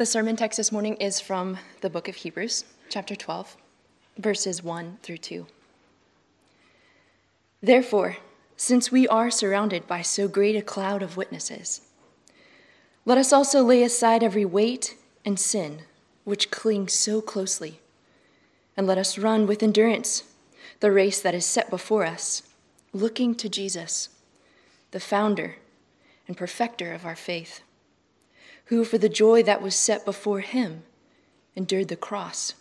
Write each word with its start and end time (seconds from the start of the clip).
The 0.00 0.06
sermon 0.06 0.34
text 0.34 0.56
this 0.56 0.72
morning 0.72 0.94
is 0.94 1.20
from 1.20 1.58
the 1.82 1.90
book 1.90 2.08
of 2.08 2.16
Hebrews, 2.16 2.64
chapter 2.88 3.14
12, 3.14 3.54
verses 4.16 4.62
1 4.64 4.96
through 5.02 5.18
2. 5.18 5.46
Therefore, 7.62 8.16
since 8.56 8.90
we 8.90 9.06
are 9.08 9.30
surrounded 9.30 9.86
by 9.86 10.00
so 10.00 10.26
great 10.26 10.56
a 10.56 10.62
cloud 10.62 11.02
of 11.02 11.18
witnesses, 11.18 11.82
let 13.04 13.18
us 13.18 13.30
also 13.30 13.62
lay 13.62 13.82
aside 13.82 14.22
every 14.22 14.46
weight 14.46 14.96
and 15.26 15.38
sin 15.38 15.82
which 16.24 16.50
clings 16.50 16.94
so 16.94 17.20
closely, 17.20 17.80
and 18.78 18.86
let 18.86 18.96
us 18.96 19.18
run 19.18 19.46
with 19.46 19.62
endurance 19.62 20.24
the 20.80 20.90
race 20.90 21.20
that 21.20 21.34
is 21.34 21.44
set 21.44 21.68
before 21.68 22.06
us, 22.06 22.42
looking 22.94 23.34
to 23.34 23.50
Jesus, 23.50 24.08
the 24.92 24.98
founder 24.98 25.56
and 26.26 26.38
perfecter 26.38 26.94
of 26.94 27.04
our 27.04 27.16
faith 27.16 27.60
who, 28.70 28.84
for 28.84 28.98
the 28.98 29.08
joy 29.08 29.42
that 29.42 29.60
was 29.60 29.74
set 29.74 30.04
before 30.04 30.38
him, 30.38 30.84
endured 31.56 31.88
the 31.88 31.96
cross, 31.96 32.54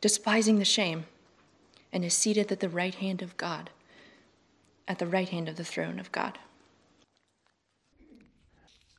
despising 0.00 0.60
the 0.60 0.64
shame, 0.64 1.06
and 1.92 2.04
is 2.04 2.14
seated 2.14 2.52
at 2.52 2.60
the 2.60 2.68
right 2.68 2.94
hand 2.94 3.20
of 3.20 3.36
God, 3.36 3.70
at 4.86 5.00
the 5.00 5.08
right 5.08 5.28
hand 5.28 5.48
of 5.48 5.56
the 5.56 5.64
throne 5.64 5.98
of 5.98 6.12
God. 6.12 6.38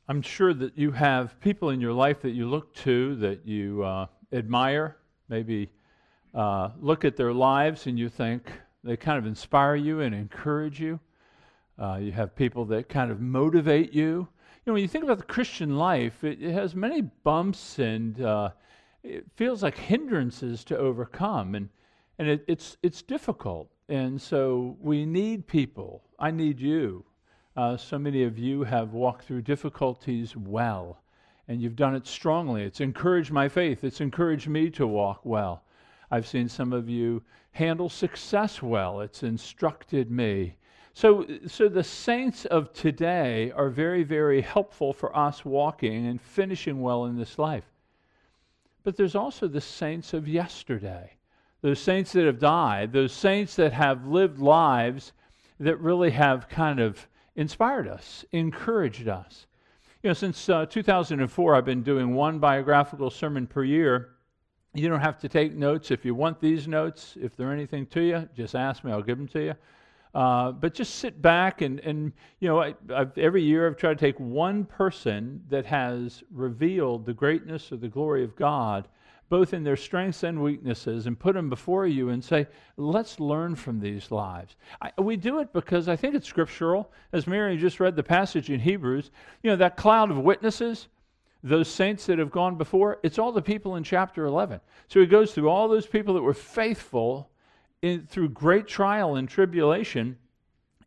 I'm 0.08 0.20
sure 0.20 0.52
that 0.52 0.76
you 0.76 0.90
have 0.90 1.40
people 1.40 1.70
in 1.70 1.80
your 1.80 1.94
life 1.94 2.20
that 2.20 2.32
you 2.32 2.46
look 2.46 2.74
to, 2.74 3.16
that 3.16 3.46
you 3.46 3.82
uh, 3.82 4.06
admire, 4.30 4.98
maybe 5.30 5.70
uh, 6.34 6.68
look 6.78 7.06
at 7.06 7.16
their 7.16 7.32
lives 7.32 7.86
and 7.86 7.98
you 7.98 8.10
think 8.10 8.52
they 8.84 8.98
kind 8.98 9.16
of 9.16 9.24
inspire 9.24 9.74
you 9.74 10.02
and 10.02 10.14
encourage 10.14 10.80
you. 10.80 11.00
Uh, 11.78 11.96
you 11.96 12.12
have 12.12 12.36
people 12.36 12.66
that 12.66 12.90
kind 12.90 13.10
of 13.10 13.22
motivate 13.22 13.94
you 13.94 14.28
know, 14.66 14.72
when 14.74 14.82
you 14.82 14.88
think 14.88 15.04
about 15.04 15.18
the 15.18 15.24
Christian 15.24 15.76
life, 15.76 16.24
it, 16.24 16.42
it 16.42 16.52
has 16.52 16.74
many 16.74 17.02
bumps 17.02 17.78
and 17.78 18.20
uh, 18.20 18.50
it 19.04 19.24
feels 19.36 19.62
like 19.62 19.78
hindrances 19.78 20.64
to 20.64 20.76
overcome, 20.76 21.54
and 21.54 21.68
and 22.18 22.28
it, 22.28 22.44
it's 22.48 22.76
it's 22.82 23.02
difficult. 23.02 23.70
And 23.88 24.20
so 24.20 24.76
we 24.80 25.06
need 25.06 25.46
people. 25.46 26.02
I 26.18 26.32
need 26.32 26.58
you. 26.58 27.04
Uh, 27.56 27.76
so 27.76 27.98
many 27.98 28.24
of 28.24 28.38
you 28.38 28.64
have 28.64 28.92
walked 28.92 29.24
through 29.24 29.42
difficulties 29.42 30.36
well, 30.36 31.00
and 31.46 31.62
you've 31.62 31.76
done 31.76 31.94
it 31.94 32.06
strongly. 32.06 32.64
It's 32.64 32.80
encouraged 32.80 33.30
my 33.30 33.48
faith. 33.48 33.84
It's 33.84 34.00
encouraged 34.00 34.48
me 34.48 34.70
to 34.70 34.86
walk 34.86 35.20
well. 35.24 35.62
I've 36.10 36.26
seen 36.26 36.48
some 36.48 36.72
of 36.72 36.88
you 36.88 37.22
handle 37.52 37.88
success 37.88 38.60
well. 38.60 39.00
It's 39.00 39.22
instructed 39.22 40.10
me. 40.10 40.56
So, 40.96 41.26
so 41.46 41.68
the 41.68 41.84
saints 41.84 42.46
of 42.46 42.72
today 42.72 43.52
are 43.54 43.68
very, 43.68 44.02
very 44.02 44.40
helpful 44.40 44.94
for 44.94 45.14
us 45.14 45.44
walking 45.44 46.06
and 46.06 46.18
finishing 46.18 46.80
well 46.80 47.04
in 47.04 47.18
this 47.18 47.38
life. 47.38 47.66
But 48.82 48.96
there's 48.96 49.14
also 49.14 49.46
the 49.46 49.60
saints 49.60 50.14
of 50.14 50.26
yesterday, 50.26 51.12
those 51.60 51.80
saints 51.80 52.12
that 52.12 52.24
have 52.24 52.38
died, 52.38 52.94
those 52.94 53.12
saints 53.12 53.56
that 53.56 53.74
have 53.74 54.06
lived 54.06 54.38
lives 54.38 55.12
that 55.60 55.78
really 55.80 56.12
have 56.12 56.48
kind 56.48 56.80
of 56.80 57.06
inspired 57.34 57.88
us, 57.88 58.24
encouraged 58.32 59.06
us. 59.06 59.46
You 60.02 60.08
know, 60.08 60.14
since 60.14 60.48
uh, 60.48 60.64
2004, 60.64 61.54
I've 61.54 61.66
been 61.66 61.82
doing 61.82 62.14
one 62.14 62.38
biographical 62.38 63.10
sermon 63.10 63.46
per 63.46 63.64
year. 63.64 64.14
You 64.72 64.88
don't 64.88 65.00
have 65.00 65.20
to 65.20 65.28
take 65.28 65.52
notes. 65.52 65.90
If 65.90 66.06
you 66.06 66.14
want 66.14 66.40
these 66.40 66.66
notes, 66.66 67.18
if 67.20 67.36
they're 67.36 67.52
anything 67.52 67.84
to 67.88 68.00
you, 68.00 68.28
just 68.34 68.54
ask 68.54 68.82
me, 68.82 68.92
I'll 68.92 69.02
give 69.02 69.18
them 69.18 69.28
to 69.28 69.44
you. 69.44 69.54
Uh, 70.16 70.50
but 70.50 70.72
just 70.72 70.94
sit 70.94 71.20
back 71.20 71.60
and, 71.60 71.78
and 71.80 72.10
you 72.40 72.48
know, 72.48 72.62
I, 72.62 72.74
every 73.18 73.42
year 73.42 73.66
I've 73.66 73.76
tried 73.76 73.98
to 73.98 74.00
take 74.06 74.18
one 74.18 74.64
person 74.64 75.44
that 75.50 75.66
has 75.66 76.24
revealed 76.30 77.04
the 77.04 77.12
greatness 77.12 77.70
or 77.70 77.76
the 77.76 77.88
glory 77.88 78.24
of 78.24 78.34
God, 78.34 78.88
both 79.28 79.52
in 79.52 79.62
their 79.62 79.76
strengths 79.76 80.22
and 80.22 80.42
weaknesses, 80.42 81.06
and 81.06 81.18
put 81.18 81.34
them 81.34 81.50
before 81.50 81.86
you 81.86 82.08
and 82.08 82.24
say, 82.24 82.46
let's 82.78 83.20
learn 83.20 83.54
from 83.54 83.78
these 83.78 84.10
lives. 84.10 84.56
I, 84.80 84.90
we 84.96 85.18
do 85.18 85.40
it 85.40 85.52
because 85.52 85.86
I 85.86 85.96
think 85.96 86.14
it's 86.14 86.26
scriptural. 86.26 86.90
As 87.12 87.26
Mary 87.26 87.58
just 87.58 87.78
read 87.78 87.94
the 87.94 88.02
passage 88.02 88.48
in 88.48 88.58
Hebrews, 88.58 89.10
you 89.42 89.50
know, 89.50 89.56
that 89.56 89.76
cloud 89.76 90.10
of 90.10 90.16
witnesses, 90.20 90.88
those 91.42 91.68
saints 91.68 92.06
that 92.06 92.18
have 92.18 92.30
gone 92.30 92.56
before, 92.56 93.00
it's 93.02 93.18
all 93.18 93.32
the 93.32 93.42
people 93.42 93.76
in 93.76 93.84
chapter 93.84 94.24
11. 94.24 94.60
So 94.88 94.98
he 94.98 95.04
goes 95.04 95.34
through 95.34 95.50
all 95.50 95.68
those 95.68 95.86
people 95.86 96.14
that 96.14 96.22
were 96.22 96.32
faithful 96.32 97.28
in, 97.82 98.06
through 98.06 98.30
great 98.30 98.66
trial 98.66 99.16
and 99.16 99.28
tribulation. 99.28 100.16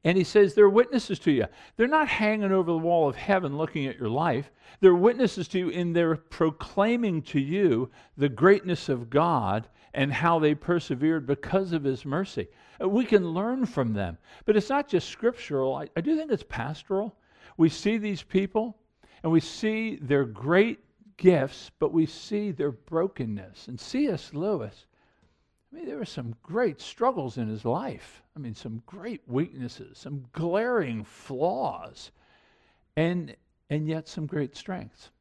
And 0.03 0.17
he 0.17 0.23
says 0.23 0.53
they're 0.53 0.69
witnesses 0.69 1.19
to 1.19 1.31
you. 1.31 1.45
They're 1.75 1.87
not 1.87 2.07
hanging 2.07 2.51
over 2.51 2.71
the 2.71 2.77
wall 2.77 3.09
of 3.09 3.15
heaven 3.15 3.57
looking 3.57 3.85
at 3.87 3.97
your 3.97 4.09
life. 4.09 4.49
They're 4.79 4.95
witnesses 4.95 5.47
to 5.49 5.59
you 5.59 5.69
in 5.69 5.91
their 5.93 6.15
proclaiming 6.15 7.21
to 7.23 7.39
you 7.39 7.89
the 8.17 8.29
greatness 8.29 8.87
of 8.87 9.09
God 9.09 9.67
and 9.93 10.13
how 10.13 10.39
they 10.39 10.55
persevered 10.55 11.25
because 11.25 11.73
of 11.73 11.83
his 11.83 12.05
mercy. 12.05 12.47
Uh, 12.81 12.87
we 12.87 13.03
can 13.03 13.31
learn 13.31 13.65
from 13.65 13.93
them. 13.93 14.17
But 14.45 14.55
it's 14.55 14.69
not 14.69 14.87
just 14.87 15.09
scriptural, 15.09 15.75
I, 15.75 15.89
I 15.97 16.01
do 16.01 16.15
think 16.15 16.31
it's 16.31 16.43
pastoral. 16.47 17.17
We 17.57 17.69
see 17.69 17.97
these 17.97 18.23
people 18.23 18.77
and 19.23 19.31
we 19.31 19.41
see 19.41 19.97
their 19.97 20.23
great 20.23 20.79
gifts, 21.17 21.71
but 21.79 21.91
we 21.91 22.05
see 22.05 22.51
their 22.51 22.71
brokenness. 22.71 23.67
And 23.67 23.79
C.S. 23.79 24.33
Lewis 24.33 24.85
I 25.71 25.75
mean, 25.75 25.85
there 25.85 25.97
were 25.97 26.05
some 26.05 26.35
great 26.41 26.81
struggles 26.81 27.37
in 27.37 27.47
his 27.47 27.63
life. 27.63 28.23
I 28.35 28.39
mean, 28.39 28.55
some 28.55 28.81
great 28.85 29.21
weaknesses, 29.27 29.99
some 29.99 30.25
glaring 30.31 31.03
flaws, 31.03 32.11
and, 32.95 33.35
and 33.69 33.87
yet 33.87 34.07
some 34.07 34.25
great 34.25 34.55
strengths. 34.55 35.11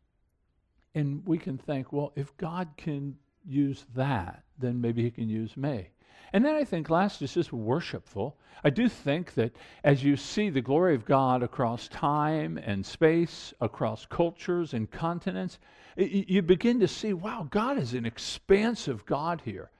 And 0.95 1.23
we 1.27 1.37
can 1.37 1.59
think, 1.59 1.93
well, 1.93 2.13
if 2.17 2.35
God 2.39 2.69
can 2.77 3.17
use 3.47 3.85
that, 3.95 4.43
then 4.59 4.81
maybe 4.81 5.03
he 5.03 5.11
can 5.11 5.29
use 5.29 5.57
me. 5.57 5.91
And 6.33 6.45
then 6.45 6.55
I 6.55 6.65
think 6.65 6.91
last 6.91 7.23
is 7.23 7.35
just 7.35 7.53
worshipful. 7.53 8.37
I 8.65 8.71
do 8.71 8.89
think 8.89 9.35
that 9.35 9.55
as 9.85 10.03
you 10.03 10.17
see 10.17 10.51
the 10.51 10.61
glory 10.61 10.95
of 10.95 11.05
God 11.05 11.43
across 11.43 11.89
time 11.89 12.59
and 12.59 12.85
space, 12.85 13.55
across 13.61 14.07
cultures 14.07 14.75
and 14.75 14.91
continents, 14.91 15.59
you 15.97 16.43
begin 16.43 16.81
to 16.81 16.89
see, 16.89 17.13
wow, 17.13 17.47
God 17.49 17.79
is 17.79 17.95
an 17.95 18.05
expansive 18.05 19.07
God 19.07 19.43
here. 19.45 19.71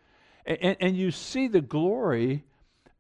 And, 0.49 0.77
and 0.81 0.97
you 0.97 1.11
see 1.11 1.47
the 1.47 1.61
glory 1.61 2.45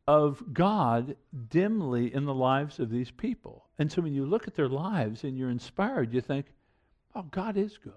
of 0.07 0.43
God 0.53 1.17
dimly 1.49 2.15
in 2.15 2.25
the 2.25 2.35
lives 2.35 2.79
of 2.79 2.91
these 2.91 3.11
people. 3.11 3.65
And 3.79 3.91
so 3.91 4.03
when 4.03 4.15
you 4.15 4.27
look 4.27 4.47
at 4.47 4.55
their 4.55 4.69
lives 4.69 5.25
and 5.25 5.37
you're 5.37 5.51
inspired, 5.51 6.13
you 6.13 6.21
think, 6.21 6.47
oh, 7.15 7.23
God 7.31 7.57
is 7.57 7.79
good. 7.79 7.93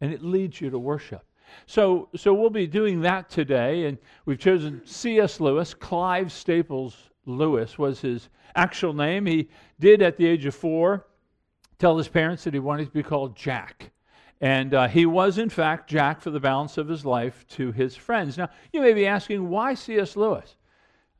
And 0.00 0.12
it 0.12 0.22
leads 0.22 0.60
you 0.60 0.68
to 0.70 0.78
worship. 0.78 1.24
So, 1.66 2.08
so 2.16 2.34
we'll 2.34 2.50
be 2.50 2.66
doing 2.66 3.00
that 3.02 3.28
today, 3.28 3.86
and 3.86 3.98
we've 4.24 4.38
chosen 4.38 4.82
C.S. 4.84 5.40
Lewis. 5.40 5.74
Clive 5.74 6.32
Staples 6.32 6.96
Lewis 7.26 7.78
was 7.78 8.00
his 8.00 8.28
actual 8.54 8.92
name. 8.92 9.26
He 9.26 9.48
did, 9.78 10.02
at 10.02 10.16
the 10.16 10.26
age 10.26 10.46
of 10.46 10.54
four, 10.54 11.06
tell 11.78 11.98
his 11.98 12.08
parents 12.08 12.44
that 12.44 12.54
he 12.54 12.60
wanted 12.60 12.86
to 12.86 12.92
be 12.92 13.02
called 13.02 13.36
Jack. 13.36 13.90
And 14.42 14.74
uh, 14.74 14.88
he 14.88 15.06
was, 15.06 15.38
in 15.38 15.48
fact, 15.48 15.88
Jack 15.88 16.20
for 16.20 16.30
the 16.30 16.40
balance 16.40 16.76
of 16.76 16.88
his 16.88 17.06
life 17.06 17.46
to 17.50 17.70
his 17.70 17.94
friends. 17.94 18.36
Now, 18.36 18.48
you 18.72 18.80
may 18.80 18.92
be 18.92 19.06
asking, 19.06 19.48
why 19.48 19.74
C.S. 19.74 20.16
Lewis? 20.16 20.56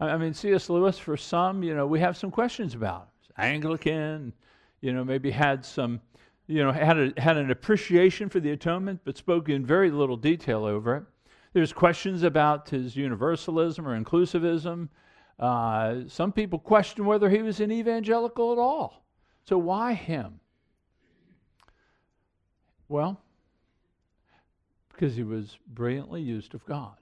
I 0.01 0.17
mean, 0.17 0.35
C.S. 0.35 0.69
Lewis, 0.69 0.99
for 0.99 1.17
some, 1.17 1.63
you 1.63 1.73
know, 1.73 1.87
we 1.87 2.01
have 2.01 2.17
some 2.17 2.33
questions 2.33 2.75
about. 2.75 3.11
Anglican, 3.39 4.33
you 4.81 4.93
know, 4.93 5.05
maybe 5.05 5.31
had 5.31 5.65
some, 5.65 6.01
you 6.49 6.65
know, 6.65 6.73
had, 6.73 6.99
a, 6.99 7.13
had 7.17 7.37
an 7.37 7.53
appreciation 7.53 8.29
for 8.29 8.41
the 8.41 8.51
atonement, 8.51 9.01
but 9.05 9.17
spoke 9.17 9.49
in 9.49 9.65
very 9.65 9.93
little 9.93 10.17
detail 10.17 10.65
over 10.65 10.97
it. 10.97 11.05
There's 11.53 11.73
questions 11.73 12.25
about 12.25 12.69
his 12.71 12.97
universalism 12.97 13.87
or 13.87 13.99
inclusivism. 13.99 14.89
Uh, 15.39 16.01
some 16.09 16.33
people 16.33 16.59
question 16.59 17.05
whether 17.05 17.31
he 17.31 17.41
was 17.41 17.61
an 17.61 17.71
evangelical 17.71 18.51
at 18.53 18.59
all. 18.59 19.05
So 19.45 19.59
why 19.59 19.95
him? 19.95 20.41
Well, 22.93 23.19
because 24.93 25.17
he 25.17 25.23
was 25.23 25.57
brilliantly 25.67 26.21
used 26.21 26.55
of 26.55 26.67
God, 26.67 26.99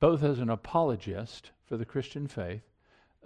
both 0.00 0.22
as 0.22 0.38
an 0.38 0.48
apologist 0.48 1.50
for 1.66 1.76
the 1.76 1.84
Christian 1.84 2.26
faith, 2.26 2.62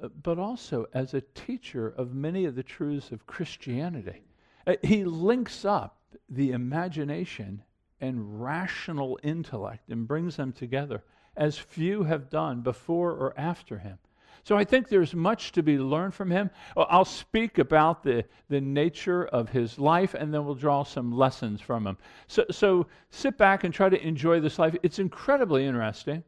uh, 0.02 0.08
but 0.08 0.36
also 0.36 0.88
as 0.92 1.14
a 1.14 1.20
teacher 1.20 1.86
of 1.86 2.12
many 2.12 2.44
of 2.44 2.56
the 2.56 2.64
truths 2.64 3.12
of 3.12 3.28
Christianity. 3.28 4.24
Uh, 4.66 4.74
he 4.82 5.04
links 5.04 5.64
up 5.64 6.00
the 6.28 6.50
imagination 6.50 7.62
and 8.00 8.42
rational 8.42 9.20
intellect 9.22 9.88
and 9.88 10.08
brings 10.08 10.34
them 10.34 10.52
together 10.52 11.04
as 11.36 11.56
few 11.56 12.02
have 12.02 12.28
done 12.28 12.62
before 12.62 13.12
or 13.12 13.32
after 13.38 13.78
him. 13.78 13.98
So 14.46 14.56
I 14.56 14.62
think 14.62 14.88
there's 14.88 15.12
much 15.12 15.50
to 15.52 15.62
be 15.64 15.76
learned 15.76 16.14
from 16.14 16.30
him. 16.30 16.50
I'll 16.76 17.04
speak 17.04 17.58
about 17.58 18.04
the, 18.04 18.24
the 18.48 18.60
nature 18.60 19.24
of 19.24 19.48
his 19.48 19.76
life 19.76 20.14
and 20.14 20.32
then 20.32 20.44
we'll 20.44 20.54
draw 20.54 20.84
some 20.84 21.10
lessons 21.10 21.60
from 21.60 21.84
him. 21.84 21.98
So, 22.28 22.44
so 22.52 22.86
sit 23.10 23.36
back 23.38 23.64
and 23.64 23.74
try 23.74 23.88
to 23.88 24.00
enjoy 24.00 24.38
this 24.38 24.60
life. 24.60 24.76
It's 24.84 25.00
incredibly 25.00 25.66
interesting. 25.66 26.22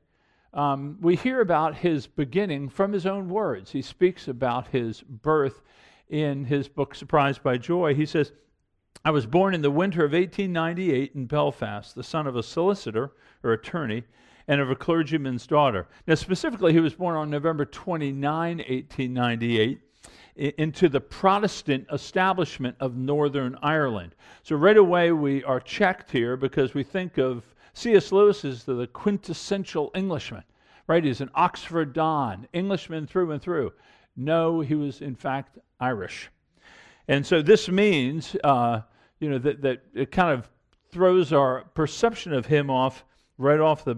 Um, 0.53 0.99
we 1.01 1.15
hear 1.15 1.41
about 1.41 1.77
his 1.77 2.09
beginning 2.09 2.71
from 2.71 2.93
his 2.93 3.07
own 3.07 3.29
words. 3.29 3.71
He 3.71 3.83
speaks 3.83 4.27
about 4.27 4.67
his 4.67 5.03
birth 5.03 5.63
in 6.09 6.45
his 6.45 6.67
book, 6.67 6.97
Surprised 6.97 7.45
by 7.45 7.57
Joy. 7.57 7.95
He 7.95 8.05
says, 8.05 8.33
I 9.05 9.13
was 9.13 9.27
born 9.27 9.55
in 9.55 9.63
the 9.63 9.71
winter 9.71 10.05
of 10.05 10.11
1898 10.11 11.13
in 11.15 11.27
Belfast, 11.27 11.95
the 11.95 12.03
son 12.03 12.27
of 12.27 12.35
a 12.35 12.43
solicitor 12.43 13.13
or 13.45 13.53
attorney 13.53 14.03
and 14.49 14.61
of 14.63 14.71
a 14.71 14.75
clergyman's 14.75 15.47
daughter. 15.47 15.87
Now, 16.07 16.15
specifically, 16.15 16.73
he 16.73 16.81
was 16.81 16.95
born 16.95 17.15
on 17.15 17.31
November 17.31 17.67
29, 17.67 18.57
1898 18.57 19.81
into 20.37 20.89
the 20.89 21.01
Protestant 21.01 21.87
establishment 21.93 22.77
of 22.81 22.97
Northern 22.97 23.57
Ireland. 23.63 24.15
So, 24.43 24.57
right 24.57 24.77
away, 24.77 25.13
we 25.13 25.45
are 25.45 25.61
checked 25.61 26.11
here 26.11 26.37
because 26.37 26.73
we 26.75 26.83
think 26.83 27.19
of 27.19 27.45
C.S. 27.75 28.11
Lewis 28.11 28.45
as 28.45 28.65
the 28.65 28.87
quintessential 28.89 29.91
Englishman, 29.95 30.45
right? 30.87 31.05
He's 31.05 31.21
an 31.21 31.31
Oxford 31.35 31.93
Don, 31.93 32.49
Englishman 32.53 33.07
through 33.07 33.33
and 33.33 33.43
through. 33.43 33.73
No, 34.17 34.61
he 34.61 34.75
was, 34.75 35.03
in 35.03 35.15
fact, 35.15 35.59
Irish. 35.79 36.31
And 37.09 37.27
so, 37.27 37.43
this 37.43 37.69
means, 37.69 38.35
uh, 38.45 38.81
you 39.21 39.29
know, 39.29 39.39
that, 39.39 39.61
that 39.63 39.83
it 39.93 40.11
kind 40.11 40.33
of 40.33 40.49
throws 40.91 41.33
our 41.33 41.65
perception 41.75 42.33
of 42.33 42.47
him 42.47 42.71
off 42.71 43.05
right 43.37 43.61
off 43.61 43.85
the, 43.85 43.97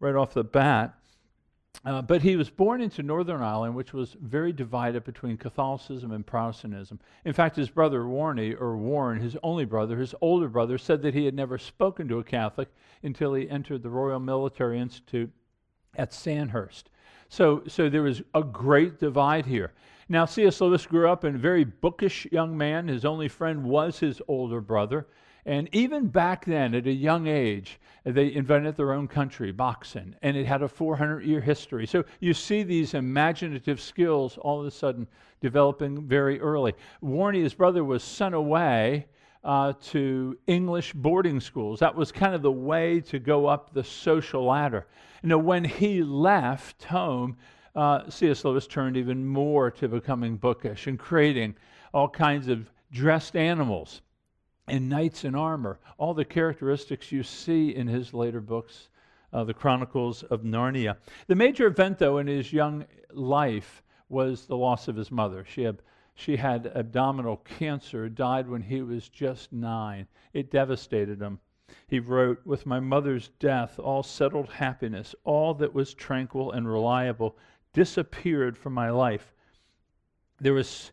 right 0.00 0.14
off 0.14 0.34
the 0.34 0.44
bat. 0.44 0.94
Uh, 1.84 2.02
but 2.02 2.20
he 2.20 2.36
was 2.36 2.50
born 2.50 2.82
into 2.82 3.02
Northern 3.02 3.40
Ireland, 3.40 3.74
which 3.74 3.92
was 3.92 4.16
very 4.20 4.52
divided 4.52 5.04
between 5.04 5.36
Catholicism 5.36 6.10
and 6.10 6.26
Protestantism. 6.26 6.98
In 7.24 7.32
fact, 7.32 7.56
his 7.56 7.70
brother 7.70 8.02
Warnie, 8.02 8.60
or 8.60 8.76
Warren, 8.76 9.20
his 9.20 9.36
only 9.42 9.64
brother, 9.64 9.96
his 9.96 10.14
older 10.20 10.48
brother, 10.48 10.76
said 10.76 11.00
that 11.02 11.14
he 11.14 11.24
had 11.24 11.34
never 11.34 11.56
spoken 11.56 12.08
to 12.08 12.18
a 12.18 12.24
Catholic 12.24 12.68
until 13.02 13.34
he 13.34 13.48
entered 13.48 13.82
the 13.82 13.88
Royal 13.88 14.20
Military 14.20 14.78
Institute 14.78 15.30
at 15.96 16.12
Sandhurst. 16.12 16.90
So, 17.28 17.62
so 17.66 17.88
there 17.88 18.02
was 18.02 18.20
a 18.34 18.42
great 18.42 18.98
divide 18.98 19.46
here. 19.46 19.72
Now, 20.08 20.24
C.S. 20.24 20.60
Lewis 20.60 20.84
grew 20.86 21.08
up 21.08 21.22
a 21.22 21.30
very 21.30 21.64
bookish 21.64 22.26
young 22.32 22.58
man. 22.58 22.88
His 22.88 23.04
only 23.04 23.28
friend 23.28 23.64
was 23.64 24.00
his 24.00 24.20
older 24.26 24.60
brother. 24.60 25.06
And 25.50 25.68
even 25.72 26.06
back 26.06 26.44
then, 26.44 26.76
at 26.76 26.86
a 26.86 26.92
young 26.92 27.26
age, 27.26 27.80
they 28.04 28.32
invented 28.32 28.76
their 28.76 28.92
own 28.92 29.08
country, 29.08 29.50
Boxen, 29.50 30.14
and 30.22 30.36
it 30.36 30.46
had 30.46 30.62
a 30.62 30.68
400 30.68 31.24
year 31.24 31.40
history. 31.40 31.88
So 31.88 32.04
you 32.20 32.34
see 32.34 32.62
these 32.62 32.94
imaginative 32.94 33.80
skills 33.80 34.38
all 34.38 34.60
of 34.60 34.66
a 34.66 34.70
sudden 34.70 35.08
developing 35.40 36.06
very 36.06 36.40
early. 36.40 36.74
Warnie, 37.02 37.42
his 37.42 37.52
brother, 37.52 37.82
was 37.82 38.04
sent 38.04 38.32
away 38.32 39.08
uh, 39.42 39.72
to 39.86 40.38
English 40.46 40.92
boarding 40.92 41.40
schools. 41.40 41.80
That 41.80 41.96
was 41.96 42.12
kind 42.12 42.32
of 42.32 42.42
the 42.42 42.52
way 42.52 43.00
to 43.00 43.18
go 43.18 43.46
up 43.46 43.74
the 43.74 43.82
social 43.82 44.44
ladder. 44.44 44.86
You 45.24 45.30
know, 45.30 45.38
when 45.38 45.64
he 45.64 46.04
left 46.04 46.84
home, 46.84 47.36
uh, 47.74 48.08
C.S. 48.08 48.44
Lewis 48.44 48.68
turned 48.68 48.96
even 48.96 49.26
more 49.26 49.72
to 49.72 49.88
becoming 49.88 50.36
bookish 50.36 50.86
and 50.86 50.96
creating 50.96 51.56
all 51.92 52.08
kinds 52.08 52.46
of 52.46 52.70
dressed 52.92 53.34
animals 53.34 54.02
and 54.70 54.88
knights 54.88 55.24
in 55.24 55.34
armor, 55.34 55.78
all 55.98 56.14
the 56.14 56.24
characteristics 56.24 57.10
you 57.10 57.22
see 57.22 57.74
in 57.74 57.88
his 57.88 58.14
later 58.14 58.40
books, 58.40 58.88
uh, 59.32 59.44
the 59.44 59.54
Chronicles 59.54 60.22
of 60.24 60.42
Narnia. 60.42 60.96
The 61.26 61.34
major 61.34 61.66
event, 61.66 61.98
though, 61.98 62.18
in 62.18 62.26
his 62.26 62.52
young 62.52 62.86
life 63.12 63.82
was 64.08 64.46
the 64.46 64.56
loss 64.56 64.88
of 64.88 64.96
his 64.96 65.10
mother. 65.10 65.44
She 65.44 65.62
had, 65.62 65.82
she 66.14 66.36
had 66.36 66.70
abdominal 66.74 67.38
cancer, 67.38 68.08
died 68.08 68.48
when 68.48 68.62
he 68.62 68.82
was 68.82 69.08
just 69.08 69.52
nine. 69.52 70.06
It 70.32 70.50
devastated 70.50 71.20
him. 71.20 71.40
He 71.86 72.00
wrote, 72.00 72.44
With 72.44 72.66
my 72.66 72.80
mother's 72.80 73.28
death, 73.38 73.78
all 73.78 74.02
settled 74.02 74.50
happiness, 74.50 75.14
all 75.24 75.54
that 75.54 75.74
was 75.74 75.94
tranquil 75.94 76.52
and 76.52 76.68
reliable, 76.68 77.36
disappeared 77.72 78.58
from 78.58 78.74
my 78.74 78.90
life. 78.90 79.32
There 80.40 80.54
was 80.54 80.90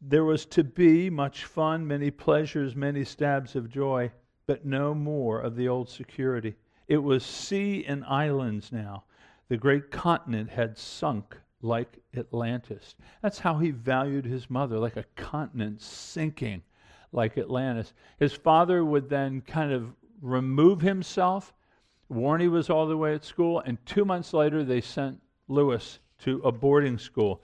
there 0.00 0.24
was 0.24 0.44
to 0.46 0.64
be 0.64 1.08
much 1.08 1.44
fun, 1.44 1.86
many 1.86 2.10
pleasures, 2.10 2.76
many 2.76 3.04
stabs 3.04 3.56
of 3.56 3.70
joy, 3.70 4.10
but 4.46 4.66
no 4.66 4.94
more 4.94 5.40
of 5.40 5.56
the 5.56 5.68
old 5.68 5.88
security. 5.88 6.54
It 6.86 6.98
was 6.98 7.24
sea 7.24 7.84
and 7.86 8.04
islands 8.04 8.72
now. 8.72 9.04
The 9.48 9.56
great 9.56 9.90
continent 9.90 10.50
had 10.50 10.76
sunk 10.76 11.36
like 11.62 11.98
Atlantis. 12.16 12.94
That's 13.22 13.38
how 13.38 13.58
he 13.58 13.70
valued 13.70 14.26
his 14.26 14.50
mother, 14.50 14.78
like 14.78 14.96
a 14.96 15.06
continent 15.16 15.80
sinking 15.80 16.62
like 17.12 17.38
Atlantis. 17.38 17.94
His 18.18 18.34
father 18.34 18.84
would 18.84 19.08
then 19.08 19.40
kind 19.40 19.72
of 19.72 19.94
remove 20.20 20.82
himself. 20.82 21.54
Warnie 22.12 22.50
was 22.50 22.68
all 22.68 22.86
the 22.86 22.96
way 22.96 23.14
at 23.14 23.24
school, 23.24 23.60
and 23.60 23.78
two 23.86 24.04
months 24.04 24.34
later, 24.34 24.62
they 24.62 24.82
sent 24.82 25.20
Lewis 25.48 26.00
to 26.20 26.40
a 26.44 26.52
boarding 26.52 26.98
school. 26.98 27.40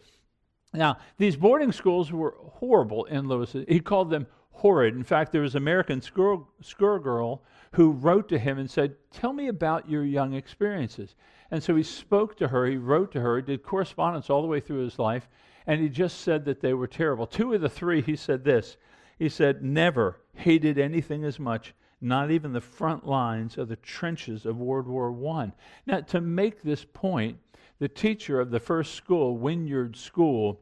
Now, 0.72 0.98
these 1.18 1.36
boarding 1.36 1.72
schools 1.72 2.12
were 2.12 2.36
horrible 2.40 3.04
in 3.06 3.26
Lewis. 3.26 3.56
He 3.68 3.80
called 3.80 4.10
them 4.10 4.26
horrid. 4.52 4.94
In 4.94 5.04
fact, 5.04 5.32
there 5.32 5.42
was 5.42 5.54
an 5.54 5.62
American 5.62 6.00
school, 6.00 6.48
girl 6.78 7.42
who 7.72 7.92
wrote 7.92 8.28
to 8.28 8.38
him 8.38 8.58
and 8.58 8.70
said, 8.70 8.96
Tell 9.10 9.32
me 9.32 9.48
about 9.48 9.88
your 9.88 10.04
young 10.04 10.34
experiences. 10.34 11.16
And 11.50 11.62
so 11.62 11.74
he 11.74 11.82
spoke 11.82 12.36
to 12.36 12.48
her, 12.48 12.66
he 12.66 12.76
wrote 12.76 13.10
to 13.12 13.20
her, 13.20 13.36
he 13.36 13.42
did 13.42 13.62
correspondence 13.62 14.30
all 14.30 14.42
the 14.42 14.48
way 14.48 14.60
through 14.60 14.84
his 14.84 14.98
life, 14.98 15.28
and 15.66 15.80
he 15.80 15.88
just 15.88 16.20
said 16.20 16.44
that 16.44 16.60
they 16.60 16.74
were 16.74 16.86
terrible. 16.86 17.26
Two 17.26 17.52
of 17.54 17.60
the 17.60 17.68
three, 17.68 18.02
he 18.02 18.16
said 18.16 18.44
this 18.44 18.76
He 19.18 19.28
said, 19.28 19.62
Never 19.62 20.20
hated 20.34 20.78
anything 20.78 21.24
as 21.24 21.38
much, 21.38 21.74
not 22.00 22.30
even 22.30 22.52
the 22.52 22.60
front 22.60 23.06
lines 23.06 23.58
of 23.58 23.68
the 23.68 23.76
trenches 23.76 24.46
of 24.46 24.58
World 24.58 24.86
War 24.86 25.10
I. 25.36 25.52
Now, 25.86 26.00
to 26.00 26.20
make 26.20 26.62
this 26.62 26.84
point, 26.84 27.38
the 27.80 27.88
teacher 27.88 28.38
of 28.38 28.50
the 28.50 28.60
first 28.60 28.94
school, 28.94 29.36
Wynyard 29.38 29.96
School, 29.96 30.60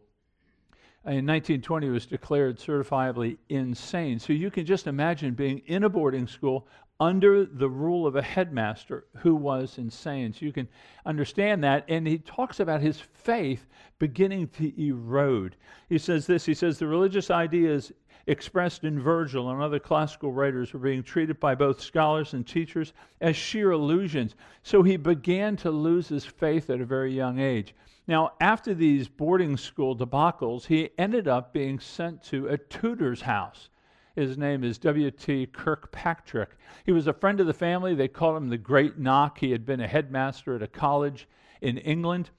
in 1.04 1.26
1920 1.26 1.88
was 1.88 2.06
declared 2.06 2.58
certifiably 2.58 3.38
insane. 3.48 4.18
So 4.18 4.32
you 4.32 4.50
can 4.50 4.64
just 4.64 4.86
imagine 4.86 5.34
being 5.34 5.58
in 5.66 5.84
a 5.84 5.88
boarding 5.88 6.26
school 6.26 6.66
under 7.00 7.44
the 7.44 7.68
rule 7.68 8.06
of 8.06 8.16
a 8.16 8.22
headmaster 8.22 9.06
who 9.18 9.34
was 9.34 9.78
insane. 9.78 10.32
So 10.32 10.44
you 10.44 10.52
can 10.52 10.68
understand 11.06 11.62
that. 11.64 11.84
And 11.88 12.06
he 12.06 12.18
talks 12.18 12.60
about 12.60 12.80
his 12.80 13.00
faith 13.00 13.66
beginning 13.98 14.48
to 14.48 14.72
erode. 14.80 15.56
He 15.88 15.98
says 15.98 16.26
this 16.26 16.44
he 16.44 16.54
says, 16.54 16.78
The 16.78 16.86
religious 16.86 17.30
ideas 17.30 17.92
expressed 18.28 18.84
in 18.84 19.00
Virgil 19.00 19.50
and 19.50 19.62
other 19.62 19.78
classical 19.78 20.32
writers 20.32 20.72
were 20.72 20.78
being 20.78 21.02
treated 21.02 21.40
by 21.40 21.54
both 21.54 21.80
scholars 21.80 22.34
and 22.34 22.46
teachers 22.46 22.92
as 23.22 23.34
sheer 23.34 23.72
illusions. 23.72 24.36
So 24.62 24.82
he 24.82 24.96
began 24.98 25.56
to 25.56 25.70
lose 25.70 26.08
his 26.08 26.26
faith 26.26 26.68
at 26.68 26.80
a 26.80 26.84
very 26.84 27.12
young 27.12 27.38
age. 27.40 27.74
Now, 28.06 28.32
after 28.40 28.74
these 28.74 29.08
boarding 29.08 29.56
school 29.56 29.96
debacles, 29.96 30.66
he 30.66 30.90
ended 30.98 31.26
up 31.26 31.54
being 31.54 31.80
sent 31.80 32.22
to 32.24 32.48
a 32.48 32.58
tutor's 32.58 33.22
house. 33.22 33.70
His 34.14 34.36
name 34.36 34.62
is 34.62 34.78
W.T. 34.78 35.46
Kirkpatrick. 35.46 36.50
He 36.84 36.92
was 36.92 37.06
a 37.06 37.12
friend 37.12 37.40
of 37.40 37.46
the 37.46 37.54
family. 37.54 37.94
They 37.94 38.08
called 38.08 38.36
him 38.36 38.48
the 38.48 38.58
Great 38.58 38.98
Knock. 38.98 39.38
He 39.38 39.52
had 39.52 39.64
been 39.64 39.80
a 39.80 39.86
headmaster 39.86 40.56
at 40.56 40.62
a 40.62 40.66
college 40.66 41.28
in 41.62 41.78
England. 41.78 42.30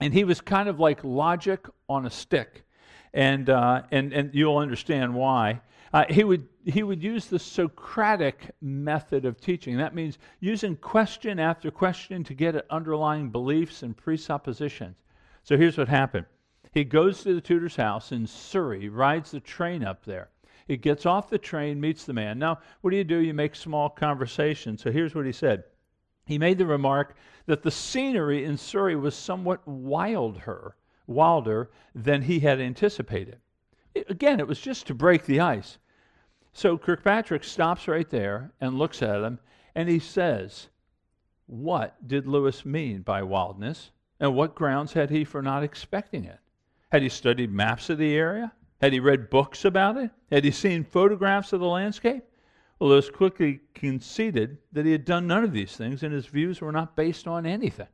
And 0.00 0.14
he 0.14 0.24
was 0.24 0.40
kind 0.40 0.68
of 0.68 0.80
like 0.80 1.04
logic 1.04 1.66
on 1.88 2.06
a 2.06 2.10
stick 2.10 2.64
and, 3.12 3.50
uh, 3.50 3.82
and, 3.90 4.12
and 4.12 4.34
you'll 4.34 4.58
understand 4.58 5.14
why. 5.14 5.60
Uh, 5.92 6.04
he, 6.08 6.22
would, 6.22 6.46
he 6.64 6.82
would 6.82 7.02
use 7.02 7.26
the 7.26 7.38
Socratic 7.38 8.50
method 8.60 9.24
of 9.24 9.40
teaching. 9.40 9.76
That 9.76 9.94
means 9.94 10.18
using 10.38 10.76
question 10.76 11.40
after 11.40 11.70
question 11.70 12.22
to 12.24 12.34
get 12.34 12.54
at 12.54 12.66
underlying 12.70 13.30
beliefs 13.30 13.82
and 13.82 13.96
presuppositions. 13.96 14.98
So 15.42 15.56
here's 15.56 15.78
what 15.78 15.88
happened 15.88 16.26
he 16.72 16.84
goes 16.84 17.24
to 17.24 17.34
the 17.34 17.40
tutor's 17.40 17.74
house 17.74 18.12
in 18.12 18.26
Surrey, 18.26 18.88
rides 18.88 19.32
the 19.32 19.40
train 19.40 19.82
up 19.82 20.04
there. 20.04 20.28
He 20.68 20.76
gets 20.76 21.04
off 21.04 21.28
the 21.28 21.38
train, 21.38 21.80
meets 21.80 22.04
the 22.04 22.12
man. 22.12 22.38
Now, 22.38 22.60
what 22.80 22.92
do 22.92 22.96
you 22.96 23.02
do? 23.02 23.18
You 23.18 23.34
make 23.34 23.56
small 23.56 23.88
conversation. 23.88 24.78
So 24.78 24.92
here's 24.92 25.16
what 25.16 25.26
he 25.26 25.32
said. 25.32 25.64
He 26.26 26.38
made 26.38 26.58
the 26.58 26.66
remark 26.66 27.16
that 27.46 27.64
the 27.64 27.72
scenery 27.72 28.44
in 28.44 28.56
Surrey 28.56 28.94
was 28.94 29.16
somewhat 29.16 29.66
wilder 29.66 30.76
wilder 31.10 31.70
than 31.94 32.22
he 32.22 32.40
had 32.40 32.60
anticipated. 32.60 33.38
Again, 34.08 34.40
it 34.40 34.46
was 34.46 34.60
just 34.60 34.86
to 34.86 34.94
break 34.94 35.26
the 35.26 35.40
ice. 35.40 35.78
So 36.52 36.78
Kirkpatrick 36.78 37.44
stops 37.44 37.88
right 37.88 38.08
there 38.08 38.52
and 38.60 38.78
looks 38.78 39.02
at 39.02 39.22
him 39.22 39.40
and 39.74 39.88
he 39.88 39.98
says, 39.98 40.68
What 41.46 42.06
did 42.06 42.26
Lewis 42.26 42.64
mean 42.64 43.02
by 43.02 43.22
wildness? 43.22 43.90
And 44.20 44.34
what 44.34 44.54
grounds 44.54 44.92
had 44.92 45.10
he 45.10 45.24
for 45.24 45.42
not 45.42 45.62
expecting 45.62 46.24
it? 46.24 46.38
Had 46.92 47.02
he 47.02 47.08
studied 47.08 47.52
maps 47.52 47.90
of 47.90 47.98
the 47.98 48.14
area? 48.14 48.52
Had 48.80 48.92
he 48.92 49.00
read 49.00 49.30
books 49.30 49.64
about 49.64 49.96
it? 49.96 50.10
Had 50.30 50.44
he 50.44 50.50
seen 50.50 50.84
photographs 50.84 51.52
of 51.52 51.60
the 51.60 51.66
landscape? 51.66 52.24
Well, 52.78 52.90
Lewis 52.90 53.10
quickly 53.10 53.60
conceded 53.74 54.58
that 54.72 54.86
he 54.86 54.92
had 54.92 55.04
done 55.04 55.26
none 55.26 55.44
of 55.44 55.52
these 55.52 55.76
things 55.76 56.02
and 56.02 56.12
his 56.12 56.26
views 56.26 56.60
were 56.60 56.72
not 56.72 56.96
based 56.96 57.26
on 57.26 57.46
anything 57.46 57.88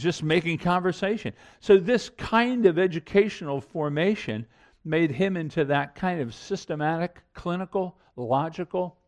just 0.00 0.22
making 0.22 0.58
conversation. 0.58 1.32
So, 1.60 1.76
this 1.76 2.10
kind 2.10 2.66
of 2.66 2.78
educational 2.78 3.60
formation 3.60 4.46
made 4.84 5.10
him 5.10 5.36
into 5.36 5.64
that 5.66 5.94
kind 5.94 6.20
of 6.20 6.34
systematic, 6.34 7.22
clinical, 7.34 7.98
logical, 8.16 8.98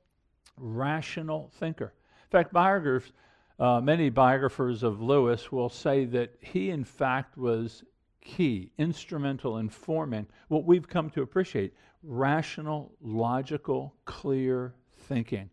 rational 0.57 1.51
thinker. 1.59 1.95
In 2.25 2.31
fact, 2.31 2.53
biographers, 2.53 3.13
uh, 3.59 3.81
many 3.81 4.11
biographers 4.11 4.83
of 4.83 5.01
Lewis 5.01 5.51
will 5.51 5.69
say 5.69 6.05
that 6.07 6.35
he, 6.41 6.71
in 6.71 6.85
fact, 6.85 7.37
was 7.37 7.85
key, 8.21 8.71
instrumental 8.79 9.59
in 9.59 9.69
forming 9.69 10.27
what 10.49 10.65
we've 10.65 10.89
come 10.89 11.11
to 11.11 11.23
appreciate 11.23 11.75
rational, 12.03 12.93
logical, 13.01 13.95
clear 14.05 14.75
thinking. 15.09 15.51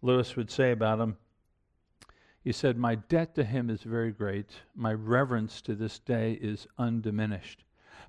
Lewis 0.00 0.36
would 0.36 0.50
say 0.50 0.72
about 0.72 0.98
him, 0.98 1.16
he 2.42 2.52
said, 2.52 2.76
My 2.76 2.96
debt 2.96 3.34
to 3.36 3.44
him 3.44 3.70
is 3.70 3.82
very 3.82 4.10
great. 4.10 4.50
My 4.74 4.92
reverence 4.92 5.62
to 5.62 5.74
this 5.74 5.98
day 5.98 6.32
is 6.40 6.66
undiminished. 6.78 7.64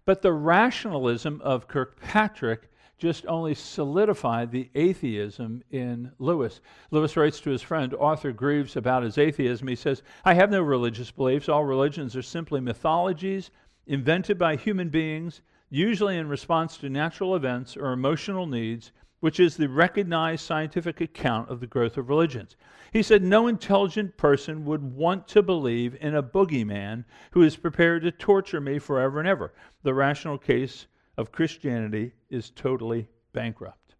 But 0.05 0.21
the 0.21 0.33
rationalism 0.33 1.39
of 1.43 1.67
Kirkpatrick 1.67 2.69
just 2.97 3.25
only 3.27 3.53
solidified 3.53 4.51
the 4.51 4.69
atheism 4.75 5.61
in 5.71 6.11
Lewis. 6.19 6.61
Lewis 6.89 7.17
writes 7.17 7.39
to 7.41 7.49
his 7.49 7.61
friend 7.61 7.93
Arthur 7.99 8.31
Greeves 8.31 8.75
about 8.75 9.03
his 9.03 9.17
atheism. 9.17 9.67
He 9.67 9.75
says, 9.75 10.03
I 10.23 10.33
have 10.33 10.49
no 10.49 10.61
religious 10.61 11.11
beliefs. 11.11 11.49
All 11.49 11.65
religions 11.65 12.15
are 12.15 12.21
simply 12.21 12.61
mythologies 12.61 13.51
invented 13.87 14.37
by 14.37 14.55
human 14.55 14.89
beings, 14.89 15.41
usually 15.69 16.17
in 16.17 16.29
response 16.29 16.77
to 16.77 16.89
natural 16.89 17.35
events 17.35 17.75
or 17.75 17.91
emotional 17.91 18.47
needs, 18.47 18.91
which 19.23 19.39
is 19.39 19.55
the 19.55 19.69
recognized 19.69 20.45
scientific 20.45 20.99
account 20.99 21.49
of 21.49 21.61
the 21.61 21.65
growth 21.65 21.95
of 21.95 22.09
religions. 22.09 22.57
He 22.91 23.01
said, 23.01 23.23
No 23.23 23.47
intelligent 23.47 24.17
person 24.17 24.65
would 24.65 24.83
want 24.83 25.29
to 25.29 25.41
believe 25.41 25.95
in 26.01 26.13
a 26.13 26.21
boogeyman 26.21 27.05
who 27.31 27.41
is 27.41 27.55
prepared 27.55 28.01
to 28.01 28.11
torture 28.11 28.59
me 28.59 28.79
forever 28.79 29.19
and 29.19 29.27
ever. 29.29 29.53
The 29.83 29.93
rational 29.93 30.37
case 30.37 30.87
of 31.15 31.31
Christianity 31.31 32.11
is 32.29 32.49
totally 32.49 33.07
bankrupt. 33.31 33.95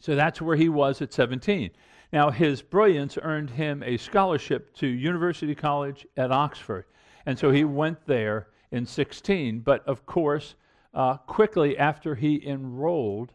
So 0.00 0.14
that's 0.14 0.40
where 0.40 0.56
he 0.56 0.70
was 0.70 1.02
at 1.02 1.12
17. 1.12 1.70
Now, 2.10 2.30
his 2.30 2.62
brilliance 2.62 3.18
earned 3.20 3.50
him 3.50 3.82
a 3.82 3.98
scholarship 3.98 4.74
to 4.76 4.86
University 4.86 5.54
College 5.54 6.06
at 6.16 6.32
Oxford. 6.32 6.86
And 7.26 7.38
so 7.38 7.50
he 7.50 7.64
went 7.64 8.06
there 8.06 8.48
in 8.70 8.86
16. 8.86 9.60
But 9.60 9.86
of 9.86 10.06
course, 10.06 10.54
uh, 10.94 11.18
quickly 11.18 11.76
after 11.76 12.14
he 12.14 12.42
enrolled, 12.48 13.34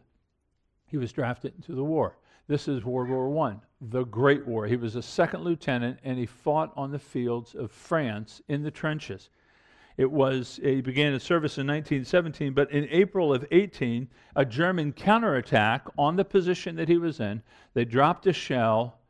he 0.94 0.98
was 0.98 1.12
drafted 1.12 1.52
into 1.56 1.74
the 1.74 1.82
war. 1.82 2.16
This 2.46 2.68
is 2.68 2.84
World 2.84 3.08
War 3.08 3.48
I, 3.48 3.56
the 3.80 4.04
Great 4.04 4.46
War. 4.46 4.64
He 4.64 4.76
was 4.76 4.94
a 4.94 5.02
second 5.02 5.42
lieutenant 5.42 5.98
and 6.04 6.16
he 6.16 6.24
fought 6.24 6.72
on 6.76 6.92
the 6.92 7.00
fields 7.00 7.56
of 7.56 7.72
France 7.72 8.40
in 8.46 8.62
the 8.62 8.70
trenches. 8.70 9.28
It 9.96 10.08
was, 10.08 10.60
he 10.62 10.80
began 10.80 11.12
his 11.12 11.24
service 11.24 11.58
in 11.58 11.66
1917, 11.66 12.52
but 12.52 12.70
in 12.70 12.86
April 12.92 13.34
of 13.34 13.44
18, 13.50 14.08
a 14.36 14.44
German 14.44 14.92
counterattack 14.92 15.88
on 15.98 16.14
the 16.14 16.24
position 16.24 16.76
that 16.76 16.88
he 16.88 16.98
was 16.98 17.18
in, 17.18 17.42
they 17.72 17.84
dropped 17.84 18.28
a 18.28 18.32
shell 18.32 19.00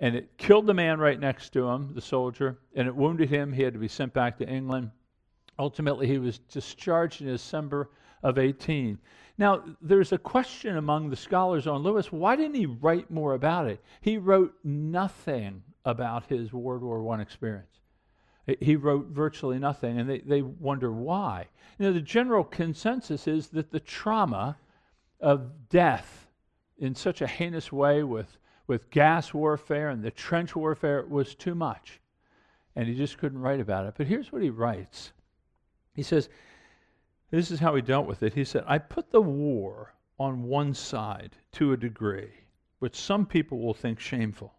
and 0.00 0.16
it 0.16 0.38
killed 0.38 0.66
the 0.66 0.72
man 0.72 0.98
right 0.98 1.20
next 1.20 1.50
to 1.50 1.68
him, 1.68 1.92
the 1.92 2.00
soldier, 2.00 2.56
and 2.74 2.88
it 2.88 2.96
wounded 2.96 3.28
him. 3.28 3.52
He 3.52 3.64
had 3.64 3.74
to 3.74 3.78
be 3.78 3.86
sent 3.86 4.14
back 4.14 4.38
to 4.38 4.48
England. 4.48 4.92
Ultimately, 5.58 6.06
he 6.06 6.16
was 6.16 6.38
discharged 6.38 7.20
in 7.20 7.26
December 7.26 7.90
of 8.24 8.38
18. 8.38 8.98
Now, 9.36 9.62
there's 9.80 10.12
a 10.12 10.18
question 10.18 10.76
among 10.76 11.10
the 11.10 11.16
scholars 11.16 11.66
on 11.66 11.82
Lewis 11.82 12.10
why 12.10 12.34
didn't 12.34 12.54
he 12.54 12.66
write 12.66 13.10
more 13.10 13.34
about 13.34 13.68
it? 13.68 13.80
He 14.00 14.18
wrote 14.18 14.54
nothing 14.64 15.62
about 15.84 16.26
his 16.26 16.52
World 16.52 16.82
War 16.82 17.16
I 17.16 17.20
experience. 17.20 17.68
He 18.60 18.76
wrote 18.76 19.06
virtually 19.06 19.58
nothing, 19.58 19.98
and 19.98 20.08
they, 20.08 20.18
they 20.18 20.42
wonder 20.42 20.92
why. 20.92 21.48
Know, 21.78 21.92
the 21.92 22.00
general 22.00 22.44
consensus 22.44 23.26
is 23.26 23.48
that 23.48 23.70
the 23.70 23.80
trauma 23.80 24.56
of 25.20 25.68
death 25.68 26.28
in 26.78 26.94
such 26.94 27.22
a 27.22 27.26
heinous 27.26 27.72
way 27.72 28.02
with, 28.02 28.38
with 28.66 28.90
gas 28.90 29.32
warfare 29.32 29.88
and 29.88 30.02
the 30.02 30.10
trench 30.10 30.54
warfare 30.54 31.04
was 31.08 31.34
too 31.34 31.54
much. 31.54 32.00
And 32.76 32.88
he 32.88 32.94
just 32.94 33.18
couldn't 33.18 33.38
write 33.38 33.60
about 33.60 33.86
it. 33.86 33.94
But 33.96 34.06
here's 34.06 34.32
what 34.32 34.42
he 34.42 34.50
writes 34.50 35.12
He 35.94 36.02
says, 36.02 36.28
This 37.34 37.50
is 37.50 37.58
how 37.58 37.74
he 37.74 37.82
dealt 37.82 38.06
with 38.06 38.22
it. 38.22 38.34
He 38.34 38.44
said, 38.44 38.62
I 38.64 38.78
put 38.78 39.10
the 39.10 39.20
war 39.20 39.92
on 40.20 40.44
one 40.44 40.72
side 40.72 41.32
to 41.54 41.72
a 41.72 41.76
degree, 41.76 42.30
which 42.78 42.94
some 42.94 43.26
people 43.26 43.58
will 43.58 43.74
think 43.74 43.98
shameful 43.98 44.54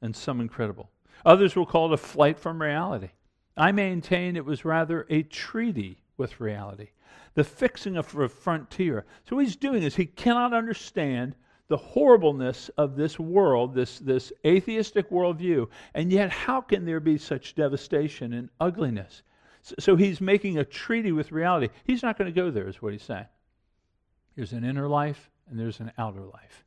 and 0.00 0.16
some 0.16 0.40
incredible. 0.40 0.90
Others 1.26 1.54
will 1.54 1.66
call 1.66 1.92
it 1.92 1.92
a 1.92 1.98
flight 1.98 2.38
from 2.38 2.62
reality. 2.62 3.10
I 3.58 3.72
maintain 3.72 4.36
it 4.36 4.44
was 4.46 4.64
rather 4.64 5.06
a 5.10 5.22
treaty 5.24 5.98
with 6.16 6.40
reality, 6.40 6.88
the 7.34 7.44
fixing 7.44 7.98
of 7.98 8.14
a 8.16 8.26
frontier. 8.30 9.04
So 9.28 9.36
what 9.36 9.44
he's 9.44 9.54
doing 9.54 9.82
is 9.82 9.94
he 9.94 10.06
cannot 10.06 10.54
understand 10.54 11.34
the 11.68 11.76
horribleness 11.76 12.70
of 12.78 12.96
this 12.96 13.18
world, 13.18 13.74
this, 13.74 13.98
this 13.98 14.32
atheistic 14.46 15.10
worldview, 15.10 15.68
and 15.92 16.10
yet 16.10 16.30
how 16.30 16.62
can 16.62 16.86
there 16.86 17.00
be 17.00 17.18
such 17.18 17.54
devastation 17.54 18.32
and 18.32 18.48
ugliness? 18.60 19.22
So, 19.78 19.96
he's 19.96 20.20
making 20.20 20.58
a 20.58 20.64
treaty 20.64 21.12
with 21.12 21.32
reality. 21.32 21.68
He's 21.84 22.02
not 22.02 22.18
going 22.18 22.32
to 22.32 22.40
go 22.40 22.50
there, 22.50 22.68
is 22.68 22.82
what 22.82 22.92
he's 22.92 23.02
saying. 23.02 23.26
There's 24.36 24.52
an 24.52 24.64
inner 24.64 24.88
life 24.88 25.30
and 25.48 25.58
there's 25.58 25.80
an 25.80 25.92
outer 25.96 26.22
life. 26.22 26.64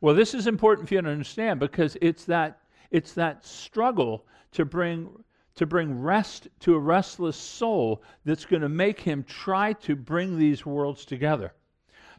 Well, 0.00 0.14
this 0.14 0.34
is 0.34 0.46
important 0.46 0.88
for 0.88 0.94
you 0.94 1.02
to 1.02 1.08
understand 1.08 1.60
because 1.60 1.96
it's 2.00 2.24
that, 2.26 2.60
it's 2.90 3.12
that 3.14 3.44
struggle 3.44 4.26
to 4.52 4.64
bring 4.64 5.10
to 5.54 5.66
bring 5.66 6.00
rest 6.00 6.48
to 6.60 6.74
a 6.74 6.78
restless 6.78 7.36
soul 7.36 8.02
that's 8.24 8.44
going 8.44 8.62
to 8.62 8.68
make 8.68 8.98
him 8.98 9.22
try 9.24 9.72
to 9.74 9.94
bring 9.94 10.38
these 10.38 10.64
worlds 10.64 11.04
together. 11.04 11.52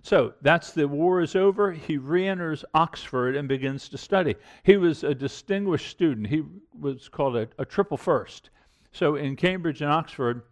So 0.04 0.34
that's 0.42 0.74
the 0.74 0.88
war 0.88 1.22
is 1.22 1.36
over. 1.36 1.72
He 1.72 1.98
re 1.98 2.28
enters 2.28 2.66
Oxford 2.74 3.36
and 3.36 3.48
begins 3.48 3.88
to 3.90 3.98
study. 3.98 4.36
He 4.64 4.78
was 4.78 5.04
a 5.04 5.16
distinguished 5.16 5.90
student. 5.90 6.28
He 6.28 6.44
was 6.78 7.08
called 7.08 7.38
a, 7.38 7.48
a 7.58 7.66
triple 7.66 7.98
first. 7.98 8.50
So 8.94 9.16
in 9.16 9.36
Cambridge 9.36 9.82
and 9.82 9.92
Oxford, 9.92 10.44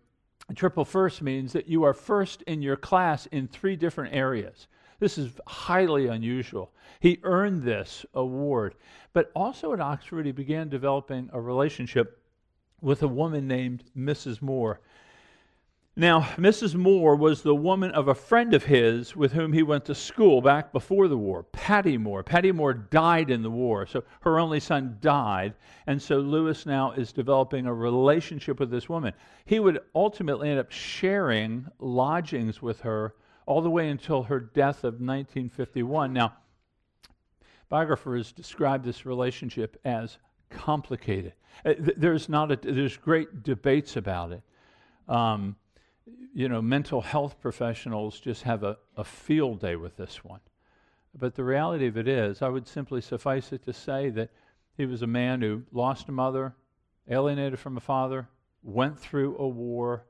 triple 0.56 0.84
first 0.84 1.22
means 1.22 1.54
that 1.54 1.68
you 1.68 1.84
are 1.84 1.94
first 1.94 2.42
in 2.44 2.62
your 2.62 2.76
class 2.76 3.28
in 3.28 3.48
three 3.48 3.76
different 3.76 4.14
areas. 4.14 4.68
This 5.00 5.18
is 5.18 5.32
highly 5.48 6.08
unusual. 6.08 6.72
He 7.00 7.20
earned 7.24 7.64
this 7.64 8.06
award. 8.14 8.76
But 9.14 9.32
also 9.36 9.74
at 9.74 9.80
Oxford, 9.80 10.26
he 10.26 10.32
began 10.32 10.70
developing 10.70 11.30
a 11.32 11.40
relationship 11.40 12.22
with 12.82 13.04
a 13.04 13.08
woman 13.08 13.48
named 13.48 13.84
Mrs. 13.96 14.42
Moore. 14.42 14.82
Now, 15.98 16.22
Mrs. 16.38 16.74
Moore 16.76 17.18
was 17.18 17.42
the 17.42 17.54
woman 17.54 17.92
of 17.92 18.08
a 18.08 18.16
friend 18.16 18.54
of 18.54 18.64
his 18.64 19.14
with 19.14 19.34
whom 19.34 19.52
he 19.52 19.62
went 19.62 19.84
to 19.86 19.96
school 19.96 20.42
back 20.42 20.72
before 20.72 21.10
the 21.10 21.18
war, 21.18 21.44
Paddy 21.44 21.98
Moore. 21.98 22.24
Paddy 22.24 22.54
Moore 22.54 22.74
died 22.74 23.30
in 23.30 23.42
the 23.42 23.52
war, 23.52 23.86
so 23.86 24.02
her 24.22 24.40
only 24.40 24.62
son 24.62 24.98
died. 25.02 25.54
And 25.88 26.02
so 26.02 26.20
Lewis 26.20 26.66
now 26.66 26.94
is 26.94 27.12
developing 27.12 27.66
a 27.66 27.74
relationship 27.74 28.58
with 28.58 28.72
this 28.72 28.88
woman. 28.88 29.14
He 29.44 29.60
would 29.60 29.80
ultimately 29.94 30.50
end 30.50 30.60
up 30.60 30.72
sharing 30.72 31.68
lodgings 31.80 32.62
with 32.62 32.80
her 32.82 33.16
all 33.46 33.62
the 33.62 33.70
way 33.70 33.90
until 33.90 34.24
her 34.24 34.40
death 34.40 34.86
of 34.86 34.94
1951. 34.94 36.14
Now, 36.14 36.38
biographers 37.68 38.32
describe 38.32 38.86
this 38.86 39.06
relationship 39.06 39.78
as 39.84 40.20
complicated. 40.50 41.34
Uh, 41.66 41.74
there's 41.78 42.30
not 42.30 42.50
a, 42.50 42.56
there's 42.56 42.96
great 42.96 43.44
debates 43.44 43.98
about 43.98 44.32
it. 44.32 44.42
Um, 45.10 45.58
you 46.34 46.48
know, 46.50 46.62
mental 46.62 47.02
health 47.02 47.40
professionals 47.42 48.20
just 48.20 48.44
have 48.44 48.64
a, 48.64 48.78
a 48.96 49.04
field 49.04 49.60
day 49.60 49.76
with 49.76 49.98
this 49.98 50.24
one. 50.24 50.40
But 51.14 51.36
the 51.36 51.44
reality 51.44 51.88
of 51.88 51.98
it 51.98 52.08
is, 52.08 52.42
I 52.42 52.50
would 52.50 52.68
simply 52.68 53.02
suffice 53.02 53.52
it 53.52 53.64
to 53.66 53.74
say 53.74 54.10
that 54.12 54.30
he 54.78 54.86
was 54.86 55.02
a 55.02 55.08
man 55.08 55.42
who 55.42 55.64
lost 55.72 56.08
a 56.08 56.12
mother, 56.12 56.56
alienated 57.10 57.60
from 57.60 57.76
a 57.76 57.82
father, 57.82 58.30
went 58.64 58.98
through 58.98 59.38
a 59.38 59.48
war, 59.48 60.06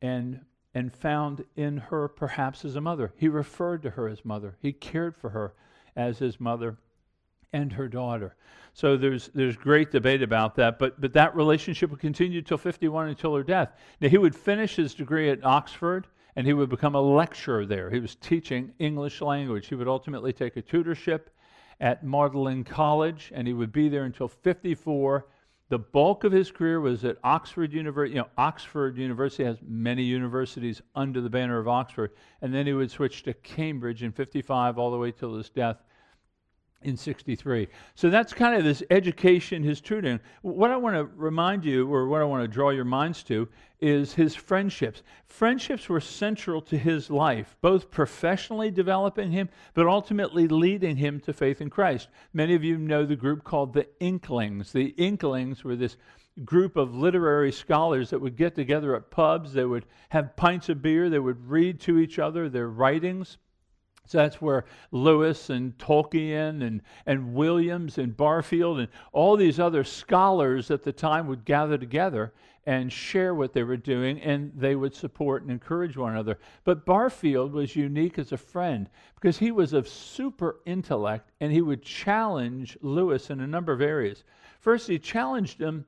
and 0.00 0.40
and 0.74 0.94
found 0.94 1.44
in 1.56 1.76
her 1.76 2.08
perhaps 2.08 2.64
as 2.64 2.76
a 2.76 2.80
mother. 2.80 3.12
He 3.16 3.28
referred 3.28 3.82
to 3.82 3.90
her 3.90 4.06
as 4.08 4.24
mother. 4.24 4.56
He 4.60 4.72
cared 4.72 5.16
for 5.16 5.30
her 5.30 5.54
as 5.96 6.18
his 6.18 6.38
mother 6.38 6.78
and 7.52 7.72
her 7.72 7.88
daughter. 7.88 8.34
So 8.74 8.96
there's 8.96 9.28
there's 9.34 9.56
great 9.56 9.90
debate 9.90 10.22
about 10.22 10.54
that, 10.56 10.78
but 10.78 11.00
but 11.00 11.12
that 11.14 11.34
relationship 11.34 11.90
would 11.90 12.00
continue 12.00 12.42
till 12.42 12.58
51 12.58 13.08
until 13.08 13.34
her 13.34 13.42
death. 13.42 13.72
Now 14.00 14.08
he 14.08 14.18
would 14.18 14.34
finish 14.34 14.76
his 14.76 14.94
degree 14.94 15.30
at 15.30 15.44
Oxford 15.44 16.06
and 16.36 16.46
he 16.46 16.52
would 16.52 16.68
become 16.68 16.94
a 16.94 17.00
lecturer 17.00 17.66
there. 17.66 17.90
He 17.90 17.98
was 17.98 18.14
teaching 18.14 18.72
English 18.78 19.20
language. 19.20 19.66
He 19.66 19.74
would 19.74 19.88
ultimately 19.88 20.32
take 20.32 20.56
a 20.56 20.62
tutorship 20.62 21.30
at 21.80 22.04
Magdalen 22.04 22.64
College 22.64 23.32
and 23.34 23.48
he 23.48 23.54
would 23.54 23.72
be 23.72 23.88
there 23.88 24.04
until 24.04 24.28
54. 24.28 25.26
The 25.70 25.78
bulk 25.78 26.24
of 26.24 26.32
his 26.32 26.50
career 26.50 26.80
was 26.80 27.04
at 27.04 27.18
Oxford 27.24 27.72
University. 27.72 28.14
You 28.14 28.20
know, 28.22 28.28
Oxford 28.38 28.96
University 28.96 29.44
has 29.44 29.58
many 29.66 30.02
universities 30.02 30.80
under 30.94 31.20
the 31.20 31.28
banner 31.28 31.58
of 31.58 31.68
Oxford, 31.68 32.12
and 32.40 32.54
then 32.54 32.66
he 32.66 32.72
would 32.72 32.90
switch 32.90 33.22
to 33.24 33.34
Cambridge 33.34 34.02
in 34.02 34.10
55 34.10 34.78
all 34.78 34.90
the 34.90 34.96
way 34.96 35.12
till 35.12 35.36
his 35.36 35.50
death 35.50 35.82
in 36.82 36.96
63. 36.96 37.68
So 37.94 38.08
that's 38.08 38.32
kind 38.32 38.56
of 38.56 38.64
this 38.64 38.82
education, 38.90 39.62
his 39.62 39.80
tutoring. 39.80 40.20
What 40.42 40.70
I 40.70 40.76
want 40.76 40.96
to 40.96 41.04
remind 41.16 41.64
you, 41.64 41.92
or 41.92 42.06
what 42.06 42.20
I 42.20 42.24
want 42.24 42.44
to 42.44 42.48
draw 42.48 42.70
your 42.70 42.84
minds 42.84 43.22
to, 43.24 43.48
is 43.80 44.14
his 44.14 44.34
friendships. 44.34 45.02
Friendships 45.26 45.88
were 45.88 46.00
central 46.00 46.60
to 46.62 46.78
his 46.78 47.10
life, 47.10 47.56
both 47.60 47.90
professionally 47.90 48.70
developing 48.70 49.30
him, 49.30 49.48
but 49.74 49.86
ultimately 49.86 50.48
leading 50.48 50.96
him 50.96 51.20
to 51.20 51.32
faith 51.32 51.60
in 51.60 51.70
Christ. 51.70 52.08
Many 52.32 52.54
of 52.54 52.64
you 52.64 52.78
know 52.78 53.04
the 53.04 53.16
group 53.16 53.44
called 53.44 53.72
the 53.72 53.88
Inklings. 54.00 54.72
The 54.72 54.94
Inklings 54.96 55.64
were 55.64 55.76
this 55.76 55.96
group 56.44 56.76
of 56.76 56.94
literary 56.94 57.50
scholars 57.50 58.10
that 58.10 58.20
would 58.20 58.36
get 58.36 58.54
together 58.54 58.94
at 58.94 59.10
pubs, 59.10 59.52
they 59.52 59.64
would 59.64 59.86
have 60.10 60.36
pints 60.36 60.68
of 60.68 60.80
beer, 60.80 61.10
they 61.10 61.18
would 61.18 61.48
read 61.48 61.80
to 61.80 61.98
each 61.98 62.20
other 62.20 62.48
their 62.48 62.68
writings 62.68 63.38
so 64.08 64.16
that's 64.16 64.40
where 64.40 64.64
Lewis 64.90 65.50
and 65.50 65.76
Tolkien 65.76 66.66
and, 66.66 66.80
and 67.04 67.34
Williams 67.34 67.98
and 67.98 68.16
Barfield 68.16 68.78
and 68.78 68.88
all 69.12 69.36
these 69.36 69.60
other 69.60 69.84
scholars 69.84 70.70
at 70.70 70.82
the 70.82 70.92
time 70.92 71.26
would 71.26 71.44
gather 71.44 71.76
together 71.76 72.32
and 72.64 72.90
share 72.90 73.34
what 73.34 73.52
they 73.52 73.62
were 73.62 73.76
doing, 73.76 74.20
and 74.20 74.50
they 74.54 74.76
would 74.76 74.94
support 74.94 75.42
and 75.42 75.50
encourage 75.50 75.96
one 75.96 76.12
another. 76.12 76.38
But 76.64 76.86
Barfield 76.86 77.52
was 77.52 77.76
unique 77.76 78.18
as 78.18 78.32
a 78.32 78.38
friend 78.38 78.88
because 79.14 79.38
he 79.38 79.50
was 79.50 79.74
of 79.74 79.86
super 79.86 80.60
intellect 80.64 81.30
and 81.40 81.52
he 81.52 81.60
would 81.60 81.82
challenge 81.82 82.78
Lewis 82.80 83.28
in 83.28 83.40
a 83.40 83.46
number 83.46 83.72
of 83.72 83.82
areas. 83.82 84.24
First, 84.60 84.88
he 84.88 84.98
challenged 84.98 85.60
him 85.60 85.84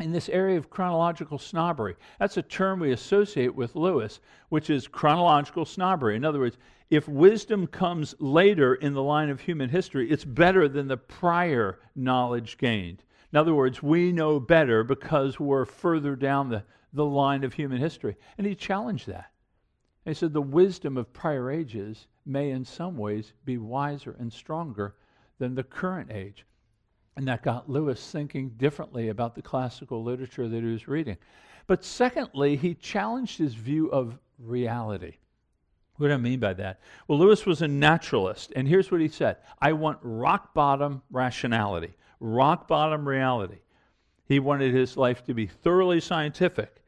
in 0.00 0.12
this 0.12 0.28
area 0.28 0.58
of 0.58 0.70
chronological 0.70 1.38
snobbery. 1.38 1.94
That's 2.18 2.36
a 2.36 2.42
term 2.42 2.80
we 2.80 2.92
associate 2.92 3.54
with 3.54 3.76
Lewis, 3.76 4.20
which 4.48 4.68
is 4.68 4.88
chronological 4.88 5.64
snobbery. 5.64 6.16
In 6.16 6.24
other 6.24 6.40
words, 6.40 6.58
if 6.92 7.08
wisdom 7.08 7.66
comes 7.66 8.14
later 8.18 8.74
in 8.74 8.92
the 8.92 9.02
line 9.02 9.30
of 9.30 9.40
human 9.40 9.70
history, 9.70 10.10
it's 10.10 10.26
better 10.26 10.68
than 10.68 10.88
the 10.88 10.96
prior 10.98 11.78
knowledge 11.96 12.58
gained. 12.58 13.02
In 13.32 13.38
other 13.38 13.54
words, 13.54 13.82
we 13.82 14.12
know 14.12 14.38
better 14.38 14.84
because 14.84 15.40
we're 15.40 15.64
further 15.64 16.14
down 16.14 16.50
the, 16.50 16.62
the 16.92 17.06
line 17.06 17.44
of 17.44 17.54
human 17.54 17.78
history. 17.78 18.14
And 18.36 18.46
he 18.46 18.54
challenged 18.54 19.06
that. 19.06 19.30
He 20.04 20.12
said 20.12 20.34
the 20.34 20.42
wisdom 20.42 20.98
of 20.98 21.14
prior 21.14 21.50
ages 21.50 22.08
may, 22.26 22.50
in 22.50 22.62
some 22.62 22.98
ways, 22.98 23.32
be 23.46 23.56
wiser 23.56 24.14
and 24.18 24.30
stronger 24.30 24.94
than 25.38 25.54
the 25.54 25.62
current 25.62 26.12
age. 26.12 26.44
And 27.16 27.26
that 27.26 27.42
got 27.42 27.70
Lewis 27.70 28.10
thinking 28.10 28.50
differently 28.58 29.08
about 29.08 29.34
the 29.34 29.40
classical 29.40 30.04
literature 30.04 30.46
that 30.46 30.62
he 30.62 30.70
was 30.70 30.88
reading. 30.88 31.16
But 31.66 31.86
secondly, 31.86 32.54
he 32.54 32.74
challenged 32.74 33.38
his 33.38 33.54
view 33.54 33.86
of 33.90 34.18
reality. 34.38 35.14
What 35.96 36.08
do 36.08 36.14
I 36.14 36.16
mean 36.16 36.40
by 36.40 36.54
that? 36.54 36.80
Well, 37.06 37.18
Lewis 37.18 37.44
was 37.44 37.62
a 37.62 37.68
naturalist, 37.68 38.52
and 38.56 38.66
here's 38.66 38.90
what 38.90 39.00
he 39.00 39.08
said 39.08 39.36
I 39.60 39.72
want 39.72 39.98
rock 40.02 40.54
bottom 40.54 41.02
rationality, 41.10 41.94
rock 42.18 42.66
bottom 42.66 43.06
reality. 43.06 43.58
He 44.26 44.40
wanted 44.40 44.72
his 44.72 44.96
life 44.96 45.24
to 45.24 45.34
be 45.34 45.46
thoroughly 45.46 46.00
scientific. 46.00 46.82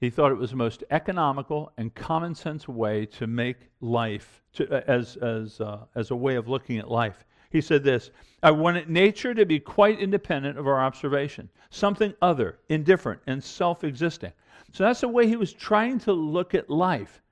He 0.00 0.10
thought 0.10 0.32
it 0.32 0.38
was 0.38 0.50
the 0.50 0.56
most 0.56 0.82
economical 0.90 1.72
and 1.78 1.94
common 1.94 2.34
sense 2.34 2.66
way 2.66 3.06
to 3.06 3.26
make 3.26 3.68
life, 3.80 4.42
to, 4.54 4.90
as, 4.90 5.16
as, 5.16 5.60
uh, 5.60 5.84
as 5.94 6.10
a 6.10 6.16
way 6.16 6.34
of 6.34 6.48
looking 6.48 6.78
at 6.78 6.90
life. 6.90 7.24
He 7.50 7.60
said 7.60 7.84
this 7.84 8.10
I 8.42 8.50
wanted 8.50 8.90
nature 8.90 9.32
to 9.32 9.46
be 9.46 9.60
quite 9.60 10.00
independent 10.00 10.58
of 10.58 10.66
our 10.66 10.80
observation, 10.80 11.48
something 11.70 12.12
other, 12.20 12.58
indifferent, 12.68 13.20
and 13.28 13.42
self 13.42 13.84
existing. 13.84 14.32
So 14.72 14.82
that's 14.82 15.02
the 15.02 15.08
way 15.08 15.28
he 15.28 15.36
was 15.36 15.52
trying 15.52 16.00
to 16.00 16.12
look 16.12 16.54
at 16.54 16.68
life 16.68 17.22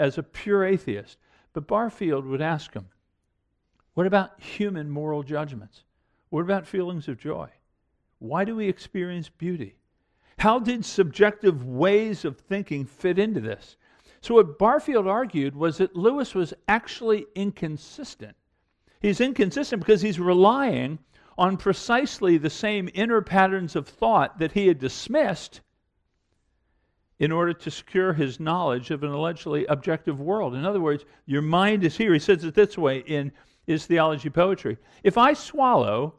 as 0.00 0.18
a 0.18 0.22
pure 0.22 0.64
atheist. 0.64 1.18
But 1.52 1.68
Barfield 1.68 2.24
would 2.26 2.40
ask 2.40 2.72
him, 2.74 2.88
What 3.94 4.06
about 4.06 4.40
human 4.40 4.90
moral 4.90 5.22
judgments? 5.22 5.84
What 6.30 6.42
about 6.42 6.66
feelings 6.66 7.06
of 7.06 7.18
joy? 7.18 7.50
Why 8.18 8.44
do 8.44 8.56
we 8.56 8.68
experience 8.68 9.28
beauty? 9.28 9.76
How 10.38 10.58
did 10.58 10.84
subjective 10.84 11.66
ways 11.66 12.24
of 12.24 12.38
thinking 12.38 12.86
fit 12.86 13.18
into 13.18 13.40
this? 13.40 13.76
So, 14.22 14.34
what 14.34 14.58
Barfield 14.58 15.06
argued 15.06 15.54
was 15.54 15.78
that 15.78 15.96
Lewis 15.96 16.34
was 16.34 16.54
actually 16.68 17.26
inconsistent. 17.34 18.36
He's 19.00 19.20
inconsistent 19.20 19.80
because 19.80 20.02
he's 20.02 20.20
relying 20.20 20.98
on 21.38 21.56
precisely 21.56 22.36
the 22.36 22.50
same 22.50 22.90
inner 22.94 23.22
patterns 23.22 23.74
of 23.74 23.88
thought 23.88 24.38
that 24.38 24.52
he 24.52 24.66
had 24.66 24.78
dismissed 24.78 25.60
in 27.20 27.30
order 27.30 27.52
to 27.52 27.70
secure 27.70 28.14
his 28.14 28.40
knowledge 28.40 28.90
of 28.90 29.04
an 29.04 29.10
allegedly 29.10 29.66
objective 29.66 30.18
world. 30.20 30.54
In 30.54 30.64
other 30.64 30.80
words, 30.80 31.04
your 31.26 31.42
mind 31.42 31.84
is 31.84 31.96
here. 31.96 32.14
He 32.14 32.18
says 32.18 32.42
it 32.42 32.54
this 32.54 32.76
way 32.76 33.04
in 33.06 33.30
his 33.66 33.86
theology 33.86 34.30
poetry. 34.30 34.78
If 35.04 35.18
I 35.18 35.34
swallow 35.34 36.14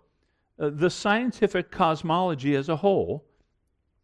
uh, 0.59 0.69
the 0.69 0.91
scientific 0.91 1.71
cosmology 1.71 2.55
as 2.55 2.69
a 2.69 2.75
whole, 2.75 3.25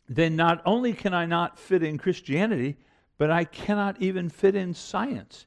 then 0.09 0.35
not 0.35 0.61
only 0.65 0.91
can 0.91 1.13
I 1.13 1.27
not 1.27 1.59
fit 1.59 1.83
in 1.83 1.99
Christianity, 1.99 2.77
but 3.19 3.29
I 3.29 3.43
cannot 3.43 4.01
even 4.01 4.27
fit 4.29 4.55
in 4.55 4.73
science. 4.73 5.45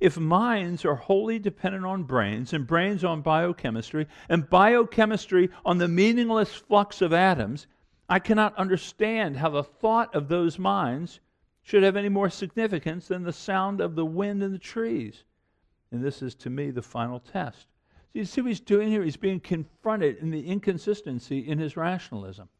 If 0.00 0.16
minds 0.16 0.84
are 0.84 0.94
wholly 0.94 1.38
dependent 1.38 1.84
on 1.84 2.04
brains, 2.04 2.52
and 2.52 2.66
brains 2.66 3.02
on 3.02 3.22
biochemistry, 3.22 4.06
and 4.28 4.48
biochemistry 4.48 5.50
on 5.64 5.78
the 5.78 5.88
meaningless 5.88 6.54
flux 6.54 7.02
of 7.02 7.12
atoms, 7.12 7.66
I 8.12 8.18
cannot 8.18 8.54
understand 8.58 9.38
how 9.38 9.48
the 9.48 9.64
thought 9.64 10.14
of 10.14 10.28
those 10.28 10.58
minds 10.58 11.20
should 11.62 11.82
have 11.82 11.96
any 11.96 12.10
more 12.10 12.28
significance 12.28 13.08
than 13.08 13.22
the 13.22 13.32
sound 13.32 13.80
of 13.80 13.94
the 13.94 14.04
wind 14.04 14.42
in 14.42 14.52
the 14.52 14.58
trees. 14.58 15.24
And 15.90 16.04
this 16.04 16.20
is, 16.20 16.34
to 16.34 16.50
me, 16.50 16.70
the 16.70 16.82
final 16.82 17.20
test. 17.20 17.68
So 18.12 18.18
you 18.18 18.26
see 18.26 18.42
what 18.42 18.48
he's 18.48 18.60
doing 18.60 18.90
here? 18.90 19.02
He's 19.02 19.16
being 19.16 19.40
confronted 19.40 20.18
in 20.18 20.30
the 20.30 20.46
inconsistency 20.46 21.38
in 21.38 21.58
his 21.58 21.74
rationalism. 21.74 22.50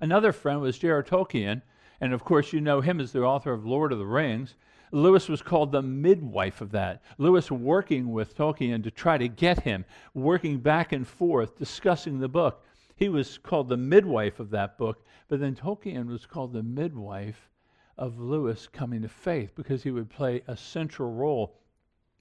Another 0.00 0.32
friend 0.32 0.62
was 0.62 0.78
J.R. 0.78 1.02
Tolkien, 1.02 1.60
and 2.00 2.14
of 2.14 2.24
course, 2.24 2.54
you 2.54 2.62
know 2.62 2.80
him 2.80 3.00
as 3.00 3.12
the 3.12 3.20
author 3.20 3.52
of 3.52 3.66
Lord 3.66 3.92
of 3.92 3.98
the 3.98 4.06
Rings. 4.06 4.54
Lewis 4.92 5.28
was 5.28 5.42
called 5.42 5.72
the 5.72 5.82
midwife 5.82 6.62
of 6.62 6.70
that. 6.70 7.02
Lewis 7.18 7.50
working 7.50 8.12
with 8.12 8.34
Tolkien 8.34 8.82
to 8.82 8.90
try 8.90 9.18
to 9.18 9.28
get 9.28 9.60
him, 9.64 9.84
working 10.14 10.58
back 10.58 10.92
and 10.92 11.06
forth, 11.06 11.58
discussing 11.58 12.18
the 12.18 12.28
book. 12.28 12.64
He 12.96 13.08
was 13.08 13.38
called 13.38 13.68
the 13.68 13.76
midwife 13.76 14.38
of 14.38 14.50
that 14.50 14.78
book, 14.78 15.04
but 15.28 15.40
then 15.40 15.56
Tolkien 15.56 16.06
was 16.06 16.26
called 16.26 16.52
the 16.52 16.62
midwife 16.62 17.50
of 17.98 18.20
Lewis 18.20 18.68
coming 18.68 19.02
to 19.02 19.08
faith 19.08 19.52
because 19.54 19.82
he 19.82 19.90
would 19.90 20.10
play 20.10 20.42
a 20.46 20.56
central 20.56 21.12
role 21.12 21.58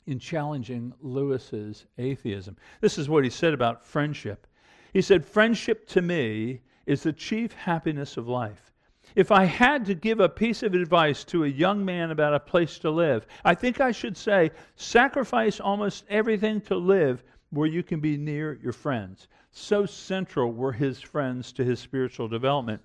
in 0.06 0.20
challenging 0.20 0.94
Lewis's 1.02 1.86
atheism. 1.98 2.58
This 2.82 2.98
is 2.98 3.08
what 3.08 3.24
he 3.24 3.30
said 3.30 3.54
about 3.54 3.86
friendship. 3.86 4.48
He 4.92 5.02
said, 5.02 5.26
Friendship 5.26 5.88
to 5.90 6.02
me 6.02 6.62
is 6.86 7.04
the 7.04 7.14
chief 7.14 7.54
happiness 7.54 8.18
of 8.18 8.28
life. 8.28 8.72
If 9.16 9.32
I 9.32 9.46
had 9.46 9.86
to 9.86 9.94
give 9.94 10.20
a 10.20 10.30
piece 10.30 10.64
of 10.64 10.74
advice 10.74 11.24
to 11.26 11.44
a 11.44 11.48
young 11.48 11.84
man 11.86 12.12
about 12.12 12.34
a 12.34 12.40
place 12.40 12.80
to 12.80 12.90
live, 12.90 13.28
I 13.46 13.54
think 13.54 13.80
I 13.80 13.92
should 13.92 14.18
say 14.18 14.52
sacrifice 14.76 15.60
almost 15.60 16.06
everything 16.10 16.62
to 16.62 16.76
live 16.76 17.24
where 17.54 17.68
you 17.68 17.84
can 17.84 18.00
be 18.00 18.18
near 18.18 18.60
your 18.62 18.74
friends. 18.74 19.28
So 19.52 19.86
central 19.86 20.52
were 20.52 20.72
his 20.72 21.00
friends 21.00 21.54
to 21.54 21.64
his 21.64 21.80
spiritual 21.80 22.28
development. 22.28 22.82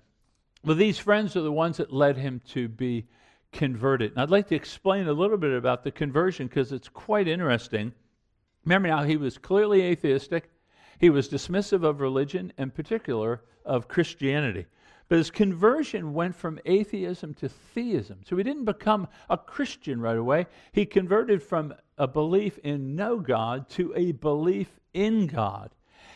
Well, 0.63 0.75
these 0.75 0.99
friends 0.99 1.35
are 1.35 1.41
the 1.41 1.51
ones 1.51 1.77
that 1.77 1.91
led 1.91 2.17
him 2.17 2.41
to 2.49 2.67
be 2.67 3.07
converted. 3.51 4.11
And 4.11 4.21
I'd 4.21 4.29
like 4.29 4.47
to 4.49 4.55
explain 4.55 5.07
a 5.07 5.13
little 5.13 5.37
bit 5.37 5.57
about 5.57 5.83
the 5.83 5.91
conversion 5.91 6.47
because 6.47 6.71
it's 6.71 6.89
quite 6.89 7.27
interesting. 7.27 7.93
Remember 8.63 8.89
now, 8.89 9.03
he 9.03 9.17
was 9.17 9.39
clearly 9.39 9.81
atheistic. 9.81 10.51
He 10.99 11.09
was 11.09 11.29
dismissive 11.29 11.83
of 11.83 12.01
religion, 12.01 12.53
in 12.57 12.69
particular 12.69 13.41
of 13.65 13.87
Christianity. 13.87 14.67
But 15.09 15.17
his 15.17 15.31
conversion 15.31 16.13
went 16.13 16.35
from 16.35 16.59
atheism 16.65 17.33
to 17.35 17.49
theism. 17.49 18.19
So 18.25 18.37
he 18.37 18.43
didn't 18.43 18.65
become 18.65 19.07
a 19.29 19.37
Christian 19.37 19.99
right 19.99 20.17
away. 20.17 20.45
He 20.71 20.85
converted 20.85 21.41
from 21.41 21.73
a 21.97 22.07
belief 22.07 22.59
in 22.59 22.95
no 22.95 23.19
God 23.19 23.67
to 23.69 23.91
a 23.95 24.11
belief 24.11 24.79
in 24.93 25.25
God. 25.25 25.71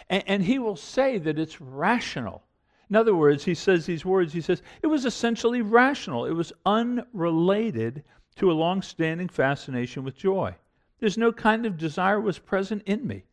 And, 0.10 0.24
and 0.28 0.44
he 0.44 0.60
will 0.60 0.76
say 0.76 1.18
that 1.18 1.40
it's 1.40 1.60
rational. 1.60 2.44
In 2.90 2.96
other 2.96 3.16
words, 3.16 3.44
he 3.44 3.56
says 3.56 3.86
these 3.88 4.06
words 4.06 4.32
he 4.32 4.42
says, 4.42 4.62
it 4.84 4.88
was 4.88 5.06
essentially 5.06 5.64
rational, 5.64 6.26
it 6.26 6.34
was 6.34 6.54
unrelated 6.66 8.04
to 8.36 8.52
a 8.52 8.54
long 8.54 8.84
standing 8.84 9.28
fascination 9.28 10.04
with 10.04 10.16
joy. 10.16 10.54
There's 11.00 11.18
no 11.18 11.32
kind 11.32 11.66
of 11.66 11.78
desire 11.78 12.22
was 12.22 12.38
present 12.38 12.84
in 12.86 13.08
me. 13.08 13.24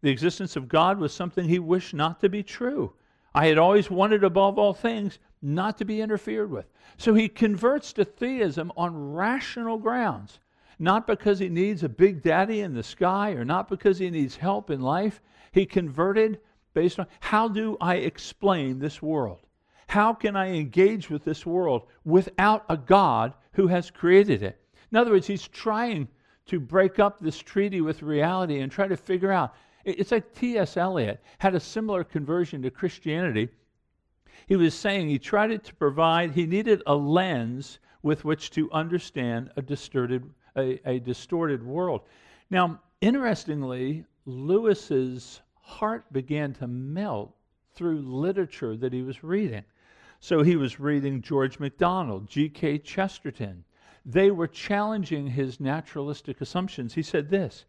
The 0.00 0.10
existence 0.10 0.56
of 0.56 0.68
God 0.68 0.98
was 0.98 1.12
something 1.12 1.46
he 1.46 1.58
wished 1.58 1.92
not 1.92 2.20
to 2.20 2.30
be 2.30 2.42
true. 2.42 2.94
I 3.34 3.46
had 3.46 3.58
always 3.58 3.90
wanted 3.90 4.24
above 4.24 4.58
all 4.58 4.74
things 4.74 5.18
not 5.42 5.78
to 5.78 5.84
be 5.84 6.00
interfered 6.00 6.50
with. 6.50 6.66
So 6.96 7.14
he 7.14 7.28
converts 7.28 7.92
to 7.94 8.04
theism 8.04 8.72
on 8.76 9.12
rational 9.12 9.78
grounds, 9.78 10.38
not 10.78 11.06
because 11.06 11.38
he 11.38 11.48
needs 11.48 11.82
a 11.82 11.88
big 11.88 12.22
daddy 12.22 12.60
in 12.60 12.74
the 12.74 12.82
sky 12.82 13.32
or 13.32 13.44
not 13.44 13.68
because 13.68 13.98
he 13.98 14.10
needs 14.10 14.36
help 14.36 14.70
in 14.70 14.80
life. 14.80 15.20
He 15.52 15.64
converted 15.64 16.40
based 16.74 16.98
on 16.98 17.06
how 17.20 17.48
do 17.48 17.76
I 17.80 17.96
explain 17.96 18.78
this 18.78 19.00
world? 19.00 19.40
How 19.88 20.14
can 20.14 20.36
I 20.36 20.52
engage 20.52 21.10
with 21.10 21.24
this 21.24 21.44
world 21.44 21.82
without 22.04 22.64
a 22.68 22.76
God 22.76 23.34
who 23.52 23.66
has 23.66 23.90
created 23.90 24.42
it? 24.42 24.60
In 24.90 24.96
other 24.98 25.10
words, 25.12 25.26
he's 25.26 25.48
trying 25.48 26.08
to 26.46 26.60
break 26.60 26.98
up 26.98 27.18
this 27.18 27.38
treaty 27.38 27.80
with 27.80 28.02
reality 28.02 28.60
and 28.60 28.70
try 28.70 28.88
to 28.88 28.96
figure 28.96 29.32
out 29.32 29.54
It's 29.84 30.12
like 30.12 30.34
T.S. 30.34 30.76
Eliot 30.76 31.22
had 31.38 31.54
a 31.54 31.60
similar 31.60 32.04
conversion 32.04 32.62
to 32.62 32.70
Christianity. 32.70 33.48
He 34.46 34.56
was 34.56 34.74
saying 34.74 35.08
he 35.08 35.18
tried 35.18 35.64
to 35.64 35.74
provide, 35.74 36.32
he 36.32 36.46
needed 36.46 36.82
a 36.86 36.94
lens 36.94 37.78
with 38.02 38.24
which 38.24 38.50
to 38.52 38.70
understand 38.72 39.50
a 39.56 39.62
distorted, 39.62 40.28
a, 40.56 40.80
a 40.88 40.98
distorted 40.98 41.62
world. 41.62 42.02
Now, 42.50 42.80
interestingly, 43.00 44.04
Lewis's 44.26 45.40
heart 45.62 46.12
began 46.12 46.52
to 46.54 46.66
melt 46.66 47.34
through 47.74 48.00
literature 48.00 48.76
that 48.76 48.92
he 48.92 49.02
was 49.02 49.22
reading. 49.22 49.64
So 50.18 50.42
he 50.42 50.56
was 50.56 50.80
reading 50.80 51.22
George 51.22 51.58
MacDonald, 51.58 52.28
G.K. 52.28 52.78
Chesterton. 52.78 53.64
They 54.04 54.30
were 54.30 54.46
challenging 54.46 55.28
his 55.28 55.60
naturalistic 55.60 56.40
assumptions. 56.40 56.94
He 56.94 57.02
said 57.02 57.30
this 57.30 57.64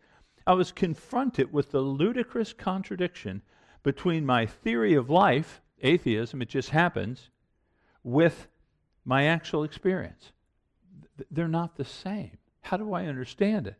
I 0.45 0.53
was 0.53 0.71
confronted 0.71 1.53
with 1.53 1.71
the 1.71 1.81
ludicrous 1.81 2.53
contradiction 2.53 3.41
between 3.83 4.25
my 4.25 4.45
theory 4.45 4.93
of 4.93 5.09
life, 5.09 5.61
atheism, 5.81 6.41
it 6.41 6.49
just 6.49 6.69
happens, 6.69 7.29
with 8.03 8.47
my 9.05 9.25
actual 9.25 9.63
experience. 9.63 10.31
They're 11.29 11.47
not 11.47 11.75
the 11.75 11.85
same. 11.85 12.37
How 12.61 12.77
do 12.77 12.93
I 12.93 13.05
understand 13.05 13.67
it? 13.67 13.75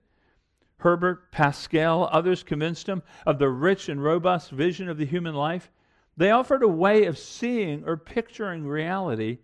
Herbert, 0.78 1.32
Pascal, 1.32 2.10
others 2.12 2.42
convinced 2.42 2.88
him 2.88 3.04
of 3.26 3.38
the 3.38 3.50
rich 3.50 3.88
and 3.88 4.04
robust 4.04 4.50
vision 4.50 4.90
of 4.90 4.98
the 4.98 5.06
human 5.06 5.36
life. 5.36 5.72
They 6.18 6.32
offered 6.32 6.64
a 6.64 6.68
way 6.68 7.06
of 7.06 7.18
seeing 7.18 7.84
or 7.86 7.98
picturing 7.98 8.68
reality 8.68 9.40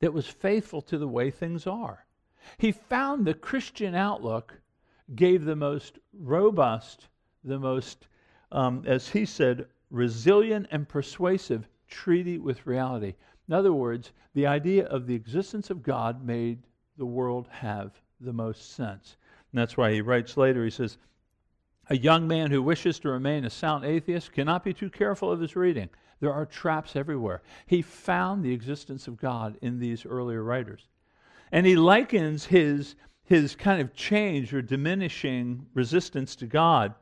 that 0.00 0.12
was 0.12 0.26
faithful 0.26 0.82
to 0.82 0.98
the 0.98 1.08
way 1.08 1.30
things 1.30 1.66
are. 1.66 2.06
He 2.58 2.70
found 2.70 3.24
the 3.24 3.34
Christian 3.34 3.94
outlook 3.94 4.60
gave 5.14 5.44
the 5.44 5.56
most 5.56 5.98
robust, 6.12 7.08
the 7.44 7.58
most, 7.58 8.08
um, 8.52 8.82
as 8.86 9.08
he 9.08 9.24
said, 9.24 9.66
resilient 9.90 10.66
and 10.70 10.88
persuasive 10.88 11.68
treaty 11.88 12.38
with 12.38 12.66
reality. 12.66 13.14
In 13.48 13.54
other 13.54 13.72
words, 13.72 14.12
the 14.34 14.46
idea 14.46 14.86
of 14.86 15.06
the 15.06 15.14
existence 15.14 15.70
of 15.70 15.82
God 15.82 16.24
made 16.24 16.58
the 16.98 17.06
world 17.06 17.48
have 17.50 17.92
the 18.20 18.32
most 18.32 18.74
sense. 18.74 19.16
And 19.52 19.60
that's 19.60 19.76
why 19.76 19.92
he 19.92 20.00
writes 20.00 20.36
later, 20.36 20.64
he 20.64 20.70
says, 20.70 20.98
A 21.88 21.96
young 21.96 22.26
man 22.26 22.50
who 22.50 22.62
wishes 22.62 22.98
to 23.00 23.08
remain 23.08 23.44
a 23.44 23.50
sound 23.50 23.84
atheist 23.84 24.32
cannot 24.32 24.64
be 24.64 24.74
too 24.74 24.90
careful 24.90 25.30
of 25.30 25.40
his 25.40 25.54
reading. 25.54 25.88
There 26.20 26.32
are 26.32 26.46
traps 26.46 26.96
everywhere. 26.96 27.42
He 27.66 27.82
found 27.82 28.42
the 28.42 28.52
existence 28.52 29.06
of 29.06 29.18
God 29.18 29.58
in 29.62 29.78
these 29.78 30.06
earlier 30.06 30.42
writers. 30.42 30.88
And 31.52 31.66
he 31.66 31.76
likens 31.76 32.46
his, 32.46 32.96
his 33.26 33.56
kind 33.56 33.80
of 33.80 33.92
change 33.92 34.54
or 34.54 34.62
diminishing 34.62 35.66
resistance 35.74 36.36
to 36.36 36.46
God 36.46 36.94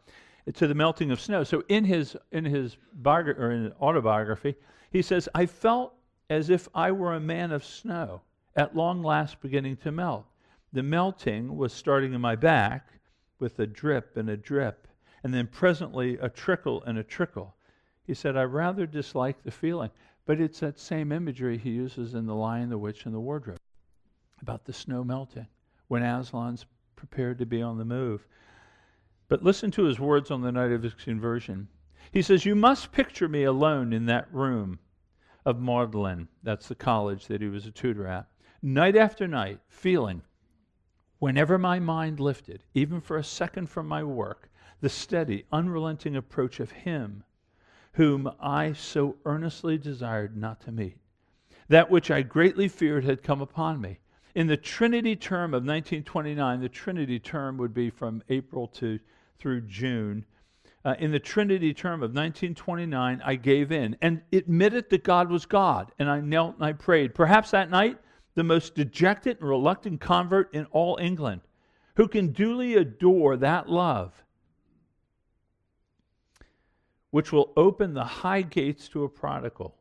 to 0.54 0.66
the 0.66 0.74
melting 0.74 1.10
of 1.10 1.20
snow. 1.20 1.44
So 1.44 1.62
in 1.68 1.84
his, 1.84 2.16
in 2.32 2.44
his 2.44 2.76
or 3.04 3.50
in 3.50 3.72
autobiography, 3.80 4.56
he 4.90 5.02
says, 5.02 5.28
I 5.34 5.46
felt 5.46 5.94
as 6.30 6.50
if 6.50 6.68
I 6.74 6.92
were 6.92 7.14
a 7.14 7.20
man 7.20 7.52
of 7.52 7.64
snow, 7.64 8.22
at 8.56 8.74
long 8.74 9.02
last 9.02 9.40
beginning 9.40 9.76
to 9.78 9.92
melt. 9.92 10.26
The 10.72 10.82
melting 10.82 11.56
was 11.56 11.72
starting 11.72 12.14
in 12.14 12.20
my 12.20 12.37
back 12.37 12.88
with 13.38 13.58
a 13.58 13.66
drip 13.66 14.16
and 14.16 14.30
a 14.30 14.37
drip, 14.37 14.88
and 15.22 15.32
then 15.32 15.46
presently 15.46 16.16
a 16.18 16.28
trickle 16.28 16.82
and 16.84 16.98
a 16.98 17.04
trickle. 17.04 17.54
He 18.06 18.14
said, 18.14 18.37
I 18.37 18.44
rather 18.44 18.87
dislike 18.87 19.42
the 19.42 19.50
feeling. 19.50 19.90
But 20.26 20.40
it's 20.40 20.60
that 20.60 20.78
same 20.78 21.12
imagery 21.12 21.58
he 21.58 21.70
uses 21.70 22.14
in 22.14 22.24
The 22.24 22.34
Lion, 22.34 22.70
the 22.70 22.78
Witch, 22.78 23.04
and 23.04 23.14
the 23.14 23.20
Wardrobe 23.20 23.58
about 24.40 24.64
the 24.64 24.72
snow 24.72 25.04
melting 25.04 25.46
when 25.94 26.02
Aslan's 26.02 26.66
prepared 26.96 27.38
to 27.38 27.46
be 27.46 27.62
on 27.62 27.78
the 27.78 27.85
move. 27.85 28.26
But 29.28 29.44
listen 29.44 29.70
to 29.70 29.85
his 29.85 30.00
words 30.00 30.28
on 30.28 30.40
the 30.40 30.50
night 30.50 30.72
of 30.72 30.83
his 30.83 30.94
conversion. 30.94 31.68
He 32.11 32.20
says, 32.20 32.44
You 32.44 32.57
must 32.57 32.90
picture 32.90 33.28
me 33.28 33.44
alone 33.44 33.92
in 33.92 34.07
that 34.07 34.26
room 34.35 34.80
of 35.46 35.61
Magdalen. 35.61 36.26
That's 36.42 36.66
the 36.66 36.74
college 36.74 37.28
that 37.28 37.40
he 37.40 37.46
was 37.46 37.64
a 37.64 37.70
tutor 37.70 38.09
at. 38.09 38.26
Night 38.61 38.96
after 38.96 39.28
night, 39.28 39.61
feeling, 39.68 40.22
whenever 41.20 41.59
my 41.59 41.78
mind 41.78 42.18
lifted, 42.18 42.64
even 42.74 43.00
for 43.00 43.16
a 43.16 43.22
second 43.22 43.68
from 43.68 43.87
my 43.87 44.02
work, 44.02 44.50
the 44.80 44.88
steady, 44.88 45.44
unrelenting 45.52 46.16
approach 46.16 46.59
of 46.59 46.72
Him 46.72 47.22
whom 47.92 48.28
I 48.40 48.72
so 48.72 49.14
earnestly 49.24 49.78
desired 49.78 50.37
not 50.37 50.61
to 50.62 50.72
meet. 50.72 50.98
That 51.68 51.88
which 51.88 52.11
I 52.11 52.22
greatly 52.22 52.66
feared 52.66 53.04
had 53.04 53.22
come 53.22 53.40
upon 53.40 53.80
me. 53.80 54.00
In 54.35 54.47
the 54.47 54.57
Trinity 54.57 55.14
term 55.16 55.55
of 55.55 55.62
1929, 55.62 56.61
the 56.61 56.68
Trinity 56.68 57.18
term 57.20 57.57
would 57.59 57.73
be 57.73 57.90
from 57.90 58.23
April 58.29 58.66
to 58.68 58.99
through 59.38 59.62
June. 59.62 60.25
Uh, 60.85 60.94
in 60.99 61.12
the 61.12 61.20
Trinity 61.20 61.73
term 61.73 62.03
of 62.03 62.11
1929, 62.11 63.23
I 63.25 63.35
gave 63.37 63.73
in 63.73 63.97
and 64.03 64.23
admitted 64.33 64.90
that 64.90 65.05
God 65.05 65.31
was 65.31 65.47
God, 65.47 65.92
and 65.99 66.11
I 66.11 66.20
knelt 66.20 66.57
and 66.57 66.64
I 66.64 66.73
prayed. 66.73 67.14
Perhaps 67.14 67.53
that 67.53 67.70
night, 67.70 67.99
the 68.35 68.44
most 68.44 68.75
dejected 68.75 69.38
and 69.40 69.49
reluctant 69.49 70.01
convert 70.01 70.53
in 70.53 70.66
all 70.66 70.99
England, 71.01 71.40
who 71.97 72.09
can 72.09 72.33
duly 72.33 72.75
adore 72.75 73.37
that 73.37 73.68
love 73.68 74.25
which 77.14 77.31
will 77.31 77.53
open 77.57 77.94
the 77.94 78.03
high 78.03 78.42
gates 78.42 78.88
to 78.88 79.05
a 79.05 79.09
prodigal. 79.09 79.77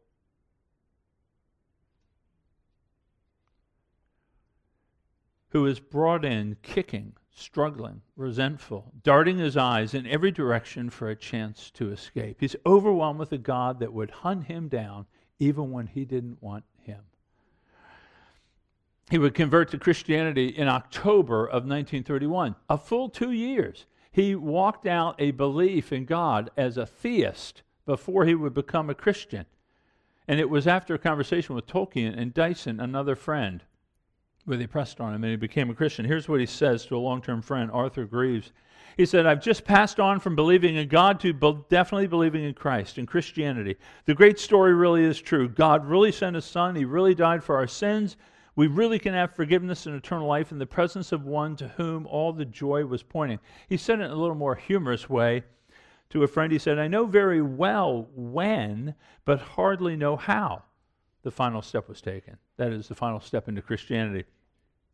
Who 5.54 5.66
is 5.66 5.80
brought 5.80 6.26
in 6.26 6.58
kicking, 6.62 7.14
struggling, 7.32 8.02
resentful, 8.16 8.92
darting 9.04 9.38
his 9.38 9.56
eyes 9.56 9.94
in 9.94 10.06
every 10.06 10.32
direction 10.32 10.90
for 10.90 11.10
a 11.10 11.16
chance 11.16 11.72
to 11.72 11.92
escape. 11.92 12.38
He's 12.40 12.56
overwhelmed 12.66 13.20
with 13.20 13.32
a 13.32 13.38
God 13.38 13.80
that 13.80 13.94
would 13.94 14.12
hunt 14.12 14.46
him 14.46 14.68
down 14.68 15.06
even 15.40 15.72
when 15.72 15.88
he 15.88 16.06
didn't 16.06 16.42
want 16.42 16.66
him. 16.78 17.02
He 19.10 19.18
would 19.18 19.34
convert 19.34 19.72
to 19.72 19.78
Christianity 19.78 20.48
in 20.48 20.68
October 20.68 21.46
of 21.46 21.66
1931, 21.66 22.56
a 22.70 22.78
full 22.78 23.10
two 23.10 23.32
years 23.32 23.86
he 24.14 24.36
walked 24.36 24.86
out 24.86 25.16
a 25.18 25.32
belief 25.32 25.92
in 25.92 26.06
God 26.06 26.52
as 26.56 26.78
a 26.78 26.86
theist 26.86 27.64
before 27.86 28.26
he 28.26 28.36
would 28.36 28.54
become 28.54 28.90
a 28.90 28.96
Christian. 28.96 29.48
And 30.28 30.40
it 30.40 30.50
was 30.50 30.68
after 30.68 30.94
a 30.94 31.00
conversation 31.00 31.56
with 31.56 31.66
Tolkien 31.66 32.18
and 32.18 32.34
Dyson, 32.34 32.80
another 32.80 33.16
friend, 33.16 33.64
where 34.46 34.58
they 34.58 34.68
pressed 34.68 35.00
on 35.00 35.14
him 35.14 35.24
and 35.24 35.32
he 35.32 35.38
became 35.38 35.70
a 35.70 35.74
Christian. 35.74 36.06
Here's 36.06 36.28
what 36.28 36.40
he 36.40 36.46
says 36.46 36.86
to 36.86 36.98
a 36.98 37.00
long 37.00 37.22
term 37.22 37.42
friend, 37.42 37.72
Arthur 37.72 38.06
Greeves. 38.06 38.52
He 38.98 39.06
said, 39.06 39.26
I've 39.26 39.42
just 39.42 39.66
passed 39.66 40.00
on 40.00 40.20
from 40.20 40.36
believing 40.36 40.76
in 40.76 40.88
God 40.88 41.20
to 41.22 41.34
be- 41.34 41.58
definitely 41.70 42.08
believing 42.08 42.44
in 42.44 42.54
Christ, 42.54 42.98
in 42.98 43.08
Christianity. 43.08 43.76
The 44.06 44.14
great 44.14 44.40
story 44.40 44.74
really 44.74 45.04
is 45.04 45.20
true. 45.20 45.50
God 45.50 45.86
really 45.86 46.12
sent 46.12 46.36
his 46.36 46.46
son, 46.46 46.76
he 46.76 46.86
really 46.86 47.16
died 47.16 47.44
for 47.44 47.56
our 47.56 47.68
sins. 47.68 48.18
We 48.56 48.68
really 48.68 49.00
can 49.00 49.16
have 49.16 49.36
forgiveness 49.36 49.88
and 49.88 49.96
eternal 49.96 50.28
life 50.28 50.52
in 50.52 50.60
the 50.60 50.68
presence 50.68 51.12
of 51.12 51.26
one 51.26 51.56
to 51.56 51.70
whom 51.70 52.06
all 52.06 52.32
the 52.32 52.46
joy 52.46 52.86
was 52.86 53.02
pointing. 53.02 53.40
He 53.68 53.78
said 53.78 54.00
it 54.00 54.04
in 54.04 54.12
a 54.12 54.16
little 54.16 54.36
more 54.36 54.54
humorous 54.54 55.10
way 55.10 55.42
to 56.12 56.22
a 56.22 56.28
friend. 56.28 56.54
He 56.54 56.60
said, 56.60 56.78
I 56.78 56.88
know 56.88 57.08
very 57.08 57.42
well 57.42 58.08
when, 58.14 58.94
but 59.26 59.40
hardly 59.40 59.96
know 59.96 60.16
how 60.16 60.62
the 61.24 61.32
final 61.32 61.62
step 61.62 61.90
was 61.90 62.02
taken. 62.02 62.38
That 62.58 62.72
is, 62.72 62.88
the 62.88 62.96
final 62.96 63.20
step 63.20 63.48
into 63.48 63.62
Christianity. 63.62 64.26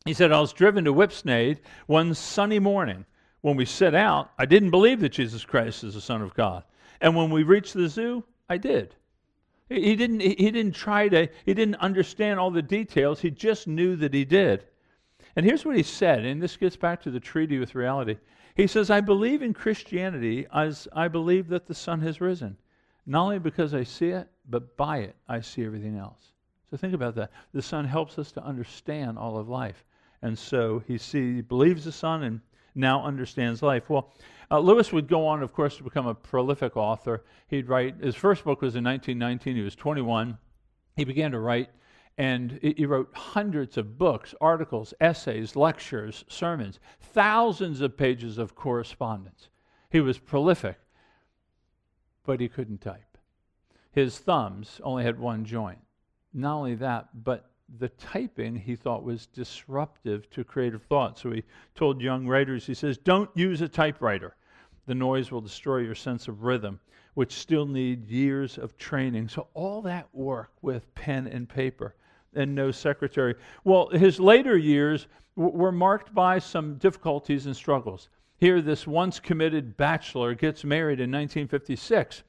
He 0.05 0.13
said, 0.13 0.31
I 0.31 0.39
was 0.39 0.53
driven 0.53 0.85
to 0.85 0.93
Whipsnade 0.93 1.59
one 1.87 2.13
sunny 2.13 2.59
morning. 2.59 3.05
When 3.41 3.55
we 3.55 3.65
set 3.65 3.95
out, 3.95 4.31
I 4.37 4.45
didn't 4.45 4.71
believe 4.71 4.99
that 5.01 5.09
Jesus 5.09 5.45
Christ 5.45 5.83
is 5.83 5.93
the 5.93 6.01
Son 6.01 6.21
of 6.21 6.33
God. 6.33 6.63
And 7.01 7.15
when 7.15 7.29
we 7.29 7.43
reached 7.43 7.73
the 7.73 7.87
zoo, 7.87 8.23
I 8.49 8.57
did. 8.57 8.95
He 9.69 9.95
didn't, 9.95 10.21
he 10.21 10.51
didn't 10.51 10.73
try 10.73 11.07
to, 11.09 11.29
he 11.45 11.53
didn't 11.53 11.75
understand 11.75 12.39
all 12.39 12.49
the 12.51 12.61
details. 12.61 13.21
He 13.21 13.29
just 13.29 13.67
knew 13.67 13.95
that 13.97 14.13
he 14.13 14.25
did. 14.25 14.65
And 15.35 15.45
here's 15.45 15.63
what 15.63 15.77
he 15.77 15.83
said, 15.83 16.25
and 16.25 16.41
this 16.41 16.57
gets 16.57 16.75
back 16.75 17.01
to 17.03 17.11
the 17.11 17.19
treaty 17.19 17.59
with 17.59 17.75
reality. 17.75 18.17
He 18.55 18.67
says, 18.67 18.89
I 18.89 18.99
believe 18.99 19.41
in 19.41 19.53
Christianity 19.53 20.47
as 20.53 20.87
I 20.91 21.07
believe 21.07 21.47
that 21.49 21.67
the 21.67 21.75
sun 21.75 22.01
has 22.01 22.19
risen. 22.19 22.57
Not 23.09 23.23
only 23.23 23.39
because 23.39 23.73
I 23.73 23.83
see 23.83 24.09
it, 24.09 24.27
but 24.47 24.77
by 24.77 24.99
it 24.99 25.15
I 25.27 25.41
see 25.41 25.65
everything 25.65 25.97
else. 25.97 26.33
So 26.69 26.77
think 26.77 26.93
about 26.93 27.15
that. 27.15 27.31
The 27.53 27.61
sun 27.61 27.85
helps 27.85 28.19
us 28.19 28.31
to 28.33 28.43
understand 28.43 29.17
all 29.17 29.39
of 29.39 29.49
life. 29.49 29.83
And 30.21 30.37
so 30.37 30.83
he, 30.87 30.99
see, 30.99 31.37
he 31.37 31.41
believes 31.41 31.85
the 31.85 31.91
sun 31.91 32.21
and 32.21 32.39
now 32.75 33.03
understands 33.03 33.63
life. 33.63 33.89
Well, 33.89 34.13
uh, 34.51 34.59
Lewis 34.59 34.93
would 34.93 35.07
go 35.07 35.25
on, 35.25 35.41
of 35.41 35.53
course, 35.53 35.77
to 35.77 35.83
become 35.83 36.05
a 36.05 36.13
prolific 36.13 36.77
author. 36.77 37.23
He'd 37.47 37.67
write, 37.67 37.95
his 37.99 38.13
first 38.13 38.43
book 38.43 38.61
was 38.61 38.75
in 38.75 38.83
1919. 38.83 39.55
He 39.55 39.63
was 39.63 39.75
21. 39.75 40.37
He 40.95 41.03
began 41.03 41.31
to 41.31 41.39
write, 41.39 41.69
and 42.19 42.59
he 42.61 42.85
wrote 42.85 43.09
hundreds 43.15 43.75
of 43.79 43.97
books, 43.97 44.35
articles, 44.39 44.93
essays, 45.01 45.55
lectures, 45.55 46.25
sermons, 46.27 46.79
thousands 46.99 47.81
of 47.81 47.97
pages 47.97 48.37
of 48.37 48.53
correspondence. 48.53 49.49
He 49.89 49.99
was 49.99 50.19
prolific, 50.19 50.77
but 52.29 52.39
he 52.39 52.47
couldn't 52.47 52.79
type. 52.79 53.17
His 53.91 54.19
thumbs 54.19 54.79
only 54.83 55.03
had 55.03 55.17
one 55.17 55.43
joint. 55.43 55.79
Not 56.31 56.57
only 56.57 56.75
that, 56.75 57.07
but 57.23 57.49
the 57.79 57.89
typing 57.89 58.55
he 58.55 58.75
thought 58.75 59.03
was 59.03 59.25
disruptive 59.25 60.29
to 60.29 60.43
creative 60.43 60.83
thought. 60.83 61.17
So 61.17 61.31
he 61.31 61.41
told 61.73 61.99
young 61.99 62.27
writers, 62.27 62.67
he 62.67 62.75
says, 62.75 62.99
don't 62.99 63.31
use 63.33 63.61
a 63.61 63.67
typewriter. 63.67 64.35
The 64.85 64.93
noise 64.93 65.31
will 65.31 65.41
destroy 65.41 65.77
your 65.77 65.95
sense 65.95 66.27
of 66.27 66.43
rhythm, 66.43 66.79
which 67.15 67.33
still 67.33 67.65
need 67.65 68.07
years 68.07 68.59
of 68.59 68.77
training. 68.77 69.27
So, 69.27 69.47
all 69.55 69.81
that 69.81 70.07
work 70.13 70.51
with 70.61 70.93
pen 70.93 71.25
and 71.25 71.49
paper 71.49 71.95
and 72.35 72.53
no 72.53 72.69
secretary. 72.69 73.33
Well, 73.63 73.89
his 73.89 74.19
later 74.19 74.55
years 74.55 75.07
w- 75.35 75.57
were 75.57 75.71
marked 75.71 76.13
by 76.13 76.37
some 76.37 76.75
difficulties 76.75 77.47
and 77.47 77.55
struggles. 77.55 78.07
Here, 78.39 78.61
this 78.61 78.87
once 78.87 79.19
committed 79.19 79.75
bachelor 79.75 80.33
gets 80.33 80.63
married 80.63 81.01
in 81.01 81.11
1956, 81.11 82.23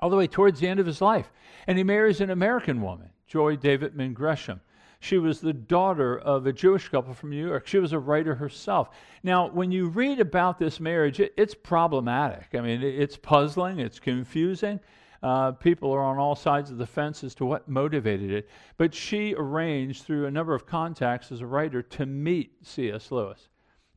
all 0.00 0.08
the 0.08 0.16
way 0.16 0.28
towards 0.28 0.60
the 0.60 0.68
end 0.68 0.78
of 0.78 0.86
his 0.86 1.00
life. 1.00 1.32
And 1.66 1.76
he 1.76 1.82
marries 1.82 2.20
an 2.20 2.30
American 2.30 2.80
woman, 2.80 3.10
Joy 3.26 3.56
Davidman 3.56 4.14
Gresham. 4.14 4.60
She 5.00 5.18
was 5.18 5.40
the 5.40 5.52
daughter 5.52 6.16
of 6.16 6.46
a 6.46 6.52
Jewish 6.52 6.88
couple 6.88 7.12
from 7.12 7.30
New 7.30 7.44
York. 7.44 7.66
She 7.66 7.80
was 7.80 7.92
a 7.92 7.98
writer 7.98 8.36
herself. 8.36 8.90
Now, 9.24 9.48
when 9.48 9.72
you 9.72 9.88
read 9.88 10.20
about 10.20 10.60
this 10.60 10.78
marriage, 10.78 11.18
it, 11.18 11.34
it's 11.36 11.56
problematic. 11.56 12.50
I 12.54 12.60
mean, 12.60 12.80
it, 12.80 12.94
it's 12.94 13.16
puzzling, 13.16 13.80
it's 13.80 13.98
confusing. 13.98 14.78
Uh, 15.20 15.52
people 15.52 15.90
are 15.90 16.04
on 16.04 16.18
all 16.18 16.36
sides 16.36 16.70
of 16.70 16.78
the 16.78 16.86
fence 16.86 17.24
as 17.24 17.34
to 17.34 17.44
what 17.44 17.68
motivated 17.68 18.30
it. 18.30 18.48
But 18.76 18.94
she 18.94 19.34
arranged, 19.34 20.04
through 20.04 20.26
a 20.26 20.30
number 20.30 20.54
of 20.54 20.66
contacts 20.66 21.32
as 21.32 21.40
a 21.40 21.46
writer, 21.46 21.82
to 21.82 22.06
meet 22.06 22.54
C.S. 22.62 23.10
Lewis. 23.10 23.48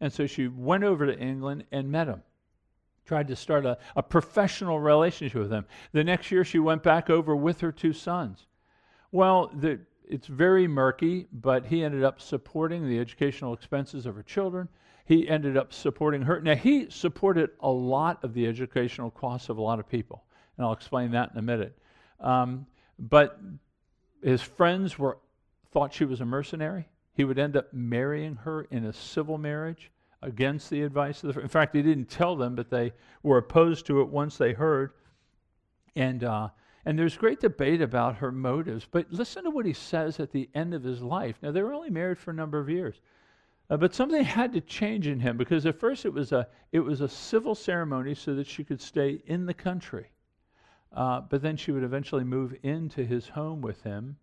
And 0.02 0.12
so 0.12 0.28
she 0.28 0.48
went 0.48 0.84
over 0.84 1.06
to 1.06 1.18
England 1.18 1.66
and 1.72 1.92
met 1.92 2.08
him 2.08 2.22
tried 3.06 3.28
to 3.28 3.36
start 3.36 3.66
a, 3.66 3.78
a 3.96 4.04
professional 4.04 4.80
relationship 4.80 5.40
with 5.40 5.52
him. 5.52 5.66
The 5.94 6.04
next 6.04 6.32
year, 6.32 6.44
she 6.44 6.60
went 6.60 6.84
back 6.84 7.10
over 7.10 7.36
with 7.36 7.62
her 7.62 7.72
two 7.72 7.94
sons. 7.94 8.48
Well, 9.12 9.52
the, 9.54 9.80
it's 10.08 10.28
very 10.28 10.68
murky, 10.68 11.28
but 11.32 11.68
he 11.68 11.84
ended 11.84 12.04
up 12.04 12.20
supporting 12.20 12.88
the 12.88 13.00
educational 13.00 13.54
expenses 13.54 14.06
of 14.06 14.16
her 14.16 14.24
children. 14.24 14.68
He 15.06 15.30
ended 15.30 15.56
up 15.56 15.72
supporting 15.72 16.24
her. 16.24 16.42
Now, 16.42 16.56
he 16.56 16.90
supported 16.90 17.52
a 17.60 17.70
lot 17.70 18.24
of 18.24 18.34
the 18.34 18.48
educational 18.48 19.12
costs 19.12 19.50
of 19.50 19.58
a 19.58 19.62
lot 19.62 19.80
of 19.80 19.88
people, 19.88 20.24
and 20.58 20.66
I'll 20.66 20.74
explain 20.74 21.12
that 21.12 21.32
in 21.32 21.38
a 21.38 21.44
minute. 21.44 21.78
Um, 22.20 22.66
but 22.98 23.40
his 24.24 24.42
friends 24.42 24.98
were 24.98 25.20
thought 25.72 25.94
she 25.94 26.06
was 26.06 26.22
a 26.22 26.26
mercenary. 26.26 26.88
He 27.16 27.24
would 27.24 27.40
end 27.40 27.58
up 27.58 27.74
marrying 27.74 28.36
her 28.36 28.64
in 28.72 28.86
a 28.86 28.94
civil 28.94 29.38
marriage 29.38 29.92
against 30.22 30.70
the 30.70 30.84
advice 30.84 31.24
of 31.24 31.34
the. 31.34 31.42
In 31.42 31.48
fact, 31.48 31.76
he 31.76 31.82
didn't 31.82 32.10
tell 32.10 32.36
them, 32.36 32.56
but 32.56 32.70
they 32.70 32.94
were 33.24 33.38
opposed 33.38 33.86
to 33.88 34.02
it 34.02 34.08
once 34.08 34.38
they 34.38 34.54
heard. 34.54 34.92
And 35.96 36.24
uh, 36.24 36.50
and 36.86 37.00
there's 37.00 37.18
great 37.18 37.40
debate 37.40 37.82
about 37.82 38.18
her 38.18 38.32
motives, 38.32 38.88
but 38.90 39.12
listen 39.12 39.44
to 39.44 39.50
what 39.50 39.66
he 39.66 39.74
says 39.74 40.20
at 40.20 40.32
the 40.32 40.50
end 40.54 40.76
of 40.76 40.84
his 40.84 41.02
life. 41.02 41.36
Now, 41.42 41.52
they 41.52 41.64
were 41.64 41.74
only 41.74 41.90
married 41.90 42.20
for 42.20 42.30
a 42.30 42.36
number 42.36 42.60
of 42.60 42.70
years. 42.70 43.02
Uh, 43.72 43.78
but 43.78 43.96
something 43.96 44.24
had 44.24 44.54
to 44.54 44.62
change 44.62 45.08
in 45.08 45.20
him 45.20 45.36
because 45.36 45.66
at 45.66 45.80
first 45.80 46.06
it 46.06 46.14
was 46.14 46.32
a, 46.32 46.48
it 46.72 46.80
was 46.80 47.02
a 47.02 47.10
civil 47.10 47.56
ceremony 47.56 48.14
so 48.14 48.36
that 48.36 48.46
she 48.46 48.64
could 48.64 48.80
stay 48.80 49.22
in 49.26 49.48
the 49.48 49.54
country. 49.54 50.12
Uh, 50.94 51.22
but 51.22 51.42
then 51.42 51.58
she 51.58 51.72
would 51.72 51.84
eventually 51.84 52.24
move 52.24 52.56
into 52.62 53.04
his 53.04 53.28
home 53.28 53.62
with 53.62 53.82
him, 53.82 54.16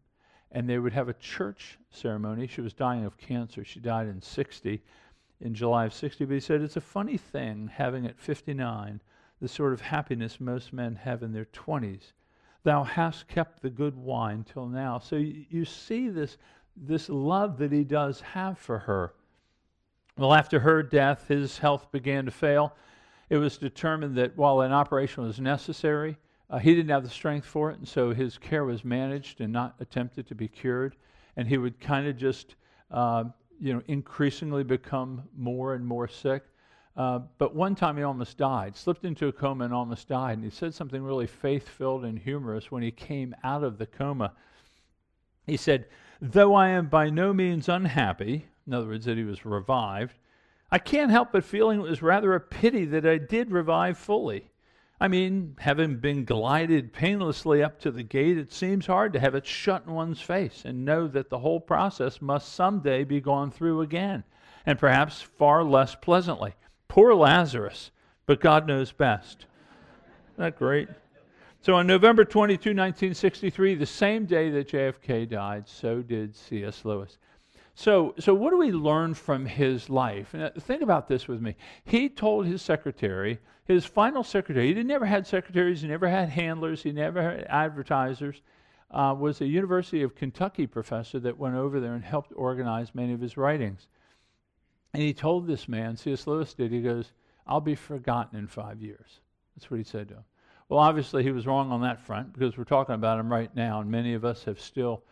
and 0.53 0.69
they 0.69 0.79
would 0.79 0.93
have 0.93 1.09
a 1.09 1.15
church 1.15 1.79
ceremony. 1.91 2.47
She 2.47 2.61
was 2.61 2.75
dying 2.75 3.05
of 3.05 3.17
cancer. 3.17 3.65
She 3.65 3.81
died 3.81 4.07
in 4.07 4.21
60, 4.21 4.83
in 5.41 5.55
July 5.55 5.87
of 5.87 5.95
60. 5.95 6.25
But 6.27 6.35
he 6.35 6.41
said, 6.41 6.61
It's 6.61 6.77
a 6.77 6.81
funny 6.81 7.17
thing 7.17 7.71
having 7.73 8.07
at 8.07 8.19
59 8.19 9.01
the 9.41 9.49
sort 9.49 9.73
of 9.73 9.81
happiness 9.81 10.41
most 10.41 10.73
men 10.73 10.95
have 10.95 11.23
in 11.23 11.33
their 11.33 11.47
20s 11.47 12.13
Thou 12.65 12.85
hast 12.85 13.27
kept 13.27 13.61
the 13.61 13.71
good 13.71 13.97
wine 13.97 14.45
till 14.45 14.69
now. 14.69 15.01
So 15.01 15.17
you, 15.17 15.45
you 15.51 15.65
see 15.65 16.09
this, 16.09 16.39
this 16.77 17.09
love 17.09 17.59
that 17.59 17.73
he 17.73 17.83
does 17.83 18.21
have 18.21 18.57
for 18.57 18.79
her. 18.79 19.15
Well, 20.17 20.33
after 20.33 20.61
her 20.61 20.83
death, 20.83 21.27
his 21.27 21.59
health 21.59 21.91
began 21.91 22.25
to 22.27 22.31
fail. 22.31 22.77
It 23.31 23.39
was 23.39 23.59
determined 23.59 24.15
that 24.17 24.37
while 24.37 24.61
an 24.61 24.73
operation 24.73 25.25
was 25.25 25.41
necessary, 25.41 26.19
uh, 26.51 26.59
he 26.59 26.75
didn't 26.75 26.91
have 26.91 27.03
the 27.03 27.11
strength 27.11 27.47
for 27.47 27.71
it, 27.71 27.79
and 27.79 27.89
so 27.89 28.13
his 28.13 28.39
care 28.39 28.65
was 28.65 28.85
managed 28.85 29.41
and 29.41 29.53
not 29.53 29.75
attempted 29.81 30.27
to 30.29 30.35
be 30.35 30.49
cured. 30.49 30.97
And 31.37 31.49
he 31.49 31.57
would 31.57 31.81
kind 31.81 32.07
of 32.07 32.17
just, 32.17 32.57
uh, 32.91 33.25
you 33.59 33.73
know, 33.73 33.83
increasingly 33.89 34.65
become 34.65 35.23
more 35.37 35.75
and 35.75 35.87
more 35.87 36.07
sick. 36.09 36.45
Uh, 36.95 37.21
but 37.39 37.55
one 37.55 37.75
time 37.75 37.97
he 37.97 38.03
almost 38.03 38.37
died, 38.37 38.77
slipped 38.77 39.07
into 39.07 39.29
a 39.29 39.33
coma 39.33 39.65
and 39.65 39.73
almost 39.73 40.09
died. 40.09 40.35
And 40.35 40.45
he 40.45 40.51
said 40.51 40.75
something 40.75 41.03
really 41.03 41.27
faith 41.27 41.67
filled 41.69 42.05
and 42.05 42.19
humorous 42.19 42.71
when 42.71 42.83
he 42.83 42.91
came 42.91 43.35
out 43.43 43.65
of 43.65 43.79
the 43.79 43.87
coma. 43.87 44.33
He 45.47 45.57
said, 45.57 45.87
Though 46.21 46.55
I 46.55 46.69
am 46.69 46.89
by 46.89 47.09
no 47.09 47.33
means 47.33 47.69
unhappy, 47.69 48.47
in 48.67 48.75
other 48.75 48.87
words, 48.87 49.07
that 49.07 49.17
he 49.17 49.25
was 49.25 49.47
revived, 49.47 50.15
I 50.71 50.79
can't 50.79 51.11
help 51.11 51.33
but 51.33 51.45
feeling 51.45 51.81
it 51.81 51.89
was 51.89 52.03
rather 52.03 52.35
a 52.35 52.41
pity 52.41 52.85
that 52.87 53.07
I 53.07 53.19
did 53.19 53.51
revive 53.51 53.99
fully. 53.99 54.51
I 55.03 55.09
mean, 55.09 55.57
having 55.59 55.97
been 55.97 56.25
glided 56.25 56.93
painlessly 56.93 57.61
up 57.61 57.81
to 57.81 57.91
the 57.91 58.05
gate, 58.05 58.39
it 58.39 58.53
seems 58.53 58.87
hard 58.87 59.13
to 59.15 59.19
have 59.19 59.35
it 59.35 59.45
shut 59.45 59.83
in 59.85 59.93
one's 59.95 60.21
face 60.21 60.63
and 60.65 60.85
know 60.85 61.09
that 61.09 61.29
the 61.29 61.41
whole 61.41 61.59
process 61.59 62.23
must 62.23 62.55
someday 62.55 63.03
be 63.03 63.21
gone 63.21 63.51
through 63.51 63.81
again, 63.81 64.23
and 64.65 64.79
perhaps 64.79 65.21
far 65.21 65.65
less 65.65 65.97
pleasantly. 65.97 66.55
Poor 66.87 67.15
Lazarus, 67.15 67.91
but 68.27 68.41
God 68.41 68.69
knows 68.69 68.93
best. 68.93 69.47
Isn't 70.35 70.45
that 70.45 70.57
great? 70.57 70.89
So 71.63 71.75
on 71.75 71.89
November 71.89 72.25
22, 72.25 72.71
1963, 72.71 73.75
the 73.75 73.85
same 73.85 74.25
day 74.25 74.51
that 74.51 74.69
JFK 74.69 75.29
died, 75.29 75.69
so 75.69 76.01
did 76.01 76.37
C.S. 76.37 76.85
Lewis. 76.85 77.19
So, 77.75 78.15
so 78.19 78.35
what 78.35 78.51
do 78.51 78.59
we 78.59 78.71
learn 78.71 79.15
from 79.15 79.47
his 79.47 79.89
life? 79.89 80.35
And 80.35 80.43
uh, 80.45 80.51
think 80.59 80.83
about 80.83 81.09
this 81.09 81.27
with 81.27 81.41
me. 81.41 81.57
He 81.85 82.09
told 82.09 82.47
his 82.47 82.61
secretary, 82.61 83.39
his 83.65 83.87
final 83.87 84.23
secretary, 84.23 84.75
he 84.75 84.83
never 84.83 85.07
had 85.07 85.27
secretaries, 85.27 85.81
he 85.81 85.89
never 85.89 86.09
had 86.09 86.29
handlers, 86.29 86.83
he 86.83 86.93
never 86.93 87.23
had 87.23 87.47
advertisers, 87.49 88.43
uh, 88.91 89.15
was 89.19 89.41
a 89.41 89.47
University 89.47 90.03
of 90.03 90.15
Kentucky 90.15 90.67
professor 90.67 91.19
that 91.21 91.39
went 91.39 91.55
over 91.55 91.81
there 91.81 91.95
and 91.95 92.05
helped 92.05 92.33
organize 92.37 92.95
many 92.95 93.15
of 93.15 93.21
his 93.21 93.39
writings. 93.39 93.89
And 94.93 95.03
he 95.03 95.15
told 95.15 95.47
this 95.47 95.67
man, 95.67 95.97
C.S. 95.97 96.27
Lewis 96.27 96.53
did, 96.53 96.71
he 96.71 96.83
goes, 96.83 97.13
I'll 97.47 97.63
be 97.63 97.75
forgotten 97.75 98.39
in 98.39 98.47
five 98.47 98.83
years. 98.83 99.21
That's 99.57 99.71
what 99.71 99.79
he 99.79 99.85
said 99.85 100.09
to 100.09 100.15
him. 100.15 100.25
Well, 100.69 100.81
obviously, 100.81 101.23
he 101.23 101.33
was 101.33 101.47
wrong 101.47 101.71
on 101.71 101.81
that 101.83 102.01
front 102.01 102.33
because 102.33 102.57
we're 102.57 102.65
talking 102.65 102.95
about 102.95 103.19
him 103.19 103.33
right 103.33 103.55
now, 103.55 103.81
and 103.81 103.91
many 103.91 104.13
of 104.15 104.25
us 104.25 104.45
have 104.45 104.61
still 104.61 105.03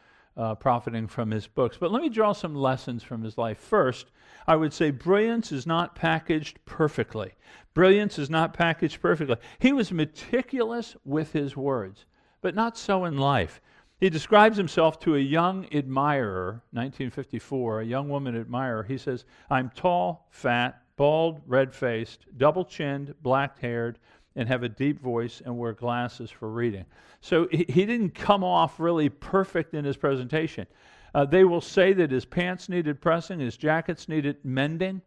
uh, 0.41 0.55
profiting 0.55 1.07
from 1.07 1.31
his 1.31 1.47
books. 1.47 1.77
But 1.79 1.93
let 1.93 2.01
me 2.01 2.09
draw 2.09 2.33
some 2.33 2.55
lessons 2.55 3.03
from 3.03 3.23
his 3.23 3.37
life. 3.37 3.59
First, 3.59 4.07
I 4.47 4.57
would 4.57 4.73
say 4.73 4.91
brilliance 4.91 5.53
is 5.53 5.67
not 5.67 5.95
packaged 5.95 6.65
perfectly. 6.65 7.33
Brilliance 7.75 8.19
is 8.19 8.31
not 8.31 8.55
packaged 8.55 9.03
perfectly. 9.03 9.37
He 9.59 9.75
was 9.75 9.93
meticulous 9.93 10.97
with 11.05 11.33
his 11.35 11.59
words, 11.59 12.07
but 12.41 12.55
not 12.55 12.79
so 12.79 13.05
in 13.05 13.19
life. 13.19 13.61
He 13.99 14.09
describes 14.09 14.57
himself 14.57 14.99
to 15.01 15.15
a 15.15 15.21
young 15.21 15.67
admirer, 15.75 16.63
1954, 16.73 17.83
a 17.83 17.85
young 17.85 18.09
woman 18.09 18.35
admirer. 18.35 18.83
He 18.83 18.97
says, 18.97 19.27
I'm 19.51 19.71
tall, 19.75 20.27
fat, 20.31 20.83
bald, 20.97 21.43
red 21.47 21.75
faced, 21.75 22.25
double 22.39 22.65
chinned, 22.65 23.15
black 23.23 23.59
haired, 23.59 23.99
and 24.37 24.49
have 24.49 24.63
a 24.63 24.69
deep 24.69 25.01
voice 25.01 25.43
and 25.45 25.57
wear 25.57 25.73
glasses 25.73 26.31
for 26.31 26.51
reading. 26.51 26.85
So 27.21 27.49
he, 27.51 27.65
he 27.69 27.87
didn't 27.87 28.15
come 28.15 28.45
off 28.45 28.79
really 28.79 29.09
perfect 29.09 29.75
in 29.75 29.85
his 29.85 29.97
presentation. 29.97 30.67
Uh, 31.15 31.25
they 31.25 31.45
will 31.45 31.61
say 31.61 31.93
that 31.93 32.11
his 32.11 32.25
pants 32.25 32.69
needed 32.69 33.01
pressing, 33.01 33.41
his 33.41 33.57
jackets 33.57 34.09
needed 34.09 34.37
mending, 34.45 35.03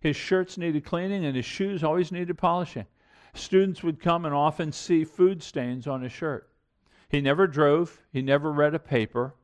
his 0.00 0.16
shirts 0.16 0.58
needed 0.58 0.84
cleaning, 0.84 1.24
and 1.24 1.34
his 1.34 1.46
shoes 1.46 1.82
always 1.82 2.12
needed 2.12 2.36
polishing. 2.36 2.86
Students 3.34 3.82
would 3.82 4.00
come 4.00 4.24
and 4.24 4.34
often 4.34 4.72
see 4.72 5.04
food 5.04 5.42
stains 5.42 5.86
on 5.86 6.02
his 6.02 6.12
shirt. 6.12 6.50
He 7.08 7.20
never 7.20 7.46
drove, 7.46 8.02
he 8.12 8.20
never 8.20 8.52
read 8.52 8.74
a 8.74 8.78
paper, 8.78 9.34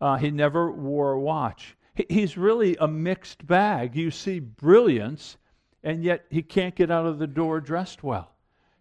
uh, 0.00 0.16
he 0.16 0.30
never 0.30 0.70
wore 0.70 1.12
a 1.12 1.20
watch. 1.20 1.76
He, 1.94 2.06
he's 2.08 2.36
really 2.36 2.76
a 2.80 2.88
mixed 2.88 3.46
bag. 3.46 3.94
You 3.94 4.10
see 4.10 4.40
brilliance, 4.40 5.36
and 5.84 6.02
yet 6.02 6.26
he 6.30 6.42
can't 6.42 6.74
get 6.74 6.90
out 6.90 7.06
of 7.06 7.18
the 7.18 7.26
door 7.26 7.60
dressed 7.60 8.02
well. 8.02 8.35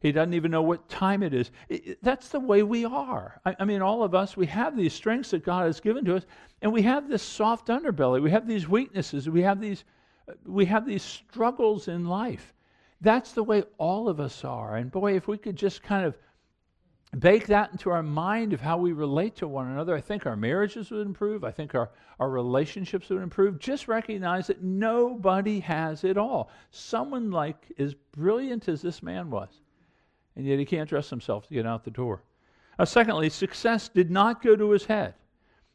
He 0.05 0.11
doesn't 0.11 0.35
even 0.35 0.51
know 0.51 0.61
what 0.61 0.87
time 0.87 1.23
it 1.23 1.33
is. 1.33 1.49
It, 1.67 1.97
that's 2.03 2.29
the 2.29 2.39
way 2.39 2.61
we 2.61 2.85
are. 2.85 3.41
I, 3.43 3.55
I, 3.61 3.65
mean, 3.65 3.81
all 3.81 4.03
of 4.03 4.13
us, 4.13 4.37
we 4.37 4.45
have 4.45 4.77
these 4.77 4.93
strengths 4.93 5.31
that 5.31 5.43
God 5.43 5.65
has 5.65 5.79
given 5.79 6.05
to 6.05 6.15
us, 6.15 6.27
and 6.61 6.71
we 6.71 6.83
have 6.83 7.09
this 7.09 7.23
soft 7.23 7.69
underbelly. 7.69 8.21
We 8.21 8.29
have 8.29 8.47
these 8.47 8.67
weaknesses. 8.67 9.27
We 9.27 9.41
have 9.41 9.59
these, 9.59 9.83
we 10.45 10.65
have 10.65 10.85
these 10.85 11.01
struggles 11.01 11.87
in 11.87 12.05
life. 12.05 12.53
That's 13.01 13.31
the 13.31 13.43
way 13.43 13.63
all 13.79 14.07
of 14.07 14.19
us 14.19 14.45
are. 14.45 14.75
And 14.75 14.91
boy, 14.91 15.15
if 15.15 15.27
we 15.27 15.39
could 15.39 15.55
just 15.55 15.81
kind 15.81 16.05
of 16.05 16.15
bake 17.17 17.47
that 17.47 17.71
into 17.71 17.89
our 17.89 18.03
mind 18.03 18.53
of 18.53 18.61
how 18.61 18.77
we 18.77 18.91
relate 18.91 19.35
to 19.37 19.47
one 19.47 19.71
another, 19.71 19.95
I 19.95 20.01
think 20.01 20.27
our 20.27 20.35
marriages 20.35 20.91
would 20.91 21.07
improve. 21.07 21.43
I 21.43 21.49
think 21.49 21.73
our, 21.73 21.89
our 22.19 22.29
relationships 22.29 23.09
would 23.09 23.23
improve. 23.23 23.57
Just 23.57 23.87
recognize 23.87 24.45
that 24.45 24.61
nobody 24.61 25.61
has 25.61 26.03
it 26.03 26.15
all. 26.15 26.51
Someone 26.69 27.31
like 27.31 27.71
as 27.79 27.95
brilliant 28.11 28.69
as 28.69 28.83
this 28.83 29.01
man 29.01 29.31
was, 29.31 29.61
and 30.35 30.45
yet 30.45 30.59
he 30.59 30.65
can't 30.65 30.89
dress 30.89 31.09
himself 31.09 31.47
to 31.47 31.53
get 31.53 31.65
out 31.65 31.83
the 31.83 31.91
door. 31.91 32.23
Uh, 32.77 32.85
secondly, 32.85 33.29
success 33.29 33.89
did 33.89 34.11
not 34.11 34.41
go 34.41 34.55
to 34.55 34.71
his 34.71 34.85
head. 34.85 35.13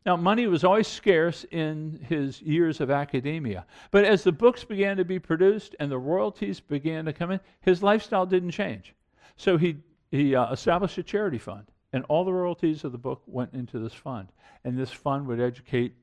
Now, 0.07 0.17
money 0.17 0.47
was 0.47 0.65
always 0.65 0.89
scarce 0.89 1.45
in 1.51 2.01
his 2.09 2.41
years 2.41 2.81
of 2.81 2.91
academia. 2.91 3.67
But 3.91 4.05
as 4.05 4.25
the 4.25 4.33
books 4.33 4.65
began 4.65 4.97
to 4.97 5.05
be 5.05 5.19
produced 5.19 5.77
and 5.79 5.91
the 5.91 5.99
royalties 5.99 6.59
began 6.59 7.05
to 7.05 7.13
come 7.13 7.31
in, 7.31 7.41
his 7.61 7.83
lifestyle 7.83 8.25
didn't 8.25 8.53
change. 8.53 8.95
So 9.37 9.59
he, 9.59 9.77
he 10.11 10.35
uh, 10.35 10.53
established 10.53 10.97
a 10.99 11.03
charity 11.03 11.39
fund, 11.39 11.67
and 11.93 12.05
all 12.09 12.25
the 12.25 12.33
royalties 12.33 12.85
of 12.85 12.93
the 12.93 12.99
book 12.99 13.23
went 13.27 13.53
into 13.53 13.79
this 13.79 13.93
fund. 13.93 14.29
And 14.65 14.79
this 14.79 14.91
fund 14.91 15.27
would 15.27 15.41
educate 15.41 15.95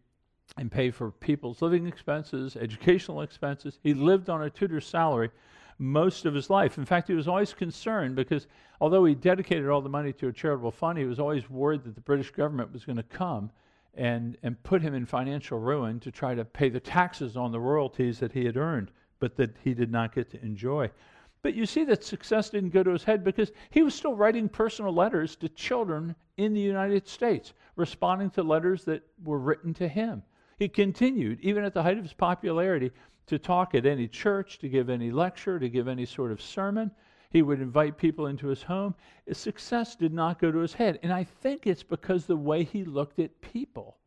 and 0.57 0.71
pay 0.71 0.91
for 0.91 1.11
people's 1.11 1.61
living 1.61 1.87
expenses, 1.87 2.55
educational 2.55 3.21
expenses. 3.21 3.79
He 3.83 3.93
lived 3.93 4.29
on 4.29 4.43
a 4.43 4.49
tutor's 4.49 4.87
salary 4.87 5.31
most 5.79 6.25
of 6.25 6.33
his 6.33 6.49
life. 6.49 6.77
In 6.77 6.85
fact, 6.85 7.07
he 7.07 7.13
was 7.13 7.27
always 7.27 7.53
concerned 7.53 8.15
because 8.15 8.47
although 8.81 9.05
he 9.05 9.15
dedicated 9.15 9.69
all 9.69 9.81
the 9.81 9.89
money 9.89 10.13
to 10.13 10.27
a 10.27 10.33
charitable 10.33 10.71
fund, 10.71 10.97
he 10.97 11.05
was 11.05 11.19
always 11.19 11.49
worried 11.49 11.83
that 11.83 11.95
the 11.95 12.01
British 12.01 12.31
government 12.31 12.73
was 12.73 12.85
going 12.85 12.97
to 12.97 13.03
come 13.03 13.51
and, 13.95 14.37
and 14.43 14.61
put 14.63 14.81
him 14.81 14.93
in 14.93 15.05
financial 15.05 15.59
ruin 15.59 15.99
to 15.99 16.11
try 16.11 16.35
to 16.35 16.45
pay 16.45 16.69
the 16.69 16.79
taxes 16.79 17.35
on 17.35 17.51
the 17.51 17.59
royalties 17.59 18.19
that 18.19 18.31
he 18.31 18.45
had 18.45 18.57
earned, 18.57 18.91
but 19.19 19.35
that 19.35 19.55
he 19.63 19.73
did 19.73 19.91
not 19.91 20.13
get 20.13 20.29
to 20.31 20.41
enjoy. 20.43 20.89
But 21.41 21.53
you 21.53 21.65
see 21.65 21.83
that 21.85 22.03
success 22.03 22.49
didn't 22.49 22.71
go 22.71 22.83
to 22.83 22.91
his 22.91 23.03
head 23.03 23.23
because 23.23 23.51
he 23.69 23.83
was 23.83 23.95
still 23.95 24.15
writing 24.15 24.49
personal 24.49 24.93
letters 24.93 25.35
to 25.37 25.49
children 25.49 26.15
in 26.37 26.53
the 26.53 26.61
United 26.61 27.07
States, 27.07 27.53
responding 27.75 28.29
to 28.31 28.43
letters 28.43 28.83
that 28.85 29.03
were 29.23 29.39
written 29.39 29.73
to 29.75 29.87
him. 29.87 30.23
He 30.57 30.67
continued, 30.67 31.39
even 31.41 31.63
at 31.63 31.73
the 31.73 31.83
height 31.83 31.97
of 31.97 32.03
his 32.03 32.13
popularity, 32.13 32.91
to 33.27 33.37
talk 33.37 33.75
at 33.75 33.85
any 33.85 34.07
church, 34.07 34.57
to 34.59 34.69
give 34.69 34.89
any 34.89 35.11
lecture, 35.11 35.59
to 35.59 35.69
give 35.69 35.87
any 35.87 36.05
sort 36.05 36.31
of 36.31 36.41
sermon. 36.41 36.91
He 37.29 37.41
would 37.41 37.61
invite 37.61 37.97
people 37.97 38.27
into 38.27 38.47
his 38.47 38.63
home. 38.63 38.95
His 39.25 39.37
success 39.37 39.95
did 39.95 40.13
not 40.13 40.39
go 40.39 40.51
to 40.51 40.59
his 40.59 40.73
head. 40.73 40.99
And 41.03 41.11
I 41.11 41.23
think 41.25 41.67
it's 41.67 41.83
because 41.83 42.25
the 42.25 42.37
way 42.37 42.63
he 42.63 42.85
looked 42.85 43.19
at 43.19 43.41
people. 43.41 43.97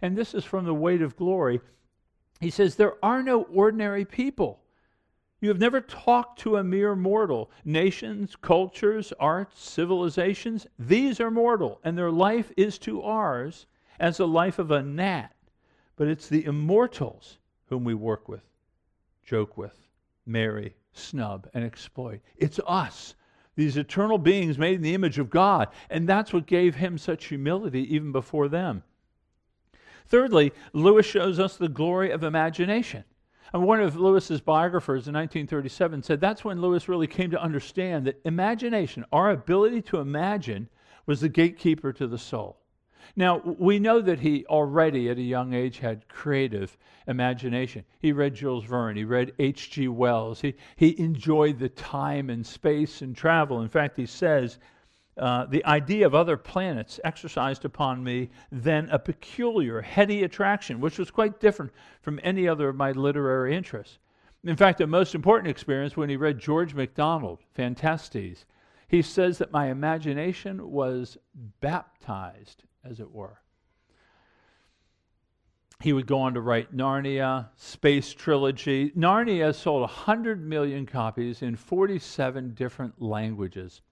And 0.00 0.16
this 0.16 0.34
is 0.34 0.44
from 0.44 0.64
the 0.64 0.74
weight 0.74 1.02
of 1.02 1.16
glory. 1.16 1.60
He 2.40 2.50
says, 2.50 2.76
There 2.76 2.96
are 3.04 3.22
no 3.22 3.42
ordinary 3.42 4.04
people. 4.04 4.62
You 5.40 5.48
have 5.48 5.58
never 5.58 5.80
talked 5.80 6.38
to 6.40 6.56
a 6.56 6.64
mere 6.64 6.94
mortal. 6.94 7.50
Nations, 7.64 8.36
cultures, 8.36 9.12
arts, 9.18 9.60
civilizations, 9.60 10.68
these 10.78 11.20
are 11.20 11.32
mortal, 11.32 11.80
and 11.82 11.98
their 11.98 12.12
life 12.12 12.52
is 12.56 12.78
to 12.80 13.02
ours 13.02 13.66
as 13.98 14.18
the 14.18 14.28
life 14.28 14.60
of 14.60 14.70
a 14.70 14.82
gnat. 14.82 15.34
But 15.96 16.06
it's 16.06 16.28
the 16.28 16.44
immortals 16.44 17.38
whom 17.66 17.84
we 17.84 17.94
work 17.94 18.28
with, 18.28 18.42
joke 19.24 19.56
with, 19.56 19.76
marry, 20.26 20.74
snub, 20.92 21.48
and 21.54 21.64
exploit. 21.64 22.20
It's 22.36 22.60
us, 22.66 23.14
these 23.54 23.76
eternal 23.76 24.18
beings 24.18 24.58
made 24.58 24.76
in 24.76 24.82
the 24.82 24.94
image 24.94 25.18
of 25.18 25.30
God. 25.30 25.68
And 25.90 26.08
that's 26.08 26.32
what 26.32 26.46
gave 26.46 26.74
him 26.74 26.96
such 26.96 27.26
humility 27.26 27.94
even 27.94 28.12
before 28.12 28.48
them. 28.48 28.82
Thirdly, 30.06 30.52
Lewis 30.72 31.06
shows 31.06 31.38
us 31.38 31.56
the 31.56 31.68
glory 31.68 32.10
of 32.10 32.24
imagination. 32.24 33.04
And 33.52 33.64
one 33.64 33.80
of 33.80 33.96
Lewis's 33.96 34.40
biographers 34.40 35.08
in 35.08 35.14
1937 35.14 36.02
said 36.02 36.20
that's 36.20 36.44
when 36.44 36.60
Lewis 36.60 36.88
really 36.88 37.06
came 37.06 37.30
to 37.30 37.42
understand 37.42 38.06
that 38.06 38.20
imagination, 38.24 39.04
our 39.12 39.30
ability 39.30 39.82
to 39.82 39.98
imagine, 39.98 40.68
was 41.04 41.20
the 41.20 41.28
gatekeeper 41.28 41.92
to 41.92 42.06
the 42.06 42.18
soul. 42.18 42.61
Now, 43.16 43.38
we 43.44 43.78
know 43.78 44.00
that 44.00 44.20
he 44.20 44.46
already 44.46 45.10
at 45.10 45.18
a 45.18 45.22
young 45.22 45.52
age 45.52 45.78
had 45.78 46.08
creative 46.08 46.76
imagination. 47.06 47.84
He 48.00 48.12
read 48.12 48.34
Jules 48.34 48.64
Verne, 48.64 48.96
he 48.96 49.04
read 49.04 49.32
H.G. 49.38 49.88
Wells, 49.88 50.40
he, 50.40 50.54
he 50.76 50.98
enjoyed 50.98 51.58
the 51.58 51.68
time 51.68 52.30
and 52.30 52.46
space 52.46 53.02
and 53.02 53.16
travel. 53.16 53.60
In 53.60 53.68
fact, 53.68 53.96
he 53.96 54.06
says, 54.06 54.58
uh, 55.18 55.44
the 55.46 55.64
idea 55.66 56.06
of 56.06 56.14
other 56.14 56.36
planets 56.36 56.98
exercised 57.04 57.64
upon 57.64 58.02
me 58.02 58.30
then 58.50 58.88
a 58.90 58.98
peculiar, 58.98 59.82
heady 59.82 60.22
attraction, 60.22 60.80
which 60.80 60.98
was 60.98 61.10
quite 61.10 61.38
different 61.38 61.72
from 62.00 62.18
any 62.22 62.48
other 62.48 62.70
of 62.70 62.76
my 62.76 62.92
literary 62.92 63.54
interests. 63.54 63.98
In 64.44 64.56
fact, 64.56 64.78
the 64.78 64.86
most 64.86 65.14
important 65.14 65.48
experience 65.48 65.96
when 65.96 66.08
he 66.08 66.16
read 66.16 66.38
George 66.38 66.74
MacDonald, 66.74 67.40
Phantastes, 67.52 68.46
he 68.88 69.02
says 69.02 69.38
that 69.38 69.52
my 69.52 69.70
imagination 69.70 70.70
was 70.70 71.18
baptized 71.60 72.64
as 72.84 73.00
it 73.00 73.10
were. 73.10 73.40
He 75.80 75.92
would 75.92 76.06
go 76.06 76.20
on 76.20 76.34
to 76.34 76.40
write 76.40 76.74
Narnia, 76.74 77.48
Space 77.56 78.12
Trilogy. 78.12 78.90
Narnia 78.90 79.46
has 79.46 79.56
sold 79.56 79.80
100 79.80 80.46
million 80.46 80.86
copies 80.86 81.42
in 81.42 81.56
47 81.56 82.54
different 82.54 83.02
languages. 83.02 83.82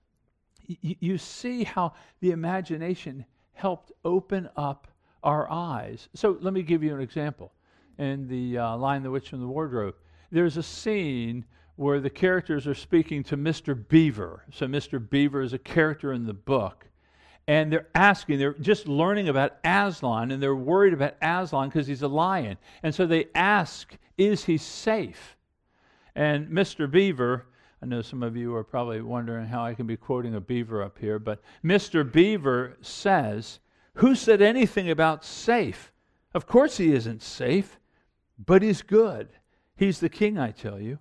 Y- 0.68 0.96
you 1.00 1.18
see 1.18 1.64
how 1.64 1.94
the 2.20 2.31
imagination 2.31 3.24
helped 3.55 3.90
open 4.05 4.48
up 4.57 4.87
our 5.24 5.50
eyes. 5.50 6.09
So 6.14 6.38
let 6.40 6.55
me 6.55 6.62
give 6.62 6.85
you 6.85 6.94
an 6.94 7.00
example. 7.00 7.53
In 7.98 8.29
the 8.29 8.57
uh, 8.57 8.76
Lion, 8.76 9.03
the 9.03 9.11
Witch, 9.11 9.33
and 9.33 9.42
the 9.42 9.48
Wardrobe, 9.48 9.96
there's 10.31 10.57
a 10.57 10.62
scene 10.62 11.44
where 11.74 11.98
the 11.98 12.09
characters 12.09 12.66
are 12.66 12.74
speaking 12.74 13.24
to 13.24 13.37
Mr. 13.37 13.76
Beaver. 13.88 14.44
So 14.53 14.66
Mr. 14.66 15.00
Beaver 15.11 15.42
is 15.42 15.53
a 15.55 15.59
character 15.59 16.12
in 16.12 16.24
the 16.24 16.35
book 16.35 16.87
and 17.51 17.73
they're 17.73 17.89
asking, 17.97 18.39
they're 18.39 18.55
just 18.55 18.87
learning 18.87 19.29
about 19.29 19.59
Aslan, 19.65 20.31
and 20.31 20.41
they're 20.41 20.55
worried 20.55 20.93
about 20.93 21.17
Aslan 21.21 21.69
because 21.69 21.89
he's 21.89 22.03
a 22.03 22.07
lion. 22.07 22.57
And 22.85 22.95
so 22.95 23.07
they 23.07 23.27
ask, 23.35 23.93
Is 24.17 24.45
he 24.45 24.57
safe? 24.57 25.37
And 26.15 26.47
Mr. 26.47 26.89
Beaver, 26.89 27.47
I 27.83 27.87
know 27.87 28.03
some 28.03 28.23
of 28.23 28.37
you 28.37 28.55
are 28.55 28.63
probably 28.63 29.01
wondering 29.01 29.47
how 29.47 29.65
I 29.65 29.75
can 29.75 29.89
be 29.89 29.97
quoting 29.97 30.37
a 30.37 30.41
beaver 30.41 30.81
up 30.81 30.97
here, 30.97 31.19
but 31.19 31.43
Mr. 31.65 32.09
Beaver 32.11 32.77
says, 32.83 33.59
Who 33.95 34.15
said 34.15 34.41
anything 34.41 34.89
about 34.89 35.25
safe? 35.25 35.91
Of 36.33 36.47
course 36.47 36.77
he 36.77 36.93
isn't 36.93 37.21
safe, 37.21 37.81
but 38.39 38.63
he's 38.63 38.83
good. 38.83 39.29
He's 39.75 39.99
the 39.99 40.09
king, 40.09 40.39
I 40.39 40.53
tell 40.53 40.79
you. 40.79 41.01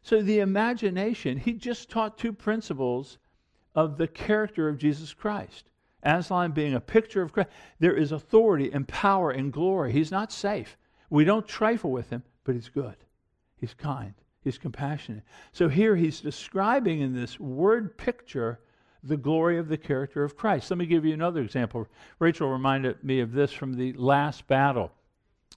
So 0.00 0.22
the 0.22 0.38
imagination, 0.38 1.36
he 1.36 1.52
just 1.52 1.90
taught 1.90 2.16
two 2.16 2.32
principles 2.32 3.18
of 3.74 3.98
the 3.98 4.08
character 4.08 4.66
of 4.66 4.78
Jesus 4.78 5.12
Christ. 5.12 5.66
Aslan 6.02 6.52
being 6.52 6.74
a 6.74 6.80
picture 6.80 7.22
of 7.22 7.32
Christ, 7.32 7.50
there 7.78 7.96
is 7.96 8.12
authority 8.12 8.70
and 8.72 8.86
power 8.86 9.30
and 9.30 9.52
glory. 9.52 9.92
He's 9.92 10.10
not 10.10 10.32
safe. 10.32 10.76
We 11.10 11.24
don't 11.24 11.46
trifle 11.46 11.90
with 11.90 12.10
him, 12.10 12.22
but 12.44 12.54
he's 12.54 12.68
good. 12.68 12.96
He's 13.56 13.74
kind. 13.74 14.14
He's 14.42 14.58
compassionate. 14.58 15.22
So 15.52 15.68
here 15.68 15.96
he's 15.96 16.20
describing 16.20 17.00
in 17.00 17.14
this 17.14 17.38
word 17.38 17.98
picture 17.98 18.60
the 19.02 19.16
glory 19.16 19.58
of 19.58 19.68
the 19.68 19.76
character 19.76 20.24
of 20.24 20.36
Christ. 20.36 20.70
Let 20.70 20.78
me 20.78 20.86
give 20.86 21.04
you 21.04 21.14
another 21.14 21.40
example. 21.40 21.86
Rachel 22.18 22.48
reminded 22.48 23.02
me 23.02 23.20
of 23.20 23.32
this 23.32 23.52
from 23.52 23.74
the 23.74 23.92
last 23.94 24.46
battle. 24.46 24.92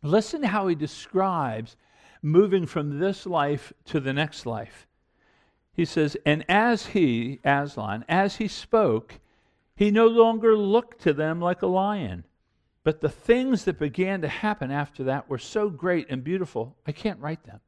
Listen 0.02 0.44
how 0.44 0.68
he 0.68 0.76
describes 0.76 1.78
moving 2.22 2.66
from 2.66 3.00
this 3.00 3.26
life 3.26 3.72
to 3.86 4.00
the 4.00 4.14
next 4.14 4.46
life. 4.46 4.88
He 5.74 5.86
says, 5.86 6.16
And 6.26 6.46
as 6.50 6.88
he, 6.88 7.40
Aslan, 7.44 8.06
as 8.08 8.38
he 8.38 8.48
spoke, 8.48 9.20
he 9.76 9.92
no 9.92 10.08
longer 10.08 10.56
looked 10.56 11.02
to 11.02 11.14
them 11.14 11.40
like 11.40 11.62
a 11.62 11.68
lion. 11.68 12.26
But 12.84 13.02
the 13.02 13.10
things 13.10 13.66
that 13.66 13.80
began 13.80 14.22
to 14.22 14.28
happen 14.28 14.72
after 14.72 15.04
that 15.06 15.30
were 15.30 15.38
so 15.38 15.70
great 15.70 16.08
and 16.10 16.24
beautiful, 16.24 16.76
I 16.86 16.92
can't 16.92 17.20
write 17.20 17.44
them. 17.46 17.62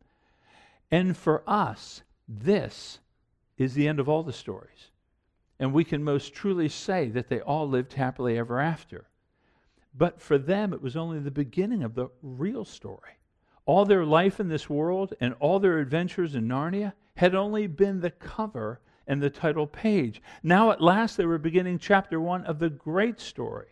And 0.91 1.15
for 1.15 1.41
us, 1.47 2.03
this 2.27 2.99
is 3.57 3.73
the 3.73 3.87
end 3.87 3.99
of 3.99 4.09
all 4.09 4.23
the 4.23 4.33
stories. 4.33 4.91
And 5.59 5.73
we 5.73 5.85
can 5.85 6.03
most 6.03 6.33
truly 6.33 6.67
say 6.67 7.07
that 7.09 7.29
they 7.29 7.39
all 7.39 7.67
lived 7.67 7.93
happily 7.93 8.37
ever 8.37 8.59
after. 8.59 9.07
But 9.97 10.21
for 10.21 10.37
them, 10.37 10.73
it 10.73 10.81
was 10.81 10.97
only 10.97 11.19
the 11.19 11.31
beginning 11.31 11.81
of 11.83 11.95
the 11.95 12.09
real 12.21 12.65
story. 12.65 13.17
All 13.65 13.85
their 13.85 14.05
life 14.05 14.39
in 14.39 14.49
this 14.49 14.69
world 14.69 15.13
and 15.21 15.33
all 15.39 15.59
their 15.59 15.79
adventures 15.79 16.35
in 16.35 16.47
Narnia 16.47 16.93
had 17.15 17.33
only 17.33 17.67
been 17.67 18.01
the 18.01 18.11
cover 18.11 18.81
and 19.07 19.21
the 19.21 19.29
title 19.29 19.67
page. 19.67 20.21
Now, 20.43 20.71
at 20.71 20.81
last, 20.81 21.17
they 21.17 21.25
were 21.25 21.37
beginning 21.37 21.79
chapter 21.79 22.19
one 22.19 22.45
of 22.45 22.59
the 22.59 22.69
great 22.69 23.19
story, 23.19 23.67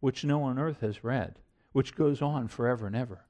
which 0.00 0.24
no 0.24 0.38
one 0.38 0.52
on 0.52 0.58
earth 0.58 0.80
has 0.80 1.04
read, 1.04 1.38
which 1.72 1.94
goes 1.94 2.22
on 2.22 2.48
forever 2.48 2.86
and 2.86 2.96
ever, 2.96 3.24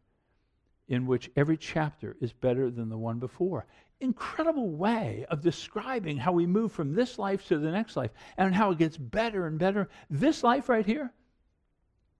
in 0.88 1.06
which 1.06 1.30
every 1.36 1.56
chapter 1.56 2.16
is 2.20 2.32
better 2.32 2.70
than 2.70 2.88
the 2.88 2.98
one 2.98 3.18
before. 3.18 3.66
Incredible 4.00 4.70
way 4.70 5.26
of 5.30 5.42
describing 5.42 6.16
how 6.16 6.32
we 6.32 6.46
move 6.46 6.72
from 6.72 6.94
this 6.94 7.18
life 7.18 7.46
to 7.48 7.58
the 7.58 7.70
next 7.70 7.96
life 7.96 8.10
and 8.36 8.54
how 8.54 8.70
it 8.70 8.78
gets 8.78 8.96
better 8.96 9.46
and 9.46 9.58
better. 9.58 9.88
This 10.10 10.42
life 10.42 10.68
right 10.68 10.86
here, 10.86 11.12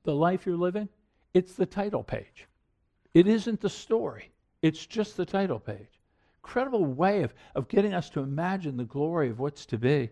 the 0.04 0.14
life 0.14 0.46
you're 0.46 0.56
living, 0.56 0.88
it's 1.34 1.54
the 1.54 1.66
title 1.66 2.04
page. 2.04 2.46
It 3.14 3.26
isn't 3.26 3.60
the 3.60 3.70
story, 3.70 4.30
it's 4.62 4.86
just 4.86 5.16
the 5.16 5.26
title 5.26 5.58
page 5.58 5.91
incredible 6.44 6.84
way 6.84 7.22
of, 7.22 7.32
of 7.54 7.68
getting 7.68 7.94
us 7.94 8.10
to 8.10 8.20
imagine 8.20 8.76
the 8.76 8.84
glory 8.84 9.30
of 9.30 9.38
what's 9.38 9.64
to 9.66 9.78
be. 9.78 10.10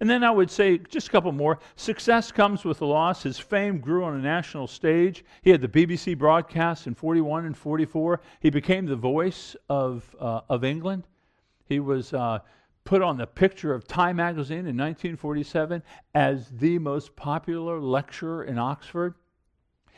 And 0.00 0.08
then 0.08 0.24
I 0.24 0.30
would 0.30 0.50
say 0.50 0.78
just 0.78 1.08
a 1.08 1.10
couple 1.10 1.32
more. 1.32 1.58
Success 1.76 2.32
comes 2.32 2.64
with 2.64 2.80
loss. 2.80 3.24
His 3.24 3.38
fame 3.38 3.78
grew 3.78 4.04
on 4.04 4.14
a 4.14 4.22
national 4.22 4.66
stage. 4.66 5.24
He 5.42 5.50
had 5.50 5.60
the 5.60 5.68
BBC 5.68 6.16
broadcast 6.16 6.86
in 6.86 6.94
41 6.94 7.44
and 7.44 7.56
44. 7.56 8.20
He 8.40 8.48
became 8.48 8.86
the 8.86 8.96
voice 8.96 9.56
of, 9.68 10.04
uh, 10.18 10.40
of 10.48 10.64
England. 10.64 11.06
He 11.66 11.80
was 11.80 12.14
uh, 12.14 12.38
put 12.84 13.02
on 13.02 13.18
the 13.18 13.26
picture 13.26 13.74
of 13.74 13.86
Time 13.86 14.16
magazine 14.16 14.60
in 14.60 14.76
1947 14.76 15.82
as 16.14 16.48
the 16.48 16.78
most 16.78 17.14
popular 17.16 17.80
lecturer 17.80 18.44
in 18.44 18.58
Oxford. 18.58 19.14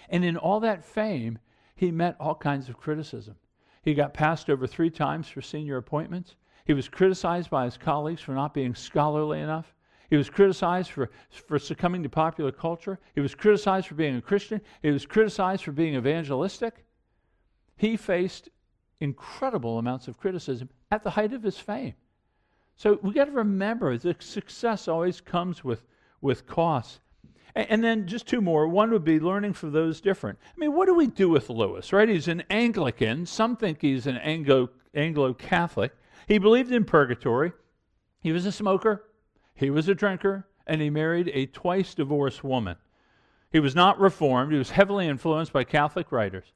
And 0.08 0.24
in 0.24 0.36
all 0.36 0.60
that 0.60 0.84
fame, 0.84 1.38
he 1.76 1.90
met 1.90 2.16
all 2.18 2.34
kinds 2.34 2.68
of 2.68 2.76
criticism. 2.76 3.36
He 3.86 3.94
got 3.94 4.12
passed 4.12 4.50
over 4.50 4.66
three 4.66 4.90
times 4.90 5.28
for 5.28 5.40
senior 5.40 5.76
appointments. 5.76 6.34
He 6.64 6.74
was 6.74 6.88
criticized 6.88 7.50
by 7.50 7.66
his 7.66 7.76
colleagues 7.76 8.20
for 8.20 8.32
not 8.32 8.52
being 8.52 8.74
scholarly 8.74 9.40
enough. 9.40 9.72
He 10.10 10.16
was 10.16 10.28
criticized 10.28 10.90
for, 10.90 11.08
for 11.30 11.56
succumbing 11.56 12.02
to 12.02 12.08
popular 12.08 12.50
culture. 12.50 12.98
He 13.14 13.20
was 13.20 13.36
criticized 13.36 13.86
for 13.86 13.94
being 13.94 14.16
a 14.16 14.20
Christian. 14.20 14.60
He 14.82 14.90
was 14.90 15.06
criticized 15.06 15.62
for 15.62 15.70
being 15.70 15.94
evangelistic. 15.94 16.84
He 17.76 17.96
faced 17.96 18.48
incredible 18.98 19.78
amounts 19.78 20.08
of 20.08 20.18
criticism 20.18 20.68
at 20.90 21.04
the 21.04 21.10
height 21.10 21.32
of 21.32 21.44
his 21.44 21.56
fame. 21.56 21.94
So 22.74 22.98
we 23.02 23.12
got 23.12 23.26
to 23.26 23.30
remember 23.30 23.96
that 23.98 24.20
success 24.20 24.88
always 24.88 25.20
comes 25.20 25.62
with, 25.62 25.84
with 26.20 26.44
costs. 26.44 26.98
And, 27.56 27.82
then 27.82 28.06
just 28.06 28.26
two 28.26 28.42
more. 28.42 28.68
One 28.68 28.90
would 28.90 29.02
be 29.02 29.18
learning 29.18 29.54
from 29.54 29.72
those 29.72 30.02
different. 30.02 30.38
I 30.44 30.60
mean, 30.60 30.74
what 30.74 30.84
do 30.84 30.94
we 30.94 31.06
do 31.06 31.30
with 31.30 31.48
Lewis, 31.48 31.90
right? 31.90 32.06
He's 32.06 32.28
an 32.28 32.42
Anglican. 32.50 33.24
Some 33.24 33.56
think 33.56 33.80
he's 33.80 34.06
an 34.06 34.18
Anglo, 34.18 34.68
Anglo 34.94 35.32
Catholic. 35.32 35.92
He 36.28 36.36
believed 36.36 36.70
in 36.70 36.84
purgatory. 36.84 37.52
He 38.20 38.30
was 38.30 38.44
a 38.44 38.52
smoker. 38.52 39.04
He 39.54 39.70
was 39.70 39.88
a 39.88 39.94
drinker. 39.94 40.46
And 40.66 40.82
he 40.82 40.90
married 40.90 41.30
a 41.32 41.46
twice 41.46 41.94
divorced 41.94 42.44
woman. 42.44 42.76
He 43.50 43.60
was 43.60 43.74
not 43.74 43.98
reformed. 43.98 44.52
He 44.52 44.58
was 44.58 44.70
heavily 44.70 45.08
influenced 45.08 45.54
by 45.54 45.64
Catholic 45.64 46.12
writers. 46.12 46.52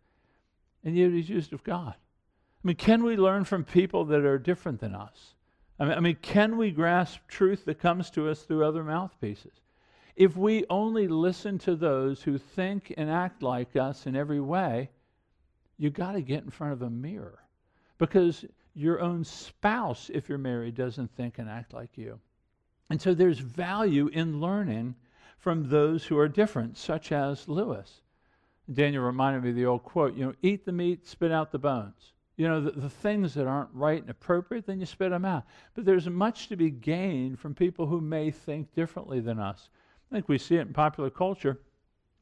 And 0.84 0.98
yet 0.98 1.12
he's 1.12 1.30
used 1.30 1.54
of 1.54 1.64
God. 1.64 1.94
I 1.94 2.66
mean, 2.66 2.76
can 2.76 3.02
we 3.04 3.16
learn 3.16 3.44
from 3.44 3.64
people 3.64 4.04
that 4.06 4.26
are 4.26 4.38
different 4.38 4.80
than 4.80 4.94
us? 4.94 5.34
I 5.78 5.98
mean, 6.00 6.18
can 6.20 6.58
we 6.58 6.72
grasp 6.72 7.20
truth 7.26 7.64
that 7.64 7.78
comes 7.78 8.10
to 8.10 8.28
us 8.28 8.42
through 8.42 8.66
other 8.66 8.84
mouthpieces? 8.84 9.62
If 10.16 10.36
we 10.36 10.64
only 10.68 11.08
listen 11.08 11.58
to 11.60 11.76
those 11.76 12.22
who 12.22 12.38
think 12.38 12.92
and 12.96 13.10
act 13.10 13.42
like 13.42 13.76
us 13.76 14.06
in 14.06 14.16
every 14.16 14.40
way, 14.40 14.90
you 15.78 15.90
got 15.90 16.12
to 16.12 16.20
get 16.20 16.44
in 16.44 16.50
front 16.50 16.72
of 16.72 16.82
a 16.82 16.90
mirror 16.90 17.38
because 17.98 18.44
your 18.74 19.00
own 19.00 19.24
spouse, 19.24 20.10
if 20.12 20.28
you're 20.28 20.38
married, 20.38 20.74
doesn't 20.74 21.14
think 21.16 21.38
and 21.38 21.48
act 21.48 21.72
like 21.72 21.96
you. 21.96 22.18
And 22.88 23.00
so 23.00 23.14
there's 23.14 23.38
value 23.38 24.08
in 24.08 24.40
learning 24.40 24.96
from 25.38 25.68
those 25.68 26.04
who 26.04 26.18
are 26.18 26.28
different, 26.28 26.76
such 26.76 27.12
as 27.12 27.48
Lewis. 27.48 28.02
Daniel 28.70 29.02
reminded 29.02 29.42
me 29.42 29.50
of 29.50 29.56
the 29.56 29.66
old 29.66 29.82
quote, 29.82 30.14
you 30.14 30.24
know, 30.24 30.34
eat 30.42 30.64
the 30.64 30.72
meat, 30.72 31.06
spit 31.06 31.32
out 31.32 31.50
the 31.50 31.58
bones. 31.58 32.12
You 32.36 32.48
know, 32.48 32.60
the, 32.60 32.70
the 32.72 32.90
things 32.90 33.34
that 33.34 33.46
aren't 33.46 33.74
right 33.74 34.00
and 34.00 34.10
appropriate, 34.10 34.66
then 34.66 34.80
you 34.80 34.86
spit 34.86 35.10
them 35.10 35.24
out. 35.24 35.44
But 35.74 35.84
there's 35.84 36.08
much 36.08 36.48
to 36.48 36.56
be 36.56 36.70
gained 36.70 37.38
from 37.38 37.54
people 37.54 37.86
who 37.86 38.00
may 38.00 38.30
think 38.30 38.74
differently 38.74 39.20
than 39.20 39.38
us. 39.38 39.68
I 40.10 40.16
think 40.16 40.28
we 40.28 40.38
see 40.38 40.56
it 40.56 40.62
in 40.62 40.72
popular 40.72 41.08
culture. 41.08 41.60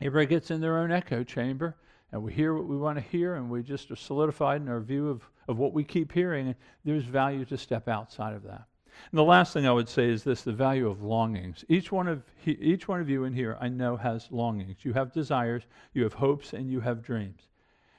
Everybody 0.01 0.26
gets 0.26 0.51
in 0.51 0.61
their 0.61 0.78
own 0.78 0.93
echo 0.93 1.24
chamber, 1.24 1.76
and 2.12 2.22
we 2.22 2.32
hear 2.32 2.55
what 2.55 2.66
we 2.66 2.76
want 2.76 2.99
to 2.99 3.05
hear, 3.05 3.36
and 3.36 3.51
we 3.51 3.62
just 3.62 3.91
are 3.91 3.97
solidified 3.97 4.61
in 4.61 4.68
our 4.68 4.80
view 4.80 5.09
of, 5.09 5.22
of 5.49 5.59
what 5.59 5.72
we 5.72 5.84
keep 5.84 6.12
hearing. 6.12 6.49
And 6.49 6.55
there's 6.84 7.05
value 7.05 7.45
to 7.47 7.57
step 7.57 7.89
outside 7.89 8.34
of 8.34 8.43
that. 8.43 8.64
And 9.11 9.18
the 9.18 9.24
last 9.24 9.53
thing 9.53 9.66
I 9.66 9.72
would 9.72 9.89
say 9.89 10.11
is 10.11 10.22
this 10.22 10.43
the 10.43 10.53
value 10.53 10.86
of 10.86 11.03
longings. 11.03 11.64
Each 11.68 11.91
one 11.91 12.09
of, 12.09 12.22
each 12.45 12.89
one 12.89 13.01
of 13.01 13.09
you 13.09 13.24
in 13.24 13.32
here, 13.32 13.57
I 13.61 13.68
know, 13.68 13.97
has 13.97 14.30
longings. 14.30 14.84
You 14.84 14.93
have 14.93 15.12
desires, 15.12 15.62
you 15.95 16.03
have 16.03 16.14
hopes, 16.14 16.53
and 16.53 16.70
you 16.70 16.80
have 16.80 17.03
dreams. 17.03 17.49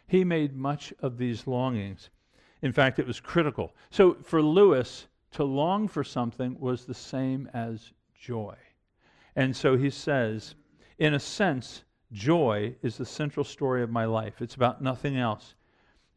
He 0.08 0.24
made 0.24 0.56
much 0.56 0.94
of 1.02 1.18
these 1.18 1.48
longings. 1.48 2.10
In 2.62 2.74
fact, 2.74 3.00
it 3.00 3.08
was 3.08 3.20
critical. 3.20 3.74
So 3.90 4.18
for 4.24 4.42
Lewis, 4.42 5.08
to 5.32 5.44
long 5.44 5.88
for 5.88 6.04
something 6.04 6.60
was 6.60 6.86
the 6.86 6.94
same 6.94 7.50
as 7.54 7.92
joy. 8.20 8.56
And 9.40 9.56
so 9.56 9.78
he 9.78 9.90
says, 9.90 10.56
in 10.98 11.14
a 11.14 11.20
sense, 11.20 11.86
joy 12.12 12.76
is 12.82 12.98
the 12.98 13.06
central 13.06 13.46
story 13.46 13.82
of 13.82 13.90
my 13.90 14.04
life. 14.04 14.42
It's 14.42 14.56
about 14.56 14.82
nothing 14.82 15.16
else. 15.16 15.56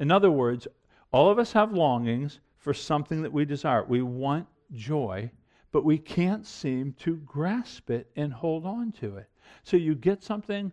In 0.00 0.10
other 0.10 0.32
words, 0.32 0.66
all 1.12 1.30
of 1.30 1.38
us 1.38 1.52
have 1.52 1.72
longings 1.72 2.40
for 2.58 2.74
something 2.74 3.22
that 3.22 3.32
we 3.32 3.44
desire. 3.44 3.84
We 3.84 4.02
want 4.02 4.48
joy, 4.72 5.30
but 5.70 5.84
we 5.84 5.98
can't 5.98 6.44
seem 6.44 6.94
to 6.94 7.14
grasp 7.18 7.90
it 7.90 8.10
and 8.16 8.32
hold 8.32 8.66
on 8.66 8.90
to 9.00 9.18
it. 9.18 9.28
So 9.62 9.76
you 9.76 9.94
get 9.94 10.24
something 10.24 10.72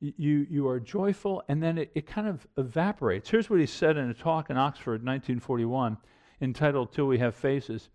you, 0.00 0.46
you 0.48 0.66
are 0.68 0.80
joyful, 0.80 1.42
and 1.48 1.62
then 1.62 1.76
it, 1.76 1.90
it 1.94 2.06
kind 2.06 2.26
of 2.26 2.46
evaporates. 2.56 3.28
Here's 3.28 3.50
what 3.50 3.60
he 3.60 3.66
said 3.66 3.98
in 3.98 4.08
a 4.08 4.14
talk 4.14 4.48
in 4.48 4.56
Oxford, 4.56 5.04
1941, 5.04 5.98
entitled 6.40 6.92
Till 6.94 7.08
We 7.08 7.18
Have 7.18 7.34
Faces. 7.34 7.90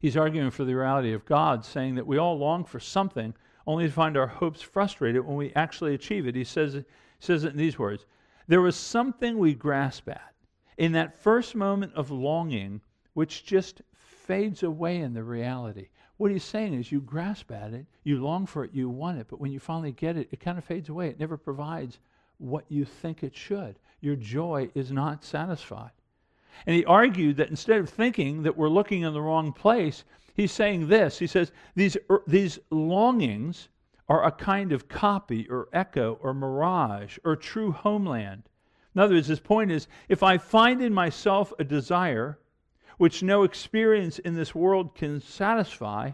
He's 0.00 0.16
arguing 0.16 0.50
for 0.50 0.64
the 0.64 0.74
reality 0.74 1.12
of 1.12 1.26
God, 1.26 1.64
saying 1.64 1.94
that 1.96 2.06
we 2.06 2.16
all 2.16 2.38
long 2.38 2.64
for 2.64 2.80
something, 2.80 3.34
only 3.66 3.86
to 3.86 3.92
find 3.92 4.16
our 4.16 4.26
hopes 4.26 4.62
frustrated 4.62 5.24
when 5.24 5.36
we 5.36 5.52
actually 5.54 5.94
achieve 5.94 6.26
it. 6.26 6.34
He 6.34 6.42
says, 6.42 6.82
says 7.20 7.44
it 7.44 7.52
in 7.52 7.58
these 7.58 7.78
words 7.78 8.06
There 8.48 8.62
was 8.62 8.76
something 8.76 9.38
we 9.38 9.54
grasp 9.54 10.08
at 10.08 10.34
in 10.78 10.92
that 10.92 11.22
first 11.22 11.54
moment 11.54 11.92
of 11.94 12.10
longing, 12.10 12.80
which 13.12 13.44
just 13.44 13.82
fades 13.92 14.62
away 14.62 15.00
in 15.00 15.12
the 15.12 15.22
reality. 15.22 15.88
What 16.16 16.30
he's 16.30 16.44
saying 16.44 16.72
is 16.72 16.90
you 16.90 17.02
grasp 17.02 17.52
at 17.52 17.74
it, 17.74 17.84
you 18.02 18.22
long 18.22 18.46
for 18.46 18.64
it, 18.64 18.72
you 18.72 18.88
want 18.88 19.18
it, 19.18 19.26
but 19.28 19.40
when 19.40 19.52
you 19.52 19.60
finally 19.60 19.92
get 19.92 20.16
it, 20.16 20.28
it 20.30 20.40
kind 20.40 20.56
of 20.56 20.64
fades 20.64 20.88
away. 20.88 21.08
It 21.08 21.20
never 21.20 21.36
provides 21.36 21.98
what 22.38 22.64
you 22.68 22.86
think 22.86 23.22
it 23.22 23.36
should. 23.36 23.78
Your 24.00 24.16
joy 24.16 24.70
is 24.74 24.90
not 24.90 25.24
satisfied. 25.24 25.90
And 26.66 26.74
he 26.76 26.84
argued 26.84 27.36
that 27.36 27.50
instead 27.50 27.80
of 27.80 27.88
thinking 27.88 28.42
that 28.42 28.56
we're 28.56 28.68
looking 28.68 29.02
in 29.02 29.12
the 29.12 29.22
wrong 29.22 29.52
place, 29.52 30.04
he's 30.34 30.52
saying 30.52 30.88
this. 30.88 31.18
He 31.18 31.26
says, 31.26 31.52
these, 31.74 31.96
er, 32.10 32.22
these 32.26 32.58
longings 32.70 33.68
are 34.08 34.24
a 34.24 34.32
kind 34.32 34.72
of 34.72 34.88
copy 34.88 35.48
or 35.48 35.68
echo 35.72 36.18
or 36.20 36.34
mirage 36.34 37.18
or 37.24 37.36
true 37.36 37.72
homeland. 37.72 38.42
In 38.94 39.00
other 39.00 39.14
words, 39.14 39.28
his 39.28 39.40
point 39.40 39.70
is 39.70 39.86
if 40.08 40.22
I 40.22 40.38
find 40.38 40.82
in 40.82 40.92
myself 40.92 41.52
a 41.58 41.64
desire 41.64 42.38
which 42.98 43.22
no 43.22 43.44
experience 43.44 44.18
in 44.18 44.34
this 44.34 44.54
world 44.54 44.94
can 44.94 45.20
satisfy, 45.20 46.10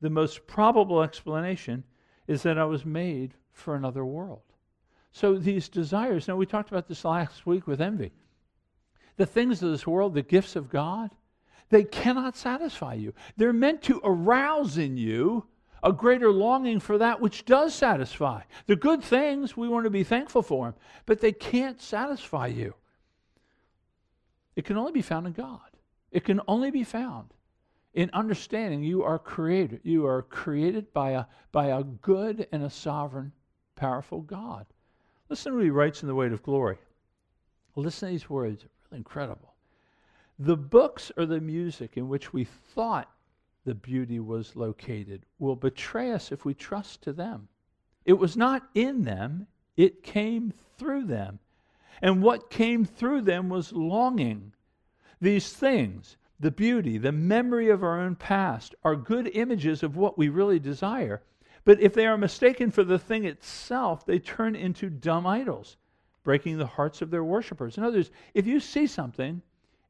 the 0.00 0.10
most 0.10 0.46
probable 0.46 1.02
explanation 1.02 1.84
is 2.26 2.42
that 2.42 2.58
I 2.58 2.64
was 2.64 2.84
made 2.84 3.34
for 3.52 3.74
another 3.74 4.04
world. 4.04 4.42
So 5.12 5.38
these 5.38 5.68
desires, 5.68 6.28
now 6.28 6.36
we 6.36 6.46
talked 6.46 6.70
about 6.70 6.88
this 6.88 7.04
last 7.04 7.46
week 7.46 7.66
with 7.66 7.80
envy. 7.80 8.12
The 9.16 9.26
things 9.26 9.62
of 9.62 9.70
this 9.70 9.86
world, 9.86 10.14
the 10.14 10.22
gifts 10.22 10.56
of 10.56 10.70
God, 10.70 11.10
they 11.68 11.84
cannot 11.84 12.36
satisfy 12.36 12.94
you. 12.94 13.14
They're 13.36 13.52
meant 13.52 13.82
to 13.82 14.00
arouse 14.02 14.76
in 14.78 14.96
you 14.96 15.46
a 15.82 15.92
greater 15.92 16.30
longing 16.30 16.80
for 16.80 16.98
that 16.98 17.20
which 17.20 17.44
does 17.44 17.74
satisfy. 17.74 18.42
The 18.66 18.76
good 18.76 19.02
things, 19.02 19.56
we 19.56 19.68
want 19.68 19.84
to 19.84 19.90
be 19.90 20.04
thankful 20.04 20.42
for 20.42 20.66
them, 20.66 20.74
but 21.06 21.20
they 21.20 21.32
can't 21.32 21.80
satisfy 21.80 22.48
you. 22.48 22.74
It 24.56 24.64
can 24.64 24.76
only 24.76 24.92
be 24.92 25.02
found 25.02 25.26
in 25.26 25.32
God. 25.32 25.60
It 26.10 26.24
can 26.24 26.40
only 26.48 26.70
be 26.70 26.84
found 26.84 27.32
in 27.94 28.10
understanding 28.12 28.82
you 28.82 29.02
are 29.02 29.18
created. 29.18 29.80
You 29.84 30.06
are 30.06 30.22
created 30.22 30.92
by 30.92 31.12
a, 31.12 31.24
by 31.52 31.66
a 31.66 31.82
good 31.82 32.46
and 32.52 32.64
a 32.64 32.70
sovereign, 32.70 33.32
powerful 33.76 34.20
God. 34.20 34.66
Listen 35.28 35.52
to 35.52 35.58
what 35.58 35.64
he 35.64 35.70
writes 35.70 36.02
in 36.02 36.08
The 36.08 36.14
Weight 36.14 36.32
of 36.32 36.42
Glory. 36.42 36.78
Listen 37.76 38.08
to 38.08 38.12
these 38.12 38.28
words, 38.28 38.66
incredible. 38.92 39.54
The 40.38 40.56
books 40.56 41.12
or 41.16 41.26
the 41.26 41.40
music 41.40 41.96
in 41.96 42.08
which 42.08 42.32
we 42.32 42.44
thought 42.44 43.10
the 43.64 43.74
beauty 43.74 44.20
was 44.20 44.56
located 44.56 45.26
will 45.38 45.56
betray 45.56 46.12
us 46.12 46.32
if 46.32 46.44
we 46.44 46.54
trust 46.54 47.02
to 47.02 47.12
them. 47.12 47.48
It 48.04 48.14
was 48.14 48.36
not 48.36 48.68
in 48.74 49.02
them, 49.02 49.46
it 49.76 50.02
came 50.02 50.52
through 50.78 51.04
them. 51.04 51.38
And 52.02 52.22
what 52.22 52.50
came 52.50 52.84
through 52.84 53.22
them 53.22 53.48
was 53.48 53.72
longing 53.72 54.52
these 55.20 55.52
things, 55.52 56.16
the 56.38 56.50
beauty, 56.50 56.96
the 56.96 57.12
memory 57.12 57.68
of 57.68 57.82
our 57.82 58.00
own 58.00 58.16
past, 58.16 58.74
are 58.82 58.96
good 58.96 59.28
images 59.34 59.82
of 59.82 59.96
what 59.96 60.16
we 60.16 60.30
really 60.30 60.58
desire. 60.58 61.22
But 61.64 61.80
if 61.80 61.92
they 61.92 62.06
are 62.06 62.16
mistaken 62.16 62.70
for 62.70 62.84
the 62.84 62.98
thing 62.98 63.26
itself, 63.26 64.06
they 64.06 64.18
turn 64.18 64.56
into 64.56 64.88
dumb 64.88 65.26
idols, 65.26 65.76
breaking 66.22 66.58
the 66.58 66.66
hearts 66.66 67.02
of 67.02 67.10
their 67.10 67.24
worshippers. 67.24 67.76
In 67.76 67.84
other 67.84 67.98
words, 67.98 68.10
if 68.34 68.46
you 68.46 68.60
see 68.60 68.86
something 68.86 69.42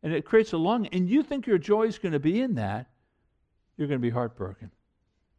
and 0.03 0.13
it 0.13 0.25
creates 0.25 0.53
a 0.53 0.57
longing, 0.57 0.93
and 0.93 1.09
you 1.09 1.23
think 1.23 1.47
your 1.47 1.59
joy 1.59 1.83
is 1.83 1.99
going 1.99 2.13
to 2.13 2.19
be 2.19 2.41
in 2.41 2.55
that, 2.55 2.87
you're 3.77 3.89
going 3.89 4.01
to 4.01 4.07
be 4.07 4.11
heartbroken. 4.11 4.71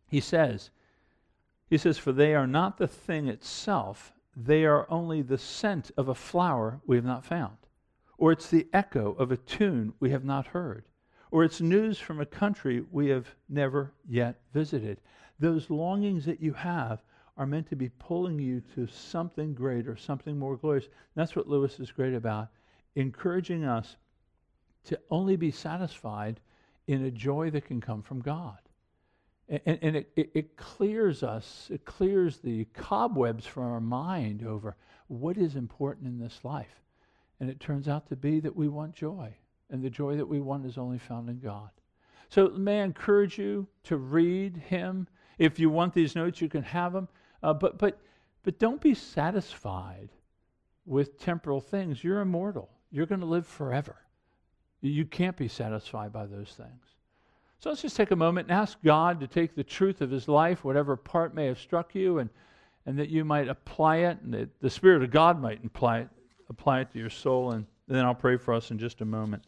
He 0.07 0.19
says, 0.19 0.69
he 1.67 1.77
says, 1.77 1.97
for 1.97 2.11
they 2.11 2.35
are 2.35 2.47
not 2.47 2.77
the 2.77 2.87
thing 2.87 3.27
itself, 3.27 4.13
they 4.35 4.65
are 4.65 4.85
only 4.89 5.21
the 5.21 5.37
scent 5.37 5.91
of 5.97 6.09
a 6.09 6.15
flower 6.15 6.79
we 6.85 6.95
have 6.95 7.05
not 7.05 7.25
found 7.25 7.57
or 8.21 8.31
it's 8.31 8.51
the 8.51 8.67
echo 8.71 9.13
of 9.13 9.31
a 9.31 9.37
tune 9.37 9.91
we 9.99 10.11
have 10.11 10.23
not 10.23 10.45
heard, 10.45 10.85
or 11.31 11.43
it's 11.43 11.59
news 11.59 11.97
from 11.97 12.21
a 12.21 12.25
country 12.25 12.85
we 12.91 13.07
have 13.07 13.33
never 13.49 13.91
yet 14.07 14.39
visited. 14.53 15.01
Those 15.39 15.71
longings 15.71 16.23
that 16.25 16.39
you 16.39 16.53
have 16.53 17.01
are 17.37 17.45
meant 17.45 17.69
to 17.69 17.75
be 17.75 17.89
pulling 17.89 18.39
you 18.39 18.61
to 18.75 18.87
something 18.87 19.53
greater, 19.53 19.95
something 19.95 20.37
more 20.37 20.57
glorious. 20.57 20.85
And 20.85 20.93
that's 21.15 21.35
what 21.35 21.47
Lewis 21.47 21.79
is 21.79 21.91
great 21.91 22.13
about, 22.13 22.49
encouraging 22.95 23.63
us 23.63 23.95
to 24.85 24.99
only 25.09 25.35
be 25.35 25.51
satisfied 25.51 26.39
in 26.87 27.05
a 27.05 27.11
joy 27.11 27.49
that 27.51 27.65
can 27.65 27.79
come 27.79 28.01
from 28.01 28.21
God. 28.21 28.57
And, 29.47 29.79
and 29.81 29.95
it, 29.97 30.11
it, 30.15 30.31
it 30.33 30.57
clears 30.57 31.23
us, 31.23 31.67
it 31.71 31.85
clears 31.85 32.37
the 32.37 32.65
cobwebs 32.73 33.45
from 33.45 33.63
our 33.63 33.81
mind 33.81 34.45
over 34.45 34.75
what 35.07 35.37
is 35.37 35.55
important 35.55 36.07
in 36.07 36.19
this 36.19 36.39
life. 36.43 36.81
And 37.39 37.49
it 37.49 37.59
turns 37.59 37.87
out 37.87 38.07
to 38.09 38.15
be 38.15 38.39
that 38.39 38.55
we 38.55 38.67
want 38.67 38.93
joy. 38.93 39.33
And 39.69 39.83
the 39.83 39.89
joy 39.89 40.15
that 40.17 40.27
we 40.27 40.39
want 40.39 40.65
is 40.65 40.77
only 40.77 40.99
found 40.99 41.29
in 41.29 41.39
God. 41.39 41.69
So, 42.29 42.49
may 42.49 42.79
I 42.79 42.85
encourage 42.85 43.37
you 43.37 43.67
to 43.85 43.97
read 43.97 44.55
him. 44.55 45.07
If 45.37 45.59
you 45.59 45.69
want 45.69 45.93
these 45.93 46.15
notes, 46.15 46.39
you 46.39 46.47
can 46.47 46.63
have 46.63 46.93
them. 46.93 47.09
Uh, 47.43 47.53
but, 47.53 47.77
but, 47.77 47.99
but 48.43 48.59
don't 48.59 48.81
be 48.81 48.93
satisfied 48.93 50.09
with 50.85 51.19
temporal 51.19 51.61
things. 51.61 52.03
You're 52.03 52.21
immortal, 52.21 52.69
you're 52.91 53.05
going 53.05 53.21
to 53.21 53.27
live 53.27 53.47
forever. 53.47 53.95
You 54.81 55.05
can't 55.05 55.37
be 55.37 55.47
satisfied 55.47 56.11
by 56.11 56.25
those 56.25 56.53
things. 56.57 56.85
So 57.59 57.69
let's 57.69 57.83
just 57.83 57.95
take 57.95 58.09
a 58.09 58.15
moment 58.15 58.49
and 58.49 58.57
ask 58.57 58.79
God 58.83 59.19
to 59.19 59.27
take 59.27 59.53
the 59.53 59.63
truth 59.63 60.01
of 60.01 60.09
his 60.09 60.27
life, 60.27 60.63
whatever 60.63 60.95
part 60.95 61.35
may 61.35 61.45
have 61.45 61.59
struck 61.59 61.93
you, 61.93 62.17
and, 62.17 62.31
and 62.87 62.97
that 62.97 63.09
you 63.09 63.23
might 63.23 63.47
apply 63.47 63.97
it, 63.97 64.19
and 64.23 64.33
that 64.33 64.59
the 64.59 64.69
Spirit 64.71 65.03
of 65.03 65.11
God 65.11 65.39
might 65.39 65.63
apply 65.63 65.99
it, 65.99 66.09
apply 66.49 66.79
it 66.79 66.91
to 66.93 66.97
your 66.97 67.11
soul. 67.11 67.51
And 67.51 67.67
then 67.87 68.03
I'll 68.03 68.15
pray 68.15 68.37
for 68.37 68.55
us 68.55 68.71
in 68.71 68.79
just 68.79 69.01
a 69.01 69.05
moment. 69.05 69.43